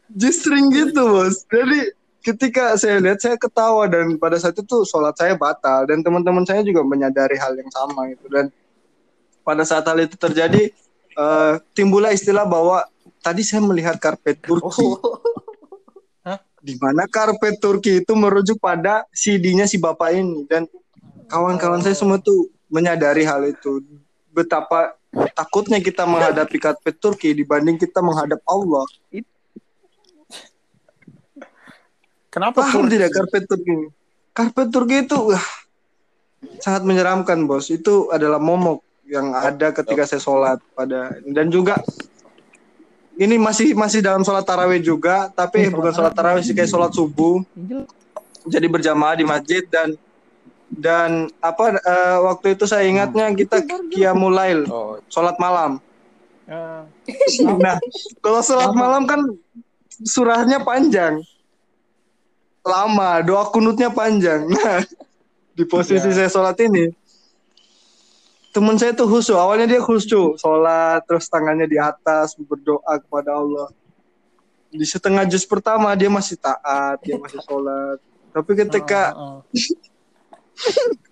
G-string 0.09 0.73
gitu 0.73 1.01
bos. 1.05 1.45
Jadi 1.45 1.93
ketika 2.25 2.73
saya 2.77 2.97
lihat 2.97 3.21
saya 3.21 3.37
ketawa 3.37 3.85
dan 3.85 4.17
pada 4.17 4.37
saat 4.41 4.57
itu 4.57 4.81
sholat 4.85 5.13
saya 5.13 5.37
batal 5.37 5.85
dan 5.85 6.01
teman-teman 6.01 6.45
saya 6.45 6.65
juga 6.65 6.81
menyadari 6.81 7.37
hal 7.37 7.53
yang 7.53 7.69
sama 7.69 8.09
gitu. 8.09 8.25
Dan 8.33 8.49
pada 9.45 9.61
saat 9.61 9.85
hal 9.85 10.01
itu 10.01 10.17
terjadi 10.17 10.73
eh, 11.17 11.53
timbullah 11.77 12.13
istilah 12.13 12.49
bahwa 12.49 12.81
tadi 13.21 13.45
saya 13.45 13.61
melihat 13.61 14.01
karpet 14.01 14.41
Turki. 14.41 14.81
Oh, 14.81 15.21
di 16.65 16.77
mana 16.81 17.05
karpet 17.05 17.61
Turki 17.61 18.01
itu 18.01 18.13
merujuk 18.17 18.57
pada 18.57 19.05
CD-nya 19.13 19.69
si 19.69 19.77
bapak 19.77 20.17
ini. 20.17 20.49
Dan 20.49 20.65
kawan-kawan 21.29 21.85
saya 21.85 21.93
semua 21.93 22.17
tuh 22.17 22.49
menyadari 22.71 23.21
hal 23.27 23.45
itu 23.45 23.83
betapa 24.31 24.95
takutnya 25.35 25.83
kita 25.83 26.07
menghadapi 26.07 26.57
karpet 26.57 26.95
Turki 26.97 27.35
dibanding 27.35 27.75
kita 27.75 27.99
menghadap 27.99 28.39
Allah. 28.47 28.87
Kenapa 32.31 32.63
paham 32.63 32.87
Turki? 32.87 32.91
tidak 32.95 33.09
karpet 33.11 33.43
Turki? 33.43 33.75
Karpet 34.31 34.67
Turki 34.71 34.97
itu 35.03 35.17
wah, 35.19 35.47
sangat 36.63 36.87
menyeramkan 36.87 37.43
bos. 37.43 37.67
Itu 37.67 38.07
adalah 38.07 38.39
momok 38.39 38.81
yang 39.03 39.35
ada 39.35 39.75
ketika 39.75 40.07
saya 40.07 40.23
sholat 40.23 40.57
pada 40.71 41.11
dan 41.27 41.51
juga 41.51 41.75
ini 43.19 43.35
masih 43.35 43.75
masih 43.75 43.99
dalam 43.99 44.23
sholat 44.23 44.47
tarawih 44.47 44.79
juga 44.79 45.27
tapi 45.35 45.67
bukan 45.67 45.91
sholat 45.91 46.15
tarawih 46.15 46.39
sih 46.39 46.55
kayak 46.55 46.71
sholat 46.71 46.95
subuh. 46.95 47.43
Jadi 48.47 48.65
berjamaah 48.65 49.19
di 49.19 49.27
masjid 49.27 49.61
dan 49.67 49.93
dan 50.71 51.27
apa 51.43 51.75
eh, 51.75 52.17
waktu 52.23 52.55
itu 52.55 52.63
saya 52.63 52.87
ingatnya 52.87 53.27
kita 53.35 53.59
qiyamulail 53.91 54.63
Oh, 54.71 54.95
sholat 55.11 55.35
malam. 55.35 55.83
Ah, 56.47 56.83
nah 57.59 57.75
kalau 58.23 58.39
sholat 58.43 58.71
malam 58.71 59.03
kan 59.03 59.19
surahnya 60.03 60.63
panjang. 60.63 61.19
Lama 62.63 63.19
doa 63.25 63.47
kunutnya 63.51 63.91
panjang. 63.91 64.47
Nah 64.47 64.83
di 65.51 65.67
posisi 65.67 66.07
Ya. 66.07 66.23
saya 66.23 66.29
sholat 66.31 66.55
ini 66.63 66.95
teman 68.55 68.79
saya 68.79 68.95
tuh 68.95 69.07
khusyuk. 69.07 69.35
Awalnya 69.35 69.67
dia 69.75 69.81
khusyuk 69.83 70.39
sholat 70.39 71.03
terus 71.07 71.27
tangannya 71.27 71.67
di 71.67 71.75
atas 71.75 72.35
berdoa 72.39 72.99
kepada 72.99 73.35
Allah. 73.35 73.67
Di 74.71 74.87
setengah 74.87 75.27
juz 75.27 75.43
pertama 75.43 75.91
dia 75.99 76.07
masih 76.07 76.39
taat 76.39 76.99
dia 77.03 77.19
masih 77.19 77.43
sholat. 77.43 77.99
Tapi 78.31 78.51
ketika 78.55 79.11
ah, 79.11 79.43
ah. 79.43 79.90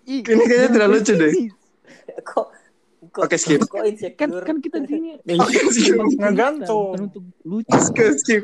Ini 0.06 0.22
kayaknya 0.24 0.70
tidak 0.72 0.88
lucu 0.90 1.14
deh. 1.14 1.32
kok 2.22 2.46
kok 3.10 3.22
Oke, 3.24 3.36
skip. 3.36 3.60
kok 3.64 3.82
Kan 4.16 4.30
kan 4.40 4.58
kita 4.58 4.78
di 4.80 4.88
sini 4.88 5.10
Oke, 5.36 5.60
skip. 5.70 5.96
ngegantung. 6.16 6.98
untuk 7.00 7.24
lucu. 7.44 7.74
skip 7.80 8.14
skip 8.16 8.44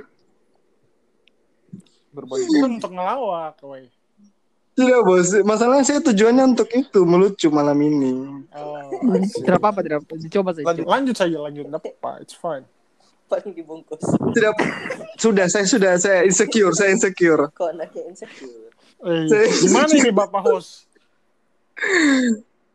berbagi 2.10 2.48
untuk 2.64 2.92
ngelawak, 2.92 3.60
woi. 3.60 3.92
tidak 4.72 5.04
bos 5.04 5.36
masalahnya 5.42 5.84
saya 5.84 6.00
tujuannya 6.02 6.44
untuk 6.50 6.68
itu 6.70 7.04
melucu 7.04 7.48
malam 7.50 7.76
ini 7.78 8.12
Oh, 8.52 8.88
Tidak 9.36 9.56
apa-apa, 9.56 9.80
tidak 9.82 10.00
apa. 10.00 10.16
Coba 10.26 10.50
saja. 10.52 10.64
Lanjut. 10.66 10.86
lanjut 10.86 11.16
saja, 11.18 11.38
lanjut. 11.38 11.64
Tidak 11.66 11.82
apa, 11.82 12.12
it's 12.20 12.32
fine. 12.34 12.64
paling 13.26 13.52
dibungkus 13.52 14.06
tidak 14.32 14.54
sudah 15.18 15.50
saya 15.50 15.66
sudah 15.66 15.98
saya 15.98 16.24
insecure 16.24 16.70
saya 16.72 16.94
insecure 16.94 17.50
kok 17.52 17.74
anaknya 17.74 18.06
insecure 18.08 18.70
Eh, 19.02 19.26
Saya- 19.28 19.50
gimana 19.60 19.92
ini 19.92 20.10
Bapak 20.10 20.42
host? 20.42 20.86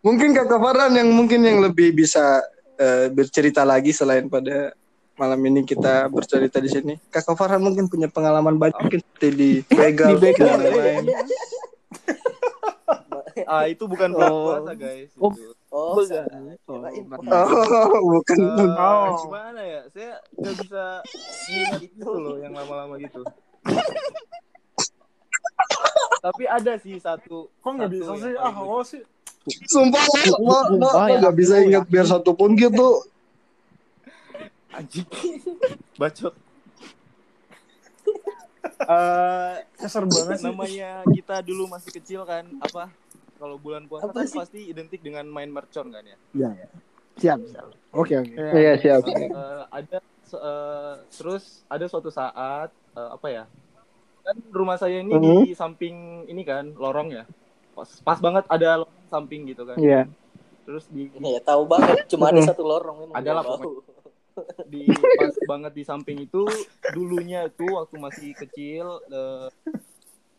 Mungkin 0.00 0.32
kakak 0.32 0.56
Farhan 0.56 0.92
yang 0.94 1.08
mungkin 1.08 1.40
yang 1.40 1.60
lebih 1.60 1.92
bisa 1.92 2.40
eh, 2.76 3.08
bercerita 3.08 3.62
lagi 3.62 3.90
selain 3.90 4.26
pada 4.26 4.72
malam 5.14 5.40
ini 5.42 5.60
kita 5.62 6.08
bercerita 6.08 6.56
di 6.56 6.68
sini 6.68 6.94
kakak 7.06 7.34
Farhan 7.34 7.60
mungkin 7.60 7.86
punya 7.86 8.08
pengalaman 8.08 8.56
banyak 8.56 8.76
mungkin 8.78 9.00
seperti 9.02 9.28
di 9.30 9.50
begal 9.66 10.16
Di 10.16 10.20
begal. 10.22 10.46
dan 10.48 10.60
lain-lain 10.62 11.04
ah 13.46 13.64
itu 13.64 13.84
bukan 13.84 14.10
Oh. 14.14 14.58
puasa 14.58 14.72
guys 14.74 15.10
Oh. 15.16 15.32
Itu. 15.32 15.52
Oh, 15.70 15.94
Bukan. 15.94 16.26
Oh, 16.66 16.82
bukan. 17.06 17.30
Oh, 17.30 18.02
bukan. 18.10 18.38
Eh, 18.42 18.74
Oh. 18.74 19.22
gimana 19.22 19.60
ya? 19.62 19.80
Saya 19.86 20.18
nggak 20.34 20.54
bisa 20.58 20.82
ingat 21.46 21.78
gitu 21.78 22.10
loh 22.10 22.42
yang 22.42 22.50
lama-lama 22.50 22.98
gitu. 22.98 23.22
Tapi 26.20 26.44
ada 26.44 26.72
sih 26.76 26.96
satu. 26.96 27.48
Kok 27.58 27.70
nggak 27.72 27.90
bisa 27.90 28.12
sih? 28.18 28.32
Ah, 28.36 28.52
lo 28.54 28.80
sih. 28.82 29.02
Sumpah 29.66 30.04
lo, 30.04 30.20
lo, 30.20 30.36
lo, 30.36 30.58
Sumpah, 30.68 30.92
lo 31.00 31.08
ya. 31.08 31.18
gak 31.18 31.34
bisa 31.34 31.54
ingat 31.58 31.84
biar 31.86 32.04
satu 32.04 32.30
pun 32.32 32.52
gitu. 32.54 33.02
Anjing. 34.70 35.08
Bacot. 35.96 36.34
Eh, 38.80 39.54
Kasar 39.74 40.04
banget 40.04 40.36
sih. 40.36 40.46
namanya 40.46 41.04
kita 41.06 41.40
dulu 41.40 41.64
masih 41.66 41.92
kecil 41.92 42.24
kan 42.24 42.44
apa 42.60 42.88
kalau 43.36 43.56
bulan 43.56 43.84
puasa 43.84 44.04
Apa 44.04 44.12
kan 44.14 44.26
sih? 44.26 44.36
pasti 44.36 44.60
identik 44.66 45.00
dengan 45.00 45.24
main 45.26 45.48
mercon 45.48 45.88
kan 45.88 46.00
ya 46.02 46.16
Iya, 46.34 46.48
iya. 46.54 46.68
Siap, 47.16 47.38
siap. 47.46 47.66
Oke, 47.90 48.16
oke. 48.16 48.32
Iya. 48.32 48.52
Iya 48.54 48.72
siap. 48.78 49.00
Eh, 49.04 49.28
ada 49.70 49.98
eh, 50.30 50.94
terus 51.10 51.44
ada 51.66 51.84
suatu 51.86 52.08
saat 52.08 52.68
eh, 52.90 53.08
apa 53.10 53.26
ya 53.30 53.44
kan 54.30 54.36
rumah 54.48 54.78
saya 54.78 55.02
ini 55.02 55.10
Mhm. 55.10 55.42
di 55.42 55.52
samping 55.52 55.96
ini 56.24 56.42
kan 56.42 56.70
lorong 56.72 57.10
ya 57.10 57.26
pas, 57.74 57.90
pas 58.00 58.16
banget 58.16 58.46
ada 58.46 58.80
lorong 58.80 59.06
samping 59.06 59.42
gitu 59.44 59.66
kan 59.66 59.74
Iya. 59.74 60.06
terus 60.62 60.86
di 60.86 61.10
Ya 61.18 61.42
tahu 61.42 61.66
banget, 61.66 62.06
cuma 62.06 62.30
ada 62.30 62.38
Mm. 62.38 62.46
satu 62.46 62.62
lorong 62.62 62.96
memang. 63.02 63.14
Ada 63.16 63.30
lah 63.32 63.42
di 64.64 64.86
pas 65.18 65.34
banget 65.44 65.72
di 65.74 65.82
samping 65.82 66.22
itu 66.22 66.46
dulunya 66.88 67.44
itu 67.44 67.66
waktu 67.66 67.98
masih 67.98 68.30
kecil 68.38 69.02
eh, 69.04 69.50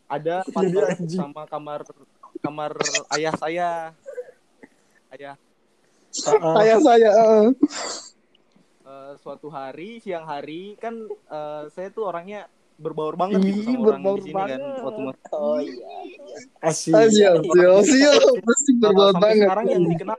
ada 0.08 0.42
anjing. 0.48 1.20
sama 1.20 1.44
kamar 1.46 1.84
kamar 2.40 2.72
ayah 3.12 3.36
saya 3.36 3.70
ayah 5.12 5.36
Ah, 6.28 6.60
Saya 6.60 6.76
saya. 6.82 7.10
eh. 7.12 7.48
eh, 8.84 9.12
suatu 9.18 9.48
hari 9.48 10.00
siang 10.00 10.24
hari 10.24 10.76
kan 10.76 10.96
eh, 11.08 11.64
saya 11.70 11.88
tuh 11.88 12.08
orangnya 12.08 12.48
berbaur 12.82 13.14
banget 13.16 13.40
gitu 13.46 13.62
sama 13.62 13.72
orang 13.72 13.86
berbaur 13.86 14.18
di 14.18 14.24
sini 14.26 14.34
kan 14.34 14.42
banget. 14.42 14.60
waktu 14.82 15.02
Oh 15.32 15.60
iya. 15.62 15.90
Siap, 16.74 17.08
siap, 17.14 17.40
siap. 17.86 18.22
Pasti 18.42 18.72
berbaur 18.82 19.14
sampai 19.14 19.22
banget. 19.22 19.46
sekarang 19.46 19.66
yang 19.70 19.84
dikenal 19.86 20.18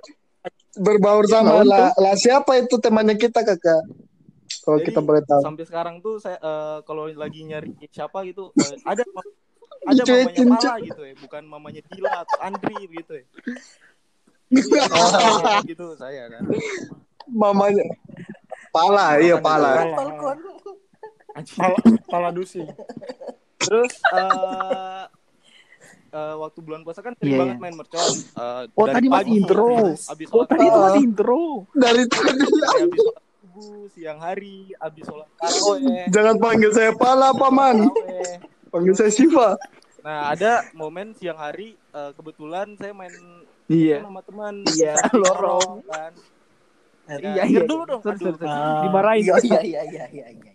Berbaur 0.73 1.25
sama 1.29 1.61
lah, 1.69 1.93
lah 2.01 2.15
siapa 2.17 2.57
itu 2.57 2.81
temannya 2.81 3.21
kita 3.21 3.45
kakak? 3.45 3.85
Kalau 4.65 4.79
kita 4.81 5.05
boleh 5.05 5.21
tahu. 5.27 5.43
sampai 5.45 5.65
sekarang 5.69 6.01
tuh 6.01 6.17
saya 6.23 6.39
eh, 6.41 6.79
kalau 6.87 7.11
lagi 7.13 7.45
nyari 7.45 7.77
siapa 7.91 8.25
gitu 8.25 8.55
eh, 8.57 8.79
ada 8.89 9.03
ada 9.83 10.01
Dicuekin, 10.07 10.47
mamanya. 10.49 10.63
Pala 10.63 10.87
gitu 10.87 11.03
ya 11.03 11.15
bukan 11.19 11.43
mamanya 11.45 11.83
Dila 11.91 12.13
atau 12.23 12.39
Andri 12.41 12.77
gitu 12.87 13.13
ya 13.19 13.25
Iya, 14.53 14.85
gitu 15.73 15.97
saya 15.97 16.29
kan 16.29 16.45
Mamanya. 17.33 17.87
Pala, 18.75 19.17
iya 19.21 19.37
pala. 19.41 19.81
Pala, 21.33 21.77
pala 22.05 22.29
dusi. 22.31 22.61
terus 23.59 23.93
eh 24.11 25.03
eh, 26.11 26.35
waktu 26.37 26.59
bulan 26.61 26.83
puasa 26.83 27.01
kan 27.01 27.15
sering 27.15 27.31
Iya, 27.31 27.41
banget 27.41 27.57
iya. 27.57 27.63
main 27.63 27.75
mercon 27.75 28.05
Eh, 28.35 28.63
Oh, 28.71 28.85
dari 28.85 28.95
tadi 28.95 29.07
masih 29.07 29.17
pagi, 29.19 29.33
intro. 29.35 29.69
abis- 29.89 30.07
abis 30.09 30.27
Oh, 30.29 30.45
tadi 30.45 30.65
itu 30.65 30.79
masih 30.79 31.03
intro. 31.03 31.43
Dari 31.73 32.05
tadi. 32.07 32.43
abis 32.43 32.99
sholat 32.99 33.17
subuh 33.43 33.73
siang 33.89 34.19
hari 34.19 34.57
abis 34.77 35.05
sholat 35.05 35.29
taraweh 35.35 36.05
Jangan 36.09 36.35
panggil 36.37 36.71
saya 36.71 36.91
pala, 36.93 37.29
paman. 37.33 37.77
Panggil 38.69 38.95
saya 38.95 39.11
Siva. 39.11 39.57
nah 40.03 40.35
ada 40.35 40.67
momen 40.73 41.15
siang 41.15 41.37
hari 41.37 41.73
eh, 41.89 42.11
kebetulan 42.13 42.75
saya 42.75 42.91
main 42.93 43.15
Iya. 43.65 44.03
sama 44.03 44.21
teman 44.21 44.55
Iya, 44.69 44.99
di 44.99 45.17
lorong. 45.17 45.81
kan 45.87 46.13
Iya, 47.05 47.19
Ya, 47.19 47.31
iya. 47.31 47.43
ingat 47.49 47.67
dulu 47.67 47.83
dong. 47.85 48.01
Terus, 48.01 48.15
Aduh. 48.17 48.27
terus, 48.29 48.39
terus. 48.39 48.51
Ah. 48.53 48.83
Dimarahin. 48.85 49.23
Iya 49.23 49.37
iya 49.39 49.61
iya 49.61 49.61
iya 49.63 49.83
iya 49.83 50.07
iya. 50.09 50.27
iya. 50.35 50.52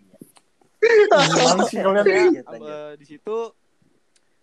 Gimana 1.00 1.62
sih 1.64 1.78
kalian? 1.78 2.04
Lanjut, 2.04 2.44
Am- 2.44 2.52
lanjut. 2.52 2.68
eh, 2.68 2.92
di 2.96 3.06
situ 3.06 3.38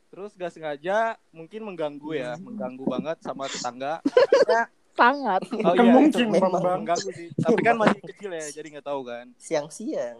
terus 0.08 0.32
gak 0.34 0.48
sengaja 0.50 0.98
mungkin 1.30 1.60
mengganggu 1.66 2.10
ya 2.14 2.40
mengganggu 2.40 2.84
banget 2.86 3.18
sama 3.20 3.46
tetangga 3.46 4.00
Sangat. 4.96 5.44
oh 5.52 5.76
iya 5.76 5.84
mungkin, 5.84 6.26
itu 6.32 6.40
mengganggu 6.40 7.10
sih 7.12 7.28
tapi 7.36 7.60
kan 7.60 7.76
masih 7.76 8.00
kecil 8.02 8.32
ya 8.32 8.48
jadi 8.50 8.68
nggak 8.72 8.88
tahu 8.88 9.04
kan 9.04 9.28
Siang-siang. 9.36 10.16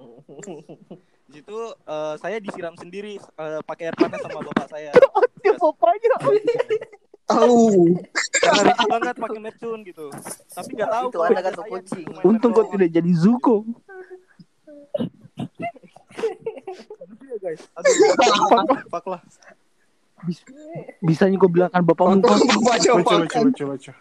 di 1.26 1.32
situ 1.34 1.58
eh, 1.82 2.16
saya 2.20 2.38
disiram 2.38 2.76
sendiri 2.76 3.16
eh, 3.16 3.60
pakai 3.64 3.88
air 3.88 3.96
panas 3.96 4.20
sama 4.20 4.44
bapak 4.44 4.68
saya 4.68 4.92
Dia 5.40 5.56
bapaknya. 5.56 6.12
Karena 8.36 8.62
ribet 8.68 8.86
banget 8.86 9.16
pakai 9.16 9.40
mercun 9.40 9.80
gitu 9.82 10.12
tapi 10.52 10.70
nggak 10.76 10.92
tahu 10.92 11.08
Itu 11.08 11.20
anak 11.24 11.44
atau 11.46 11.64
gitu 11.64 11.72
kucing. 11.72 12.06
Untung 12.22 12.52
kau 12.52 12.62
mercon. 12.62 12.74
tidak 12.76 12.90
jadi 12.94 13.12
Zuko. 13.16 13.56
Iya, 16.66 17.36
guys 17.42 17.62
aduh 17.78 17.94
fuck 18.90 19.06
lah 19.10 19.22
Bisanya 21.04 21.36
kau 21.38 21.52
bilangkan 21.52 21.84
bapakmu 21.86 22.24
kau. 22.24 22.34
Bapaknya 22.34 22.98
Lucu, 22.98 23.06
pak. 23.06 23.20
lucu, 23.20 23.40
lucu, 23.46 23.64
lucu. 23.68 23.92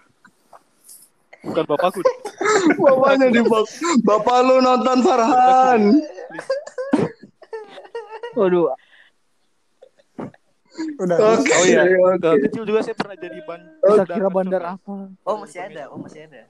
bukan 1.44 1.64
bapakku 1.68 2.00
Bapaknya 2.80 3.26
di 3.28 3.42
bak. 3.44 3.64
Bapak 4.06 4.36
lu 4.48 4.56
nonton 4.64 4.98
Farhan. 5.04 5.80
Waduh. 8.38 8.72
Udah. 10.74 11.16
Oke. 11.38 11.52
oh 11.54 11.64
iya. 11.68 11.82
Ke 12.18 12.28
kecil 12.48 12.62
juga 12.66 12.80
saya 12.82 12.96
pernah 12.98 13.14
jadi 13.14 13.38
ban 13.46 13.60
Kita 13.62 13.84
bandar 13.84 14.06
kira 14.10 14.26
mercon, 14.26 14.34
bandar 14.34 14.62
apa? 14.74 14.94
Oh 15.22 15.36
masih 15.38 15.60
ada, 15.62 15.82
oh 15.92 15.98
masih 16.02 16.20
ada. 16.26 16.42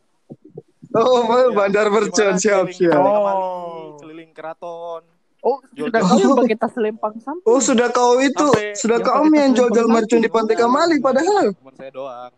Oh, 0.95 1.51
bandar 1.53 1.87
mercon 1.91 2.35
siap 2.39 2.71
siap. 2.73 2.97
Oh. 2.97 3.99
keliling 4.01 4.33
keraton 4.33 5.14
Oh, 5.45 5.61
Jual- 5.77 5.93
sudah 5.93 6.01
kau 6.01 6.17
yang 6.17 6.33
pakai 6.41 6.57
tas 6.57 6.75
lempang 6.81 7.15
samping. 7.21 7.45
Oh, 7.45 7.61
sudah 7.61 7.89
kau 7.93 8.17
itu, 8.17 8.49
Sampai 8.49 8.73
sudah 8.81 8.97
yang 8.97 9.05
kau 9.05 9.21
pakai 9.29 9.41
yang 9.45 9.53
jual-jual 9.53 9.87
mercon 9.93 10.21
di. 10.25 10.31
Pantai 10.33 10.57
Kamali 10.57 10.97
padahal. 11.05 11.47
Cuma 11.53 11.73
saya 11.77 11.91
doang. 11.93 12.33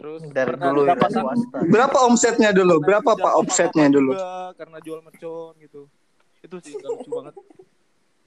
Terus 0.00 0.20
Dari 0.32 0.52
dulu 0.56 0.80
dapat 0.88 1.10
ya 1.12 1.20
swasta. 1.20 1.58
Berapa 1.68 1.98
omsetnya 2.08 2.50
dulu? 2.56 2.74
Berapa 2.80 3.10
Pak 3.14 3.32
omsetnya 3.40 3.86
dulu? 3.92 4.12
karena 4.56 4.78
jual 4.80 5.00
mercon 5.04 5.52
gitu. 5.60 5.92
Itu 6.40 6.56
sih 6.64 6.72
lucu 6.76 7.08
banget. 7.12 7.34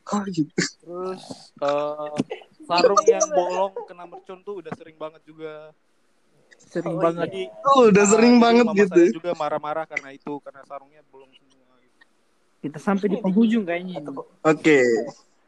Oh, 0.08 0.24
gitu. 0.32 0.54
Terus 0.86 1.24
eh, 1.60 2.16
sarung 2.64 3.04
yang 3.10 3.28
bolong 3.34 3.74
kena 3.90 4.06
mercon 4.06 4.40
tuh 4.46 4.62
udah 4.62 4.72
sering 4.78 4.96
banget 5.02 5.22
juga. 5.26 5.74
Sering 6.68 6.96
Oh, 6.98 7.02
banget. 7.02 7.26
Jadi 7.30 7.42
Oh, 7.74 7.82
udah 7.90 8.06
ah, 8.06 8.10
sering 8.10 8.34
jadi 8.38 8.44
banget 8.46 8.66
gitu. 8.74 9.02
Saya 9.02 9.18
juga 9.18 9.32
marah-marah 9.34 9.86
karena 9.90 10.10
itu 10.14 10.34
karena 10.46 10.62
sarungnya. 10.66 11.02
Gitu. 11.04 11.16
Kita 12.58 12.80
sampai 12.82 13.08
di 13.14 13.18
penghujung 13.22 13.64
kayaknya. 13.64 14.02
ini. 14.02 14.14
Oke. 14.44 14.80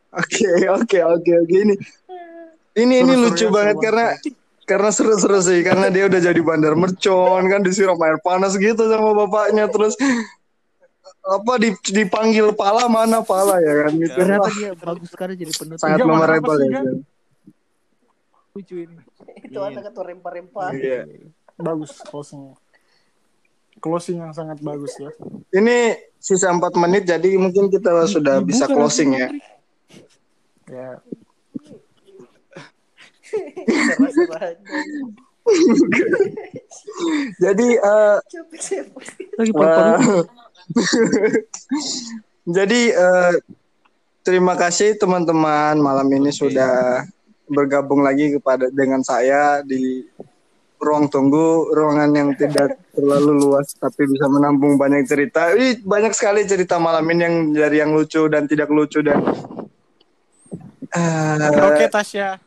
Oke, 0.10 0.49
oke, 0.70 0.99
oke, 1.05 1.32
oke 1.45 1.55
ini. 1.57 1.76
Ini 2.78 2.95
ini 3.05 3.14
lucu 3.18 3.45
banget 3.49 3.76
seru 3.78 3.86
karena 3.86 4.05
karena 4.66 4.89
seru-seru 4.93 5.39
sih 5.41 5.60
karena 5.66 5.89
dia 5.89 6.05
udah 6.05 6.22
jadi 6.22 6.41
bandar 6.45 6.78
mercon 6.78 7.41
kan 7.49 7.66
disiram 7.66 7.97
air 8.05 8.22
panas 8.22 8.53
gitu 8.53 8.86
sama 8.86 9.18
bapaknya 9.18 9.66
terus 9.66 9.97
apa 11.26 11.53
dip- 11.57 11.89
dipanggil 11.89 12.53
pala 12.53 12.86
mana 12.86 13.26
pala 13.26 13.57
ya 13.62 13.74
kan 13.86 13.91
gitu. 13.97 14.14
Ternyata 14.14 14.49
dia 14.53 14.72
bagus 14.78 15.10
sekali 15.10 15.34
jadi 15.34 15.53
penutup. 15.57 15.82
sangat 15.82 16.05
memorable 16.05 16.57
ya. 16.62 16.70
Gan? 16.82 17.01
lucu 18.60 18.76
ini. 18.82 18.95
Itu 19.45 19.60
anak 19.62 19.93
atau 19.93 20.01
rempah-rempah. 20.05 20.70
Iya. 20.74 21.01
Bagus 21.60 22.01
closing. 22.07 22.55
Closing 23.80 24.19
yang 24.19 24.36
sangat 24.36 24.59
bagus 24.59 24.93
ya. 24.99 25.11
Ini 25.55 25.95
sisa 26.19 26.51
4 26.51 26.61
menit 26.75 27.07
jadi 27.07 27.39
mungkin 27.39 27.71
kita 27.71 28.05
sudah 28.07 28.43
bisa 28.43 28.67
closing 28.67 29.15
ya. 29.15 29.32
Ya. 30.69 30.99
Jadi 37.41 37.67
eh. 37.77 38.17
Lagi 39.39 39.51
eh, 39.55 40.23
jadi 42.57 42.82
eh, 42.93 43.34
terima 44.21 44.53
kasih 44.53 44.93
teman-teman 45.01 45.82
malam 45.82 46.05
ini 46.13 46.30
sudah 46.30 47.01
bergabung 47.49 48.05
lagi 48.05 48.38
kepada 48.38 48.69
dengan 48.69 49.01
saya 49.01 49.65
di 49.65 50.05
ruang 50.80 51.11
tunggu 51.11 51.75
ruangan 51.75 52.09
yang 52.15 52.32
tidak 52.39 52.80
terlalu 52.95 53.36
luas 53.36 53.75
tapi 53.75 54.07
bisa 54.07 54.32
menampung 54.32 54.80
banyak 54.80 55.03
cerita. 55.03 55.51
Ih, 55.51 55.84
banyak 55.84 56.15
sekali 56.15 56.47
cerita 56.47 56.80
malam 56.80 57.03
ini 57.11 57.21
yang 57.21 57.36
dari 57.51 57.84
yang 57.84 57.91
lucu 57.91 58.32
dan 58.32 58.47
tidak 58.47 58.71
lucu 58.71 59.03
dan 59.03 59.19
eh, 60.95 61.67
Oke 61.67 61.91
Tasya. 61.91 62.39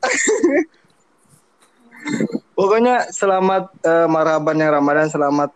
Pokoknya 2.56 3.12
selamat 3.12 3.64
eh, 3.84 4.08
marhaban 4.08 4.56
yang 4.56 4.72
Ramadan, 4.80 5.12
selamat 5.12 5.52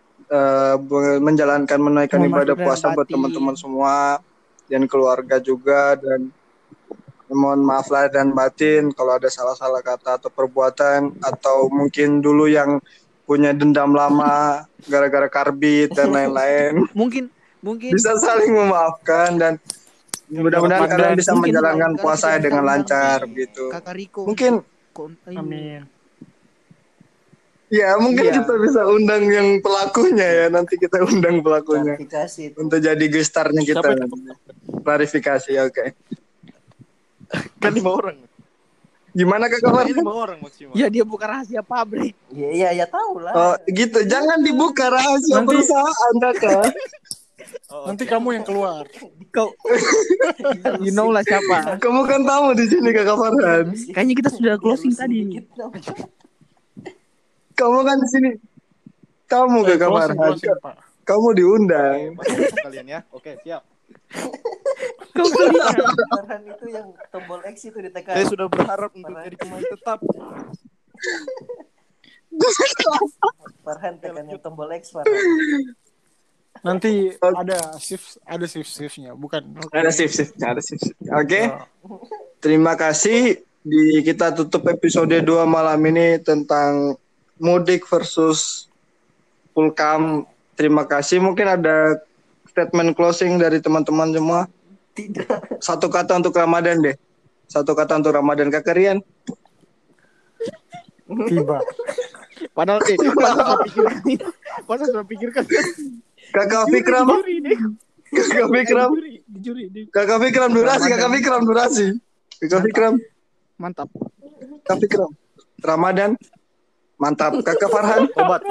be- 0.87 1.19
menjalankan 1.19 1.75
menunaikan 1.75 2.23
Mohon 2.23 2.31
ibadah 2.31 2.55
puasa 2.55 2.95
buat 2.95 3.03
teman-teman 3.03 3.51
semua 3.57 4.23
dan 4.71 4.87
keluarga 4.87 5.43
juga 5.43 5.99
dan 5.99 6.31
mohon 7.31 7.63
maaf 7.63 7.87
lahir 7.87 8.11
dan 8.11 8.35
batin 8.35 8.91
kalau 8.91 9.15
ada 9.15 9.31
salah-salah 9.31 9.79
kata 9.79 10.19
atau 10.19 10.29
perbuatan 10.29 11.15
atau 11.23 11.71
mungkin 11.71 12.19
dulu 12.19 12.45
yang 12.45 12.83
punya 13.23 13.55
dendam 13.55 13.95
lama 13.95 14.67
gara-gara 14.85 15.31
karbit 15.31 15.95
dan 15.95 16.11
lain-lain 16.15 16.83
Mungkin 16.91 17.31
mungkin 17.63 17.95
bisa 17.95 18.17
saling 18.19 18.51
memaafkan 18.51 19.39
dan 19.39 19.53
mudah-mudahan 20.27 20.87
kalian 20.87 21.15
bisa 21.15 21.31
Mungkin 21.31 21.51
menjalankan 21.55 21.91
puasa 21.99 22.39
dengan 22.39 22.63
undang 22.63 22.83
lancar 22.83 23.17
gitu. 23.31 23.67
Kakak 23.71 23.95
Riko 23.95 24.21
Mungkin 24.27 24.53
ini. 25.27 25.37
Amin. 25.39 25.81
ya 27.71 27.95
mungkin 27.95 28.27
Iya. 28.27 28.43
kita 28.43 28.53
bisa 28.59 28.81
undang 28.83 29.23
yang 29.31 29.63
pelakunya 29.63 30.27
ya 30.27 30.45
nanti 30.51 30.75
kita 30.75 30.99
undang 31.07 31.39
pelakunya 31.39 31.95
Klarifikasi 31.95 32.59
untuk 32.59 32.79
jadi 32.83 33.05
gestarnya 33.07 33.63
kita. 33.63 33.95
Klarifikasi 34.83 35.51
oke. 35.71 35.85
Kan 37.57 37.71
lima 37.71 37.91
orang. 37.91 38.17
Gimana 39.11 39.45
kakak 39.45 39.69
Far? 39.69 39.83
Ini 39.83 39.97
lima 39.97 40.13
orang 40.13 40.39
maksimal. 40.39 40.71
Ya 40.71 40.87
dia 40.87 41.03
buka 41.03 41.27
rahasia 41.27 41.59
pabrik. 41.59 42.15
Iya 42.29 42.49
iya 42.49 42.69
ya 42.73 42.85
tahu 42.87 43.19
lah. 43.19 43.33
Oh 43.33 43.55
gitu, 43.67 43.99
jangan 44.05 44.39
dibuka 44.39 44.87
rahasia 44.87 45.35
Nanti- 45.37 45.47
perusahaan 45.51 46.13
kakak. 46.21 46.65
Oh, 47.67 47.87
Nanti 47.87 48.03
oke. 48.03 48.11
kamu 48.11 48.27
yang 48.35 48.43
keluar. 48.43 48.83
Kau 49.29 49.51
you 50.83 50.91
know 50.91 51.07
lah 51.07 51.19
siapa. 51.19 51.79
Kamu 51.79 52.03
kan 52.03 52.19
tamu 52.21 52.51
di 52.51 52.67
sini 52.67 52.91
kakak 52.91 53.15
Farhan. 53.15 53.65
Kayaknya 53.91 54.13
kita 54.13 54.29
sudah 54.29 54.53
closing 54.55 54.91
tadi. 54.91 55.39
Kamu 57.59 57.79
kan 57.83 57.95
di 57.95 58.07
sini 58.07 58.29
tamu 59.25 59.63
Eh, 59.63 59.75
kakak 59.75 59.89
Farhan. 59.89 60.35
Kamu 61.01 61.27
diundang. 61.31 62.15
Kalian 62.57 62.87
ya. 62.87 62.99
Oke, 63.09 63.39
siap. 63.41 63.63
Kau 65.11 65.27
kalian. 65.27 65.75
Farhan 66.15 66.41
itu 66.47 66.65
yang 66.71 66.87
tombol 67.11 67.39
X 67.47 67.67
itu 67.67 67.77
ditekan. 67.79 68.15
Saya 68.15 68.25
sudah 68.27 68.47
berharap 68.47 68.91
untuk 68.95 69.11
jadi 69.11 69.35
pemain 69.35 69.63
tetap. 69.63 69.99
Farhan 73.65 73.95
tekan 73.99 74.25
yang 74.27 74.39
tombol 74.39 74.71
X 74.71 74.91
Farhan. 74.95 75.19
Nanti 76.61 77.15
ada 77.19 77.79
shift 77.81 78.21
ada 78.27 78.45
shift 78.45 78.69
shiftnya, 78.69 79.15
bukan? 79.17 79.55
Ada 79.73 79.89
shift 79.89 80.13
shift, 80.13 80.33
ada 80.39 80.61
shift. 80.61 80.83
shift. 80.91 80.99
Oke. 81.09 81.49
Oh. 81.87 82.03
Terima 82.43 82.77
kasih 82.77 83.41
di 83.61 84.01
kita 84.01 84.33
tutup 84.33 84.65
episode 84.69 85.13
2 85.13 85.25
malam 85.45 85.79
ini 85.85 86.17
tentang 86.21 86.97
mudik 87.41 87.85
versus 87.89 88.69
Pulkam. 89.51 90.25
Terima 90.53 90.85
kasih. 90.85 91.17
Mungkin 91.23 91.47
ada 91.49 91.97
statement 92.51 92.91
closing 92.99 93.39
dari 93.39 93.63
teman-teman 93.63 94.11
semua. 94.11 94.41
Tidak. 94.91 95.63
Satu 95.63 95.87
kata 95.87 96.19
untuk 96.19 96.35
Ramadan 96.35 96.83
deh. 96.83 96.95
Satu 97.47 97.71
kata 97.71 98.03
untuk 98.03 98.11
Ramadan 98.11 98.51
Kak 98.51 98.67
Rian. 98.75 98.99
Tiba. 101.07 101.59
Padahal 102.51 102.79
eh, 102.87 102.95
padahal 103.19 103.35
saya 103.39 103.57
pikirkan. 103.63 103.99
Padahal 104.67 104.89
saya 104.91 105.05
pikirkan. 105.07 105.43
Kakak 106.31 106.63
Fikram. 106.71 107.07
Kakak 108.11 108.47
Fikram. 108.51 108.91
Kakak 109.91 110.19
Fikram 110.19 110.51
durasi. 110.51 110.87
Kakak 110.91 111.11
Fikram 111.11 111.41
durasi. 111.43 111.87
Kakak 112.39 112.61
Fikram. 112.67 112.93
Mantap. 113.59 113.87
Kakak 114.63 114.77
Fikram. 114.83 115.11
Ramadan. 115.63 116.11
Mantap. 116.99 117.35
Kakak 117.43 117.69
Farhan. 117.71 118.07
Obat. 118.15 118.41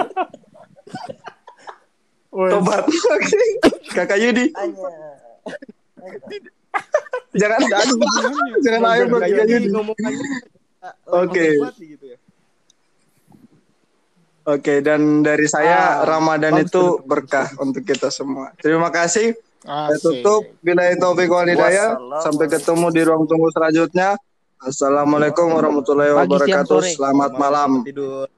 Tobat. 2.30 2.84
Oke. 2.86 3.40
Kakak 3.96 4.18
Yudi. 4.22 4.54
Jangan 7.34 7.60
jangan 8.62 8.82
ayo 8.94 9.02
buat 9.10 9.22
Kakak 9.26 9.46
Yudi. 9.50 9.68
ngomongannya. 9.74 10.26
Oke. 11.10 11.46
gitu 11.78 12.06
ya. 12.14 12.18
Oke, 14.48 14.80
dan 14.80 15.20
dari 15.20 15.44
saya 15.46 16.00
Ah, 16.00 16.08
Ramadan 16.08 16.64
itu 16.64 16.98
berkah 17.04 17.46
untuk 17.60 17.84
kita 17.84 18.08
semua. 18.08 18.50
Terima 18.58 18.88
kasih. 18.88 19.36
Saya 19.60 19.98
tutup. 20.00 20.56
Bila 20.64 20.88
taufik 20.96 21.28
walhidayah. 21.28 22.00
Sampai 22.24 22.48
ketemu 22.48 22.86
di 22.90 23.00
ruang 23.04 23.28
tunggu 23.28 23.52
selanjutnya. 23.52 24.16
Assalamualaikum 24.60 25.52
warahmatullahi 25.52 26.12
wabarakatuh. 26.16 26.80
Selamat 26.96 27.36
malam. 27.36 27.84
Tidur. 27.84 28.28